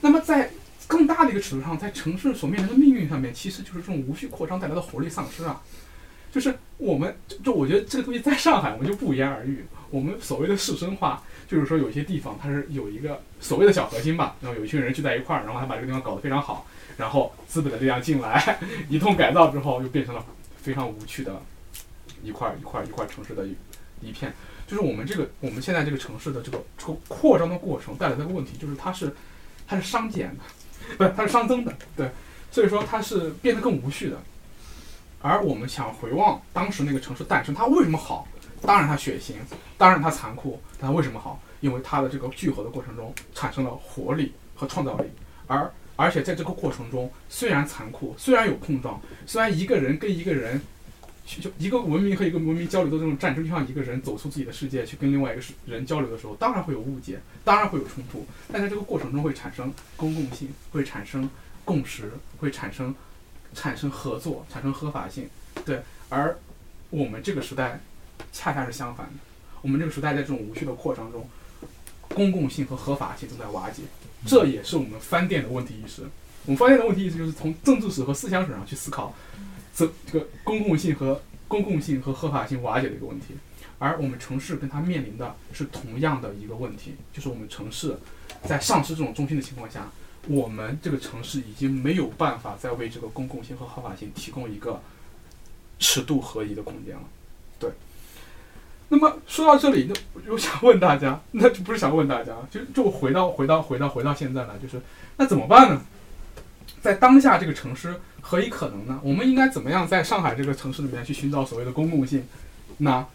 [0.00, 0.50] 那么在
[0.88, 5.62] 更大的一个尺度上，在城市所面临的命运上面，其实就是这种无序扩张带来的活力丧失啊。
[6.32, 9.64] 就是我们就我觉得这个东西在上海我们就不言而喻。
[9.90, 16.64] 我们所谓的市生化，就是说有些地方它是有一个所谓的小核心吧，然后有一群人聚在一块儿，然后他把这个地方搞得非常好。
[16.96, 18.58] 然后资本的力量进来，
[18.88, 20.24] 一通改造之后，又变成了
[20.56, 21.42] 非常无趣的
[22.22, 23.56] 一块一块一块城市的一
[24.00, 24.32] 一片。
[24.68, 29.12] 就是我们这个我们现在这个城市的这个这个扩张的过程带来的问题，就是它是
[29.66, 30.44] 它是熵减的，
[30.96, 32.08] 不是它是熵增的，对。
[32.52, 34.16] 所以说它是变得更无序的。
[35.20, 38.28] 而我们想回望当时那个城市诞生，它为什么好？
[38.62, 39.34] 当然它血腥，
[39.78, 41.40] 当然它残酷，但它为什么好？
[41.60, 45.04] 因为它的这个聚合的过程中产生了活力和创造力，
[45.46, 45.70] 而。
[45.96, 50.58] 而且在这个过程中，虽然残酷，虽然有碰撞，虽然一个人跟一个人，
[51.26, 61.28] 就一个文明和一个文明交流的这种战争，就像一个人走出自己的世界去跟另外一个人交流的时候，当然会有误解，当然会有冲突，但在这个过程中会产生公共性，会产生
[61.66, 62.94] 共识，会产生
[63.52, 65.28] 产生合作，产生合法性。
[65.66, 66.34] 对，而
[66.88, 67.78] 我们这个时代
[68.32, 69.12] 恰恰是相反的，
[69.62, 71.28] 我们这个时代在这种无序的扩张中，
[72.08, 73.82] 公共性和合法性正在瓦解。
[74.26, 76.02] 这也是我们翻店的问题意识。
[76.46, 79.14] 我们翻店的问题意识就是从政治史和思想史上去思考
[79.74, 83.34] 这这个公共性和公共性和合法性瓦解的一个问题。
[83.78, 87.96] 而我们城市跟它面临的是同样的一个问题，就是我们城市
[88.46, 89.90] 在丧失这种中心的情况下，
[90.28, 94.82] 我们这个城市已经没有办法再为这个公共性和合法性提供一个
[95.78, 97.02] 尺度合一的空间了。
[97.58, 97.70] 对。
[98.90, 104.80] 那么说到这里，那我想问大家， 那就不是想问大家，就就回到回到回到回到现在来，就是
[105.16, 105.80] 那怎么办呢？
[106.82, 109.00] 在当下这个城市何以可能呢？
[109.02, 112.26] 我们应该怎么样在上海这个城市里面去寻找所谓的公共性？
[112.78, 113.06] 那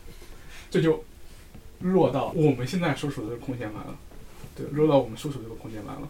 [0.72, 1.04] 这就
[1.80, 3.96] 落到我们现在所处的这个空间来了。
[4.56, 6.08] 对，落到我们所处这个空间来了。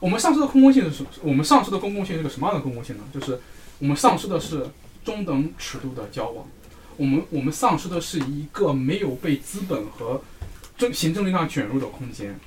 [0.00, 1.04] 我们丧失的公共性是什？
[1.22, 3.04] 我们丧失的公共性是个什么样的公共性呢？
[3.12, 3.38] 就是
[3.78, 4.66] 我们丧失的是
[5.04, 6.44] 中等尺度的交往。
[6.96, 10.22] 我们我们丧失的是一个没有被资本和
[10.76, 12.38] 政行政力量卷入的空间，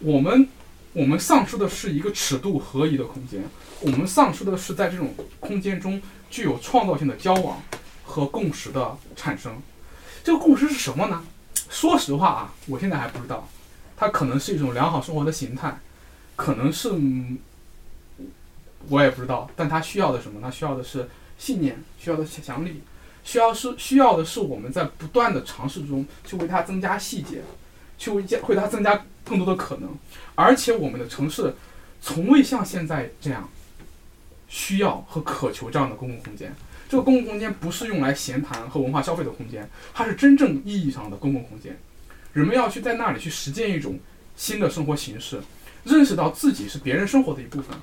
[0.00, 0.48] 我们
[0.92, 3.42] 我们丧失的是一个尺度合一的空间，
[3.80, 6.00] 我们丧失的是在这种空间中
[6.30, 7.62] 具有创造性的交往
[8.04, 9.52] 和共识的产生。
[10.22, 11.22] 这个共识是什么呢？
[11.68, 13.48] 说实话啊，我现在还不知道，
[13.96, 15.78] 它可能是一种良好生活的形态，
[16.36, 16.90] 可能是
[18.88, 20.40] 我也不知道，但它需要的什么？
[20.42, 21.08] 它需要的是
[21.38, 22.82] 信念，需要的想象力。
[23.24, 27.42] 需要是需要的是我们在不断的尝试中去为它增加细节，
[27.98, 29.88] 去为加为它增加更多的可能，
[30.34, 31.54] 而且我们的城市
[32.02, 33.48] 从未像现在这样
[34.46, 36.54] 需要和渴求这样的公共空间。
[36.86, 41.76] 这个公共空间不是用来闲谈和文化消费的空间，它是真正意义上的公共空间。
[42.34, 43.98] 人们要去在那里去实践一种
[44.36, 45.40] 新的生活形式，
[45.84, 47.74] 认识到自己是别人生活的一部分，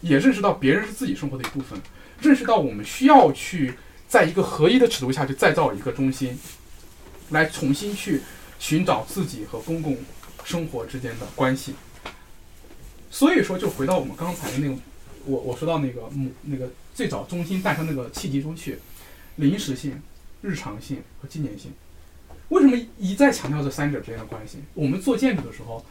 [0.00, 1.76] 也认识到别人是自己生活的一部分，
[2.20, 3.74] 认识到我们需要去。
[4.08, 6.38] 在一个合一的尺度下去再造一个中心，
[7.30, 8.22] 来重新去
[8.58, 9.96] 寻找自己和公共
[10.44, 11.74] 生活之间的关系。
[13.10, 14.76] 所以说，就回到我们刚才的那个，
[15.24, 18.78] 我我说到那个母那个最早中心诞生那个契机中去，
[19.36, 20.00] 临时性、
[20.42, 21.72] 日常性和纪念性。
[22.48, 24.58] 为什么一再强调这三者之间的关系？
[24.74, 25.84] 我们做建筑的时候，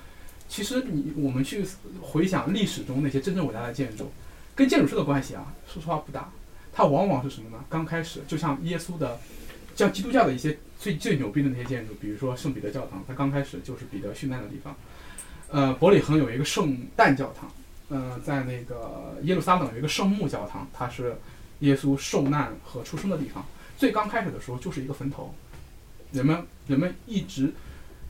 [0.48, 1.66] 其实你我们去
[2.02, 4.12] 回想历史中那些真正伟大的建筑，
[4.56, 6.32] 跟建筑师的关系啊，说实话不大。
[6.78, 7.64] 它往往是什么呢？
[7.70, 9.18] 刚开始就像耶稣的，
[9.78, 14.76] 像基督教的一些最最牛逼的那些建筑，比如说圣彼得教堂，它刚开始就是彼得殉难的地方。
[15.48, 17.50] 呃，伯里恒有一个圣诞教堂，
[17.88, 21.16] 呃，在那个耶路撒冷有一个圣墓教堂，它是
[21.60, 23.46] 耶稣受难和出生的地方。
[23.78, 25.34] 最刚开始的时候就是一个坟头，
[26.12, 27.54] 人们人们一直，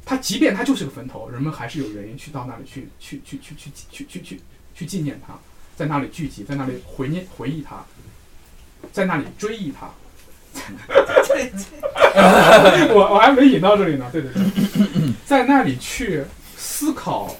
[0.03, 4.41] 它即便它就是个坟头，人们还是有原因去到那里去去去去去去去去
[4.73, 5.37] 去纪念它，
[5.75, 7.85] 在那里聚集，在那里回念回忆它。
[8.91, 9.89] 在那里追忆他，
[12.93, 14.09] 我我还没引到这里呢。
[14.11, 14.43] 对对对，
[15.25, 16.23] 在那里去
[16.55, 17.35] 思考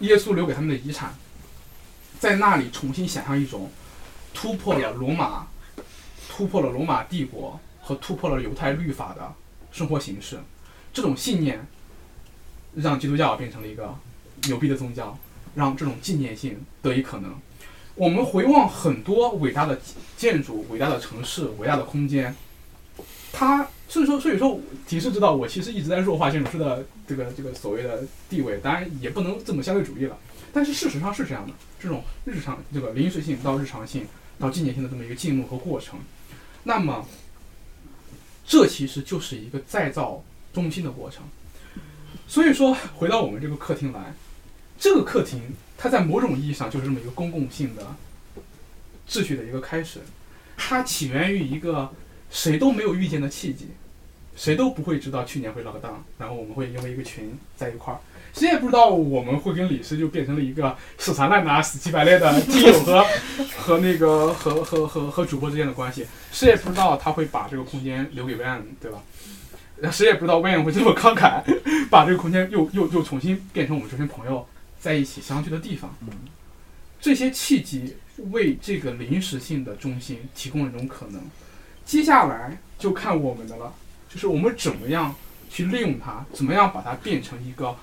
[0.00, 1.14] 耶稣留给他们的遗产，
[2.18, 3.70] 在那里重新想象一种
[4.34, 5.46] 突破了罗马、
[6.28, 9.32] 突破了罗马帝国和突破了犹太律法的
[9.70, 10.38] 生活形式。
[10.92, 11.64] 这种信念
[12.74, 13.94] 让基督教变成了一个
[14.44, 15.16] 牛逼的宗教，
[15.54, 17.32] 让这种纪念性得以可能。
[18.00, 19.78] 我们回望很多伟大的
[20.16, 22.34] 建筑、伟大的城市、伟大的空间，
[23.30, 24.58] 它所以说，所以说，
[24.88, 30.16] 提示知道我其实一直在弱化建筑师的这个这个所谓的地位，当然也不能这么相对主义了。
[30.50, 34.06] 但是事实上是这样的，这种日常这个临时性到日常性
[34.38, 35.98] 到纪念性的这么一个进入和过程，
[36.64, 37.06] 那么
[38.46, 40.24] 这其实就是一个再造
[40.54, 41.22] 中心的过程。
[42.26, 44.14] 所以说，回到我们这个客厅来，
[44.78, 45.42] 这个客厅
[45.82, 47.82] 它在某种意义上就是这么一个公共性的
[49.08, 50.00] 秩序的一个开始，
[50.58, 51.90] 它起源于一个
[52.30, 53.68] 谁都没有预见的契机，
[54.36, 57.98] 谁都不会知道去年会 lock down，然后我们会因为一个群在一块儿，
[58.34, 63.06] 谁也不知道我们会跟李师就变成了一个死缠烂打、死乞白赖的听友和
[63.56, 69.02] 和那个和和和和主播之间的关系，谁也不知道他会把这个空间留给 Van，对吧？
[69.90, 71.42] 谁也不知道 Van 会这么慷慨，
[71.88, 74.46] 把这个空间又又又重新变成我们这群朋友
[74.80, 75.94] 在一起相聚的地方。
[77.00, 77.96] 这些契机
[78.30, 81.22] 为这个临时性的中心提供了一种可能。
[81.84, 83.72] 接下来就看我们的了，
[84.08, 85.14] 就是我们怎么样
[85.48, 87.76] 去利用它，怎么样把它变成一个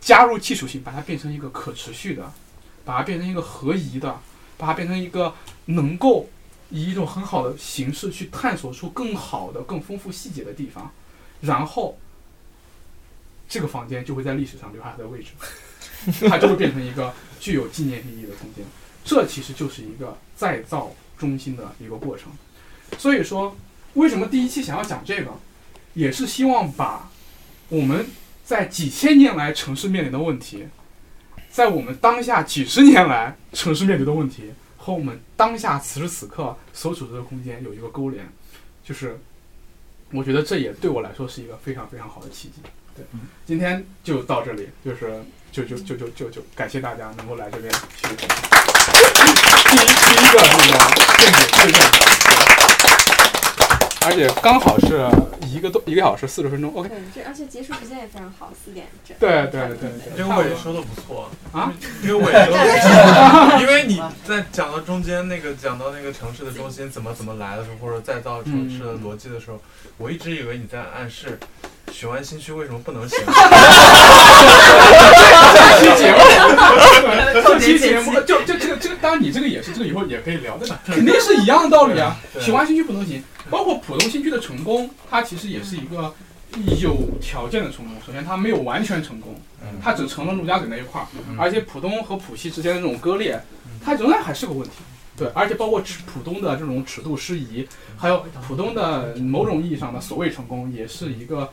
[0.00, 2.32] 加入技术性，把它变成一个可持续的，
[2.84, 4.20] 把它变成一个合宜的，
[4.56, 5.34] 把它变成一个
[5.64, 6.28] 能够。
[6.70, 10.92] 以一种很好的形式去探索出更好的、更丰富细节的地方，
[11.40, 11.98] 然后
[13.48, 15.30] 这个房间就会在历史上留下它的位置，
[16.28, 18.64] 它就会变成一个具有纪念意义的空间。
[19.04, 22.32] 这其实就是一个再造中心的一个过程。
[22.98, 23.56] 所以说，
[23.94, 25.32] 为什么第一期想要讲这个，
[25.94, 27.10] 也是希望把
[27.68, 28.06] 我们
[28.44, 30.66] 在几千年来城市面临的问题，
[31.50, 34.52] 在我们当下几十年来城市面临的问题。
[34.80, 38.26] 和我们当下此时此刻所处的空间有一个勾连，
[38.82, 39.20] 就是
[40.12, 42.62] 我觉得这也对我来说是一个非常非常好的契机。
[42.96, 43.04] 对，
[43.44, 50.78] 今天就到这里，就是就就就就就就感谢大家能够来这边去第一第一个这个
[51.16, 51.80] 电子推荐，
[54.02, 55.08] 而且刚好是。
[55.48, 56.90] 一个多一个小时四十分钟，OK。
[56.90, 59.16] 对，这而且结束时间也非常好，四点整。
[59.18, 61.72] 对对对，这个伟说的不错啊，
[62.02, 62.52] 这个尾说的不
[62.84, 69.58] 错， 因为你在讲到中间那个讲到那个城市的中心怎么怎么来的时候，或者再造城市的逻辑的时候，
[69.96, 71.40] 我一直以为你在暗示。
[71.90, 73.18] 雄安新区为什么不能行？
[75.80, 76.18] 这期节目，
[77.44, 82.16] 这期节目就就这个这个，当然你这个也是，这个以后也可以聊，的，肯定是一样的道理啊。
[82.40, 86.12] 雄安新区不能行，包括浦东新区的成功，它其实也是一个
[86.80, 87.94] 有条件的成功。
[88.04, 89.40] 首先，它没有完全成功，
[89.82, 91.06] 它只成了陆家嘴那一块儿，
[91.38, 93.40] 而且浦东和浦西之间的这种割裂，
[93.84, 94.76] 它仍然还是个问题。
[95.16, 97.66] 对，而且包括尺浦东的这种尺度失宜，
[97.96, 101.48] 还有浦东的某种意义上的所谓成功，也是一个。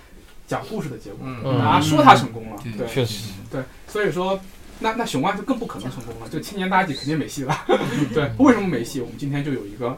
[0.48, 1.28] 讲故事的结果，
[1.60, 4.40] 大家说他成功了，对，确实，对，所以说，
[4.80, 7.58] 那那雄安就更不可能成功了，就青年大计肯定没戏了，
[8.14, 9.02] 对，为什么没戏？
[9.02, 9.98] 我们今天就有一个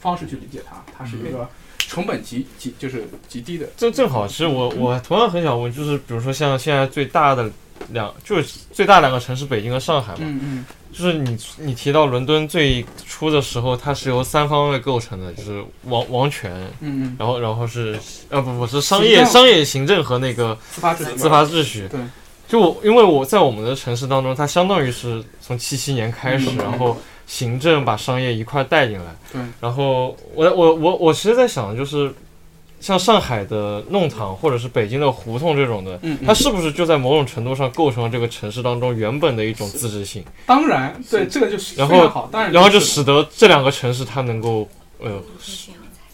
[0.00, 1.48] 方式去理解它，它是一个
[1.78, 3.66] 成本极极就是极低的。
[3.76, 7.50] 正正好，其实我我同样很想问，就是比如说像现在最大的
[7.90, 10.18] 两，就是最大两个城市，北京和上海嘛。
[10.22, 10.64] 嗯嗯。
[10.90, 16.50] 就是你，你提到伦敦最初的时候，它是由三方位构成的，就是王王权，
[16.80, 17.96] 嗯嗯，然后然后是，
[18.30, 22.00] 呃不不是商业商业行政和那个自发秩序，司法秩序，对，
[22.48, 26.96] 就我因为我在我们的城市当中，它相当于是从七七年开始，然后
[27.26, 32.12] 行政把商业一块带进来，对，然后我我我我其实在想就是。
[32.80, 40.24] 像上海的弄堂，或者是北京的胡同这种的，它是不是就在某种程度上构成了这个城市当中原本的一种自治性？
[40.46, 44.68] 当然，对这个就是然后好，当然，然后就使得这两个城市它能够
[45.00, 45.20] 呃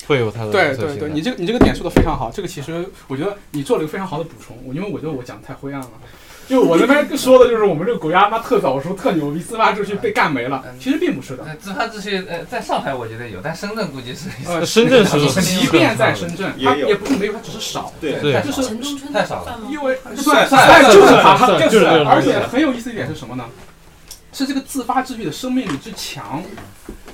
[0.07, 5.91] 会有它的对对对，你这个你这个点说的非常好，这个其实我觉得你做了一个非常好的补充，因为我觉得我讲的太灰暗了。
[6.49, 10.63] 就我那边说的就是我们这个国家妈特早熟特牛逼，自发秩序被干没了。
[10.79, 14.29] 其实并不是的，自发秩序呃，在上海我觉得有，但深圳估计是。
[14.47, 15.41] 呃，深圳 是。
[15.41, 17.93] 即便在深圳，它也不是没有，它只是少。
[18.01, 18.43] 对对。
[18.43, 18.75] 就是
[19.13, 19.61] 太少了。
[19.71, 21.87] 因为算算就是它，就是。
[21.87, 23.45] 而且很有意思一点是什么呢？
[24.35, 26.43] 是这个自发秩序的生命力之强，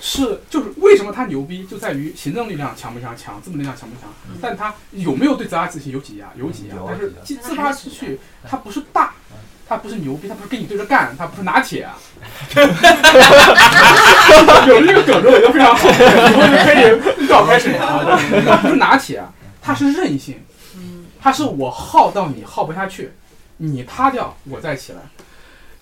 [0.00, 4.08] 是就是为什么它牛逼，就在于行政力量强不强，强资本力量强不强，
[4.40, 6.30] 但它有没有对自发秩序有挤压？
[6.34, 8.18] 有挤压，但是自自发秩序
[8.48, 9.12] 它不是大。
[9.68, 11.88] 他不是牛逼，他不是跟你对着干，他不是拿铁。
[14.66, 15.92] 有这个梗子我就非常好，以
[16.34, 18.02] 后就可以绕开始啊。
[18.44, 19.22] 他不是拿铁，
[19.62, 20.42] 他是韧性，
[21.20, 23.12] 他是我耗到你耗不下去，
[23.58, 25.02] 你塌掉我再起来。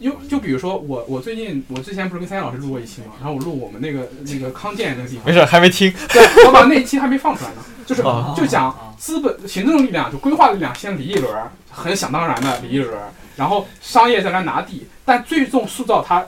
[0.01, 3.15] 就就比如说我我最近我之前不是跟三叶老师录过一期吗？
[3.19, 5.93] 然后我录我们那个那个康健那个地方，没事还没听。
[6.09, 8.03] 对，我把那一期还没放出来呢，就是
[8.37, 11.35] 就讲资本行政力量就规划力量先理一轮，
[11.71, 12.97] 很想当然的理一轮。
[13.37, 16.25] 然后商业再来拿地，但最终塑造它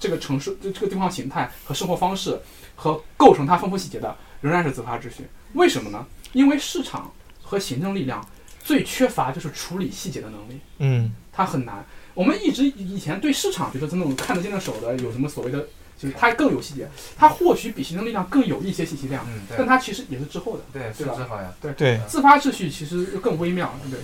[0.00, 2.40] 这个城市这这个地方形态和生活方式
[2.74, 5.28] 和构成它丰富细节的，仍然是自发秩序。
[5.52, 6.04] 为什么呢？
[6.32, 8.24] 因为市场和行政力量
[8.64, 10.60] 最缺乏就是处理细节的能力。
[10.78, 11.84] 嗯，它很难。
[12.14, 15.66] 我们一直以前对市场觉得那种看得见的手的有什么所谓的，
[15.98, 19.26] 就是它更有细节，它或许比行政力量更有一些信息量，
[19.56, 21.54] 但它其实也是滞后的，对对吧？
[21.60, 23.98] 对对，自发秩序其实更微妙，对。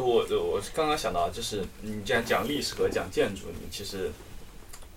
[0.00, 4.10] 我我我刚刚想到，就是你既然讲历史和讲建筑，你其实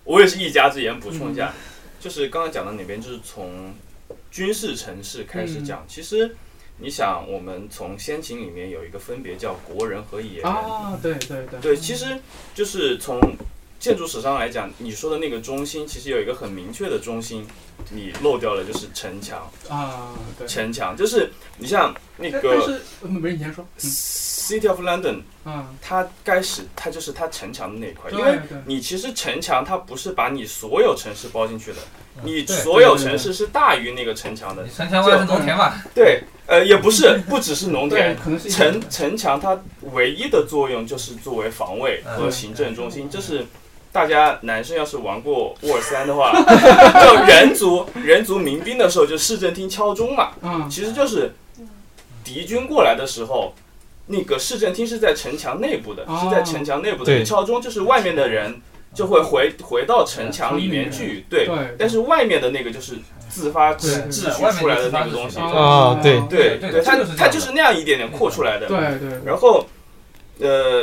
[0.04, 1.54] 我也是一家之言，补充一下，
[2.00, 3.72] 就是刚刚讲到哪边，就是从
[4.30, 6.36] 军事城市开始讲，其实。
[6.80, 12.18] 你想，我们从先秦里面有一个分别叫国人和野人啊，对对对，对，其实
[12.54, 13.20] 就是从
[13.78, 17.46] 建筑史上来讲，你说的那个中心，其实有一个很明确的中心，
[17.90, 20.46] 你漏掉了，就是城墙啊，对。
[20.46, 31.78] 城墙就是你像那个，没你先说，City of London，嗯，它开始它就是它城墙的那一块，因为你其实城墙它不是把你所有城市包进去的，
[32.22, 36.22] 你所有城市是大于那个城墙的，城墙外是农田嘛，对。
[36.46, 38.16] 呃，也不是，不只是农田，
[38.50, 39.56] 城城墙，它
[39.92, 43.08] 唯一的作用就是作为防卫和行政中心。
[43.08, 43.46] 就是
[43.92, 46.32] 大家男生要是玩过沃尔三的话，
[47.06, 50.30] 就人族人族民兵的时候，就市政厅敲钟嘛。
[50.42, 51.32] 嗯，其实就是
[52.24, 53.54] 敌军过来的时候，
[54.06, 57.24] 那个市政厅是在城墙内部的，是在城墙内部的。
[57.24, 58.60] 敲钟就是外面的人
[58.94, 61.48] 就会回回到城墙里面去，对。
[61.78, 62.96] 但是外面的那个就是。
[63.30, 64.22] 自发秩序
[64.58, 68.66] 出来的那个东西啊，对对对，它它就是那样一点点扩出来的。
[68.66, 69.20] 对对。
[69.24, 69.64] 然后，
[70.40, 70.82] 呃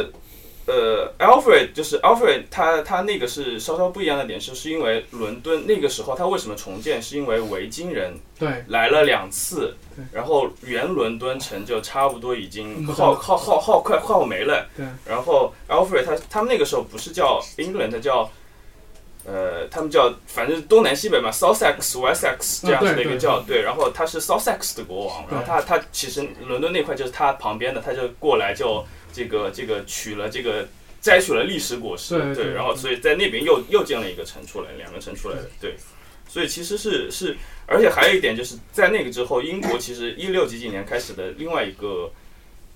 [0.68, 7.02] 呃，Alfred 就是 Alfred，他他那个是稍稍不一样的点是，是因为伦敦那个时候他为什么重建？
[7.02, 9.76] 是因为维京人对来了两次，
[10.11, 14.68] 然后原伦敦城就差不多已经耗耗耗耗快耗没了。
[14.76, 14.85] 对。
[15.06, 18.30] 然后 Alfred 他他们那个时候不是叫 England，他叫。
[19.30, 28.85] 呃，他们叫反正东南西北嘛，Sussex、Westsex 这样子的一个叫对，然后他是 Sussex 的国王，然后他他其实伦敦那块就是他旁边的，他就过来就
[29.18, 30.68] 这个这个取了这个
[31.02, 35.76] 摘取了历史果实，对，然后所以在那边又又建了一个城出来，两个城出来的，对，
[36.30, 37.35] 所以其实是是，
[37.65, 42.11] 而且还有一点就是在那个之后，英国其实一六几几年开始的另外一个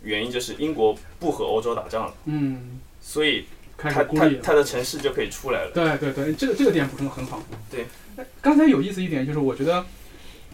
[0.02, 3.46] 原因就是英国不和欧洲打仗了，嗯，所以。
[3.84, 5.72] 他他他的城市就可以出来了。
[5.74, 7.42] 对对对，这个这个点补充的很好。
[7.72, 7.88] 对，
[8.40, 9.84] 刚才有意思一点就是，我觉得，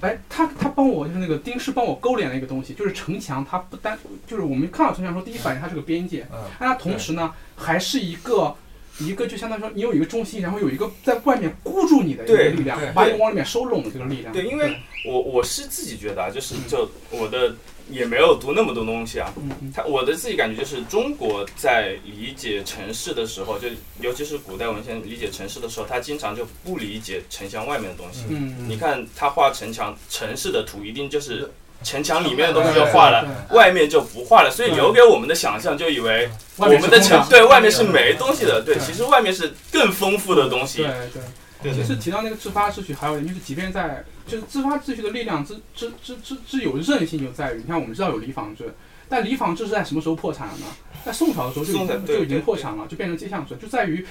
[0.01, 3.97] 哎，他他帮我就是那个丁师帮我勾连了一个东西，就是城墙，它不单
[4.27, 8.55] 就是我们看到城墙说第一反应它是个边界，嗯，但它同时呢还是一个
[8.99, 14.31] 一个就相当于说你有一个中心，然后有一个在外面箍住你的一个力量，把你往里面收拢的这个力量。
[14.33, 17.55] 对，因为我我是自己觉得啊，就是就我的。
[17.89, 19.33] 也没有读那么多东西啊，
[19.73, 23.67] 他我的自己感觉就是中国在理解城市的时候，就
[24.01, 28.25] 尤其是古代文献理解城市的时候，他经常就不理解城墙外面的东西。
[28.67, 31.49] 你看他画城墙城市的图，一定就是
[31.83, 40.79] 城墙里面的东西就画了，外面就不画了，所以留给我们的想象就以为我们的城对外面是没东西的，对，其实外面是更丰富的东西。
[40.79, 41.21] 对对。
[41.63, 48.73] 其实提到那个自发秩序，还有就是，即便在就是自发秩序的力量之之之之之有韧性，就在于你看，我们知道有李坊制，
[49.09, 50.65] 但李坊制是在什么时候破产了呢？
[51.03, 54.05] 在宋朝的时候就已经就已经破产了，就变成街巷制，就在于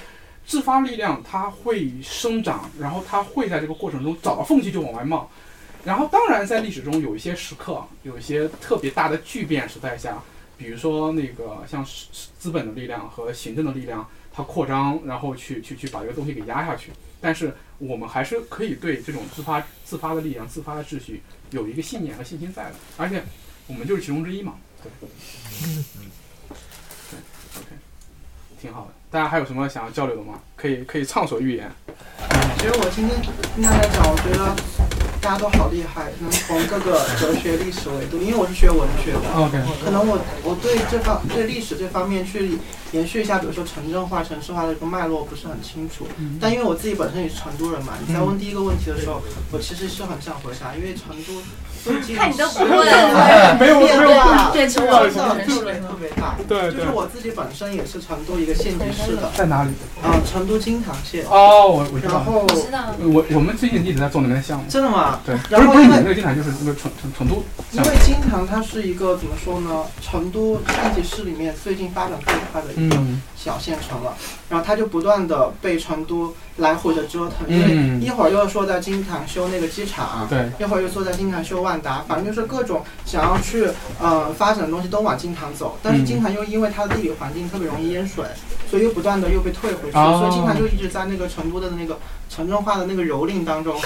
[0.45, 5.29] 自发力量它会生长，然后它会在这个过程中找到缝隙就往外冒。
[5.85, 10.21] 然后当然在历史中有一些时刻，有一些特别大的巨变时代下，
[10.57, 11.85] 比如说那个像
[12.37, 16.91] 资本的力量和行政的力量，它扩张，然后去去去把这个东西给压下去。
[17.19, 21.21] 但是我们还是可以对这种自发、自发的力量、自发的秩序
[21.51, 23.23] 有一个信念和信心在的，而且
[23.67, 24.55] 我们就是其中之一嘛。
[24.83, 24.91] 对，
[25.65, 25.83] 嗯，
[27.11, 27.19] 对
[27.59, 27.67] ，OK，
[28.61, 28.93] 挺好的。
[29.09, 30.39] 大家还有什么想要交流的吗？
[30.55, 31.71] 可以，可以畅所欲言。
[32.57, 34.55] 其实我今天听大家讲，我觉得
[35.27, 38.17] 大家都好厉害，能从各个哲学、历史维度。
[38.23, 42.57] 因为我是学文学的，OK，可能我我对这方对历史这方面去。
[42.93, 46.07] 延续一下，比如说城镇化、城市化的一个脉络不是很清楚，
[46.39, 49.21] 但因为我自己本身也是成都人嘛，你在问第一个问题的时候，
[49.51, 51.33] 我其实是很想回答，因为成都
[52.15, 59.71] 看你都不问，没有没有变成我的特别特别大，对就是我自己本身也是成都一个县级市的，在哪里？
[60.03, 61.25] 啊，成都金堂县。
[61.29, 62.13] 哦，我我知道。
[62.13, 62.45] 然后
[62.99, 64.65] 我我们最近一直在做那边项目。
[64.69, 65.19] 真的吗？
[65.25, 65.35] 对。
[65.49, 67.43] 然后因为那个金堂就是那个成成成都。
[67.71, 69.83] 因为金堂它是一个怎么说呢？
[70.01, 72.73] 成都县级市里面最近发展最快的。
[72.73, 72.97] 一个
[73.47, 74.13] 小县城了。
[74.49, 83.69] 然后他就不断的被成都来回的折腾，因为一会儿又说在金坛修那个机场，对，一会儿又说在金坛修万达，反正就是各种想要去
[83.99, 85.77] 呃发展的东西都往金坛走。
[85.81, 88.25] 但是金坛又因为它的地理环境特别容易淹水，
[88.69, 91.97] 所以又不断的又被退回去，所以金坛就一直在那个成都的那个
[92.29, 93.77] 城镇化的那个蹂躏当中。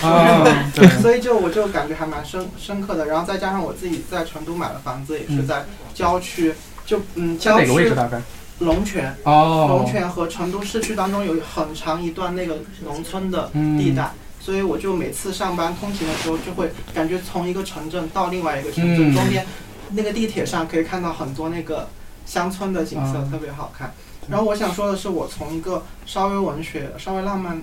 [1.01, 3.05] 所以 就我就感觉还蛮深深刻的。
[3.07, 6.53] 然后再加上我自己在成都买了房子，也是在郊区，
[6.85, 7.65] 就嗯郊区。
[7.65, 8.21] 哪个位置大概？
[8.61, 19.45] 龙泉，龙泉和成都市区当中有很长一段那个农村的地带，所以我就每次上班通勤的时候，就会感觉从一个城镇到另外一个城镇中间，
[19.91, 21.89] 那个地铁上可以看到很多那个
[22.25, 23.93] 乡村的景色，特别好看。
[24.29, 27.59] 然后我想说的是，我从一个稍微文学、稍微浪漫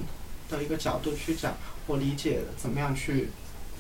[0.50, 1.54] 的一个角度去讲，
[1.86, 3.30] 我理解怎么样去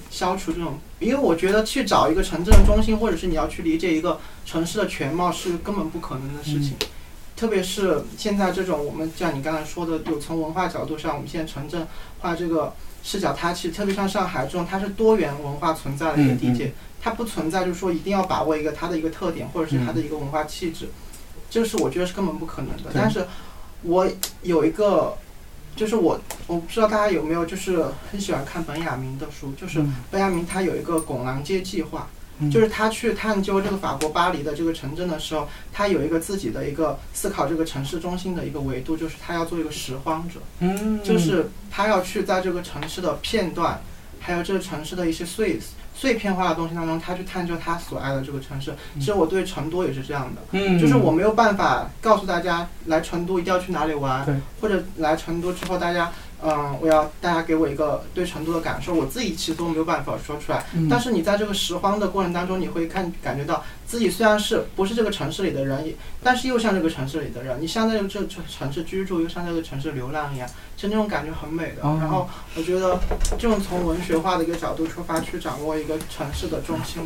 [0.08, 6.76] 消除这种，因为我觉得去找一个城镇的中心，或者是你要去理解一个城市的全貌，是根本不可能的事情。
[7.38, 11.86] 特别是现在这种，我们像你刚才说的，有从文化角度上，我们现在城镇
[12.18, 12.74] 化这个
[13.04, 20.88] 视角，它其实特别像上海这种，它是多元文化存在的一个地界，它不存在就是说一定要把握一个它的一个特点，或者是它的一个文化气质，
[21.48, 22.90] 这是我觉得是根本不可能的。
[22.92, 23.24] 但是，
[23.82, 24.04] 我
[24.42, 25.16] 有一个，
[25.76, 32.08] 就是我我不知道大家有没有就是很喜欢看本雅明的书，就是本雅明他有一个拱廊街计划。
[32.50, 43.80] 就是他去探究这个法国巴黎的这个城镇的时候，他有一个自己的一个思考这个城市中心的一个维度，就是他要做一个拾荒者，嗯，就是他要去在这个城市的片段，
[44.20, 45.58] 还有这个城市的一些碎
[45.94, 48.72] 碎片化的东西当中，他去探究他所爱的这个城市。
[49.00, 54.24] 其实我对成都也是这样的，嗯，就是我没有办法告诉大家来成都一定要去哪里玩，
[54.60, 56.12] 或者来成都之后大家。
[56.42, 60.64] 嗯，我要大家给我一个对成都的感受，我自己其实都没有办法说出来。
[60.88, 65.92] 但是你在这个拾荒的过程当中，你会看感觉到自己虽然是不是这个城市里的人，
[66.22, 67.60] 但是又像这个城市里的人。
[67.60, 71.82] 你像在这个城市居住，又像这个城市流浪一样，就那种感觉很美的。
[71.82, 72.98] 然后我觉得
[73.38, 77.02] 这种从文学化的一个角度出发去掌握一个城市的中心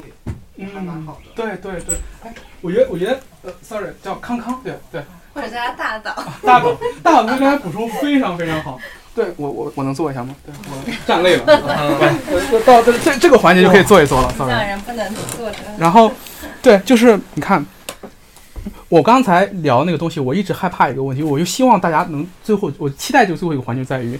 [0.56, 1.30] 理，还蛮好的。
[1.34, 5.02] 对对对，哎，我觉得我觉得呃，sorry，叫康康，对对，
[5.32, 6.14] 或者叫大岛。
[6.42, 8.78] 大岛，大岛，刚才补充非常非常好。
[9.14, 10.34] 对我我我能坐一下吗？
[10.44, 11.44] 对我 站累了，
[12.64, 14.34] 到这这这个环节就可以坐一坐了。
[14.38, 15.58] 让人不能坐着。
[15.78, 16.10] 然后，
[16.62, 17.64] 对，就是你看，
[18.88, 24.18] 我刚才聊那个东西，我一直害怕一个问题，我就希望大家能最后，我期待就最后一个环节在于，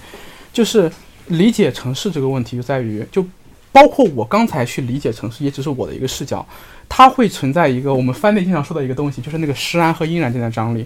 [0.51, 0.91] 就是
[1.27, 3.25] 理解城市这个问题就在于，就
[3.71, 6.45] 包括我刚才去理解城市，也只是我的一个视角，
[6.87, 10.85] 它会存在一个我们翻内经常说的一个东西，就是那个实然和阴然间的张力。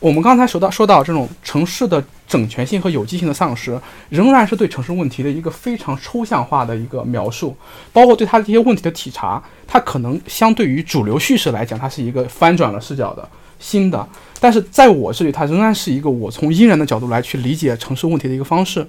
[0.00, 3.76] 我们刚才说到说到这种城市的整全性和有机性的丧失，
[4.08, 7.56] 仍然是对城市问题的一个非常抽象化的一个描述，
[7.92, 14.08] 包括对它这些问题的体察，它可能相对于主流叙事来讲，它是一个翻转了视角的新的，
[14.38, 18.86] 但是在我这里，它仍然是一个我从阴然的角度来去理解城市问题的一个方式，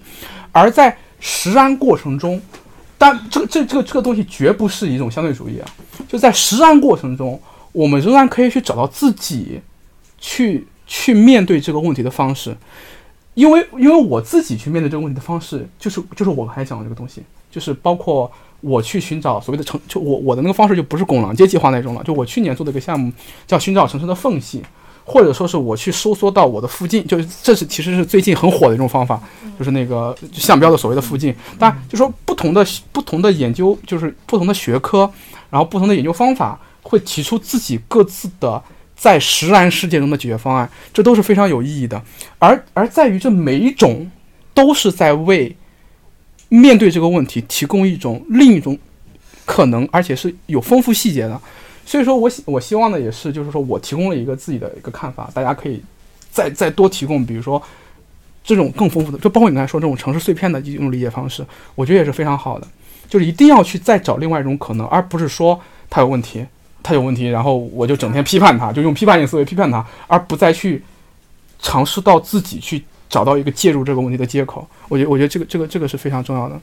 [0.52, 2.40] 而在实安过程中，
[3.00, 5.66] 但这个这这个这个东西绝不是一种相对主义啊，
[6.08, 7.42] 就在实安过程中，
[7.72, 9.60] 我们仍然可以去找到自己
[10.20, 10.68] 去。
[10.90, 12.58] 去面对这个问题的方式，
[13.36, 17.22] 因为因为我自己去面对这个问题的方式，就是就是我刚才讲的这个东西，
[17.52, 18.30] 就是包括
[18.60, 22.04] 我去寻找所谓的城，就我我的那个方式就不是拱廊街计划那种了。
[22.04, 23.14] 就我去年做的一个项目
[23.46, 24.64] 叫寻找城市的缝隙，
[25.06, 29.22] 或者说是我去收缩到我的附近，就是这是其实是最近很火的一种方法，
[29.60, 31.34] 就是那个项标的所谓的附近。
[31.60, 35.10] 当然，就说不同的不同的研究，就是不同的学科，
[35.52, 38.64] 然后不同的研究方法会提出自己各自的。
[39.00, 42.04] 在实然世界中的解决方案，这都是非常有意义的。
[42.38, 44.12] 而而在于这每一种，
[44.54, 45.56] 都是在为
[46.50, 48.78] 面对这个问题提供一种另一种
[49.46, 51.40] 可能，而且是有丰富细节的。
[51.86, 55.82] 所以说我希我希望的也是，就是说我提供了一个自己的一个看法，大家可以
[56.30, 57.62] 再再多提供，比如说
[58.44, 62.68] 这种更丰富的，就包括你刚才说这种城市碎片的一种理解方式，我觉得也是非常好的。
[63.08, 65.60] 就是一定要去再找另外一种可能，而不是说
[65.90, 66.46] 它有问题。
[66.82, 70.82] 他有问题，然后我就整天批判他，就用批判性思维批判他，而不再去
[71.60, 74.68] 尝试到自己去找到一个介入这个问题的接口。
[74.88, 76.60] 我觉得，我觉得这个这个这个是非常重要的。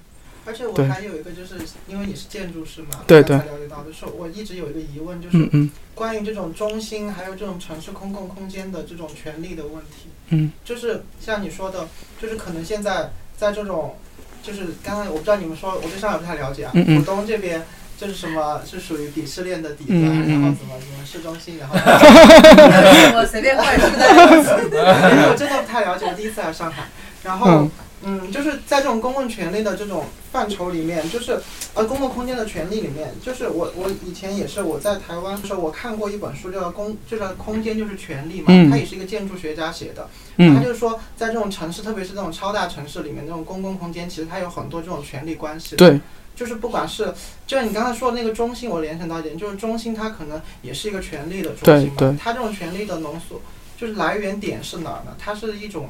[0.47, 1.57] 而且我还有一个，就是
[1.89, 3.37] 因为你是建筑师嘛，对对。
[3.37, 10.09] 了解到，就是我一直有一个疑问，就是关于这种中心还有这种城市公共空间的这种权利的问题。
[10.29, 10.53] 嗯。
[10.65, 11.89] 就是像你说的，
[12.23, 13.97] 就是可能现在在这种，
[14.43, 17.63] 就是刚刚我不知道你们说，我对上海不太了解啊，浦东这边。
[17.99, 18.61] 就是什么？
[18.69, 21.77] 是属于鄙视链的底端，然后怎么怎么市中心，然后？
[23.17, 26.89] 我随便灌输的，我真的不太了解，我第一次来上海。
[27.23, 27.69] 然后
[28.03, 31.41] 嗯，就是在这种公共权利的这种范畴里面，就是
[31.75, 45.75] 呃公共空间的权利里面，就是我我以前也是我在台湾的时候，我看过一本书叫《公》，就是空间就是权利嘛，它也是一个建筑学家写的，他就是说在这种城市，特别是这种超大城市里面，这种公共空间其实它有很多这种权利关系。
[45.77, 45.99] 对。
[46.37, 47.13] 就是不管是，
[47.47, 52.17] 就像你刚才说的那个中心，我联想到一点，就是中心它可能也是一个权力的中心嘛。
[52.23, 53.41] 它这种权力的浓缩，
[53.79, 55.17] 就是来源点是哪儿呢？
[55.19, 55.89] 它是一种，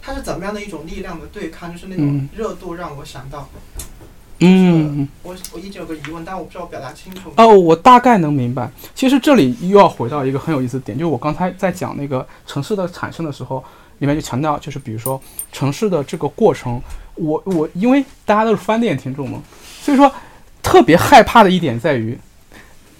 [0.00, 1.70] 它是怎么样的一种力量的对抗？
[1.70, 3.48] 就是那种热度让我想到。
[4.40, 5.06] 嗯。
[5.22, 7.30] 我我一直有个疑问，但我不知道我表达清楚。
[7.36, 8.70] 哦，我大概能明白。
[8.94, 13.62] 其实这里又要回到一个很有意思的点，就是我刚才在讲那个城市的产生的时候，
[13.98, 15.20] 里面就强调，就是比如说
[15.52, 16.80] 城市的这个过程，
[17.14, 19.42] 我我因为大家都是翻店听众嘛。
[19.86, 20.12] 所以说，
[20.64, 22.18] 特别害怕的一点在于，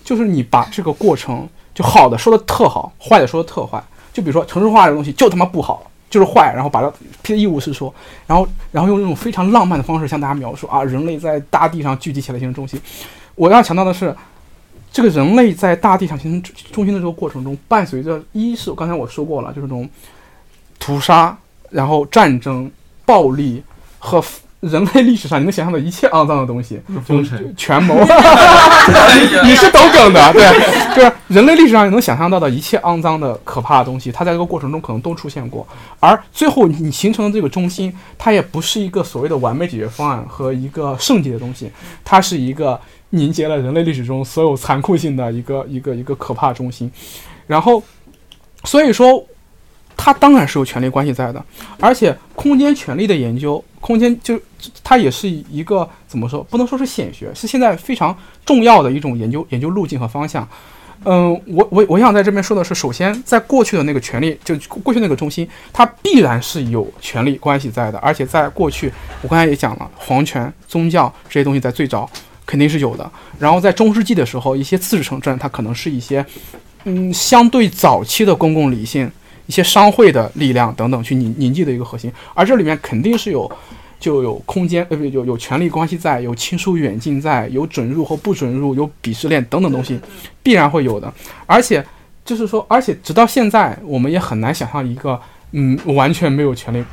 [0.05, 3.83] 就是你把这个过程就好的说的特好，坏的说的特坏。
[4.13, 6.89] 就比如说城市化这东西就他妈不好，就是坏，然后把它
[7.23, 7.93] 批的一无是处，
[8.25, 12.81] 然后然后用这种非常浪漫的方式向大家描述啊，人类在大地上聚集起来形成中心。
[13.35, 14.15] 我要强调的是，
[14.93, 19.91] 这个人类在大地上形成中心的这个过程中，伴随着一是刚才我说过了，就是这种
[20.79, 21.37] 屠杀，
[21.69, 22.71] 然后战争、
[23.05, 23.61] 暴力
[23.99, 24.23] 和。
[24.67, 27.95] 人类历史上你能想象的一切肮脏的东西，封城、权谋，
[29.45, 30.43] 你是懂梗的，对，
[30.95, 35.67] 就是人类历史上你能想象到的一切肮脏的、可怕的东西，它在这个过程中可能都出现过。
[36.01, 41.71] 而最后你形成的这个中心，它也不是一个所谓的完美解决方案和一个圣洁的东西，
[42.05, 42.81] 它是一个
[43.11, 46.91] 凝结了人类历史中所有残酷性的一个一个一个可怕中心。
[47.47, 47.83] 然后，
[48.65, 49.25] 所以说。
[49.97, 51.43] 它当然是有权力关系在的，
[51.81, 54.39] 而且空间权力的研究，空间就
[54.85, 56.43] 它也是一个怎么说？
[56.45, 60.47] 不能说是显学，是现在非常重要的一种研究研究路径和方向。
[61.05, 68.93] 嗯，我我我想在这边说的是，首先在过去的那个权力，就过去那个中心，它必然是有权力关系在的，而且在过去，
[69.23, 72.11] 我刚才也讲了，皇权、宗教这些东西在最早
[72.45, 73.09] 肯定是有的。
[73.39, 76.25] 然后在中世纪的时候，一些自治城镇，它可能是一些
[76.85, 79.11] 嗯相对早期的公共理性。
[79.47, 83.51] 一些商会的力量等等去凝凝聚的一个核心，而这里面肯定是有，
[83.99, 89.99] 就有空间呃不有有权力关系在，有亲疏远近在，有准入或不准入，有鄙视链等等东西，
[90.43, 91.13] 必然会有的。
[91.47, 91.85] 而且
[92.25, 95.21] 就是说，而且直到现在，我们也很难想象一个
[95.53, 96.85] 嗯完全没有权力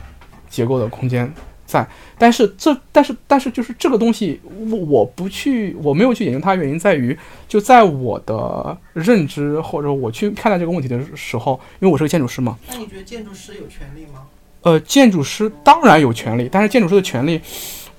[0.50, 1.32] 结构的空间。
[1.66, 1.88] 在，
[2.18, 7.18] 但是这，但是，但是，就是这个东西，我我不去，我没有去研究它，原因在于，
[7.48, 12.58] 就在我的认知或者我去看待这个问题的时候，因为我是个建筑师嘛。
[12.70, 14.22] 那你觉得建筑师有权利吗？
[14.62, 17.42] 呃，建筑师当然有权利，但是建筑师的权利，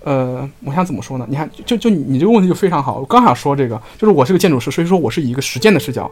[0.04, 1.26] 呃，我想怎么说呢？
[1.28, 6.10] 你看，就就你这个问题就非常好，我刚想说这个，就是我是个建筑师，所以说我是以一个实践的视角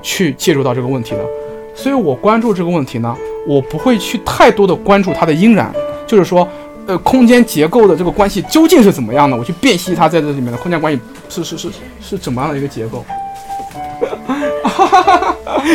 [0.00, 1.26] 去介入到这个问题的，
[1.74, 3.16] 所以我关注这个问题呢，
[3.46, 5.70] 我不会去太多的关注它的因然，
[6.06, 6.48] 就是说。
[6.86, 9.36] 呃，空间结构的这个关系究竟是怎么样的？
[9.36, 13.04] 我去辨析它在这里面的空间关系是是是是怎么样的一个结构？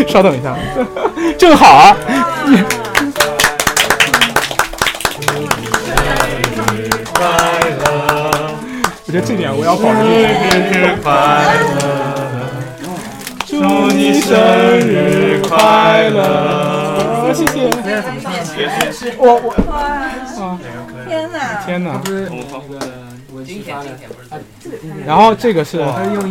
[0.07, 0.55] 稍等一下，
[1.37, 1.95] 正好啊！
[9.05, 9.97] 我觉得这点我要保证。
[9.97, 10.05] 生
[10.35, 10.37] 日
[11.01, 11.09] 快
[11.79, 11.81] 乐，
[13.47, 13.55] 祝
[13.87, 14.35] 你生
[14.79, 17.31] 日快乐！
[17.33, 17.45] 谢
[18.91, 19.15] 谢。
[19.17, 19.73] 我我啊。
[21.07, 21.63] 天哪！
[21.65, 22.01] 天哪！
[25.05, 25.77] 然后这个是，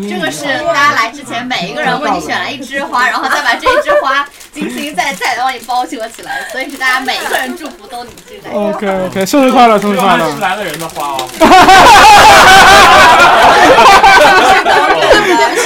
[0.08, 8.50] 这个是大家来之前每一个人为你选了一枝花，然后再把这一枝花 精心再再帮你包裹起来，所以是大家每一个人祝福都凝聚在。
[8.50, 10.32] OK OK，生日快乐，生日快乐！
[10.32, 11.28] 是来的人的花哦。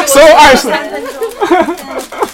[0.06, 0.68] 所有二十。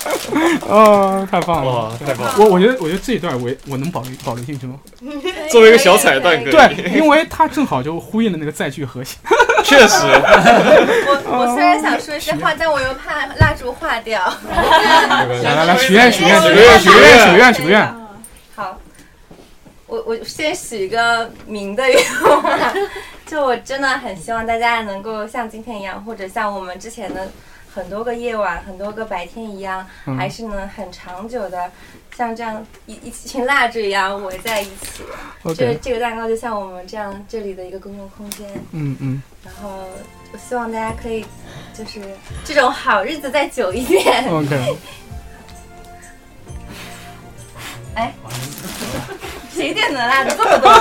[0.69, 2.35] 哦，太棒了，太棒了！
[2.39, 4.79] 我我觉得，我觉得这一段我我能保留保留进去吗？
[5.51, 6.53] 作为一个小彩蛋，可以。
[6.53, 9.19] 对，因为它正好就呼应了那个载具核心。
[9.65, 9.97] 确实。
[10.07, 14.21] 我我虽然想说一些话，但我又怕蜡烛化掉。
[14.49, 17.95] 来来来，许愿许愿许愿许愿许愿许愿。
[18.55, 18.79] 好，
[19.87, 22.43] 我我先许一个明的愿望，
[23.27, 27.29] 就我真的很希望大家能够像今天一样，或者像我们之前的。
[27.77, 29.87] 很多个夜晚，很多个白天一样，
[30.19, 31.71] 还是能很长久的，
[32.17, 35.05] 像这样一一群蜡烛一样围在一起。
[35.55, 38.49] 这这个蛋糕就像我们这样这里的一个公共空间。
[38.73, 39.23] 嗯嗯。
[39.45, 39.85] 然后
[40.33, 41.27] 我希望大家可以，
[41.77, 42.01] 就是
[42.47, 44.27] 这种好日子再久一点。
[44.33, 44.77] OK。
[47.95, 48.15] 哎，
[49.55, 50.73] 谁点的蜡烛这么多？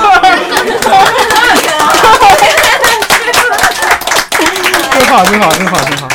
[4.95, 6.07] 真好，真好，真好，真好。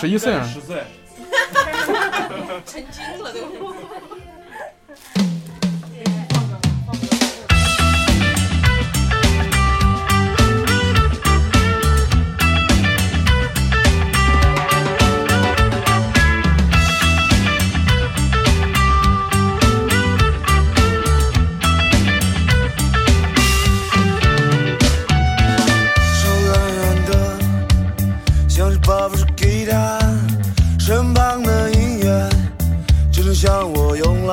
[0.00, 0.42] 十一岁啊！
[0.52, 0.82] 十岁，
[2.66, 3.74] 成精了都。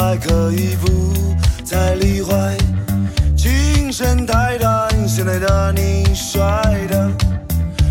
[0.01, 2.33] 还可以不再理会。
[3.37, 6.41] 精神太淡，现在的你帅
[6.89, 7.07] 的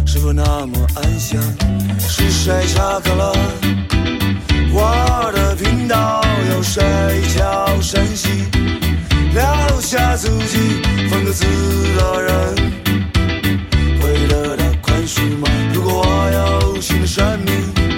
[0.05, 1.41] 是否那么安详？
[2.01, 3.33] 是谁查看了
[4.73, 6.21] 我的频道？
[6.53, 6.83] 有谁
[7.33, 8.45] 悄声息
[9.33, 10.83] 留下足迹？
[11.09, 11.45] 放鸽子
[11.97, 12.33] 的人
[14.03, 15.49] 会得到宽恕吗？
[15.73, 17.90] 如果我有新的生命。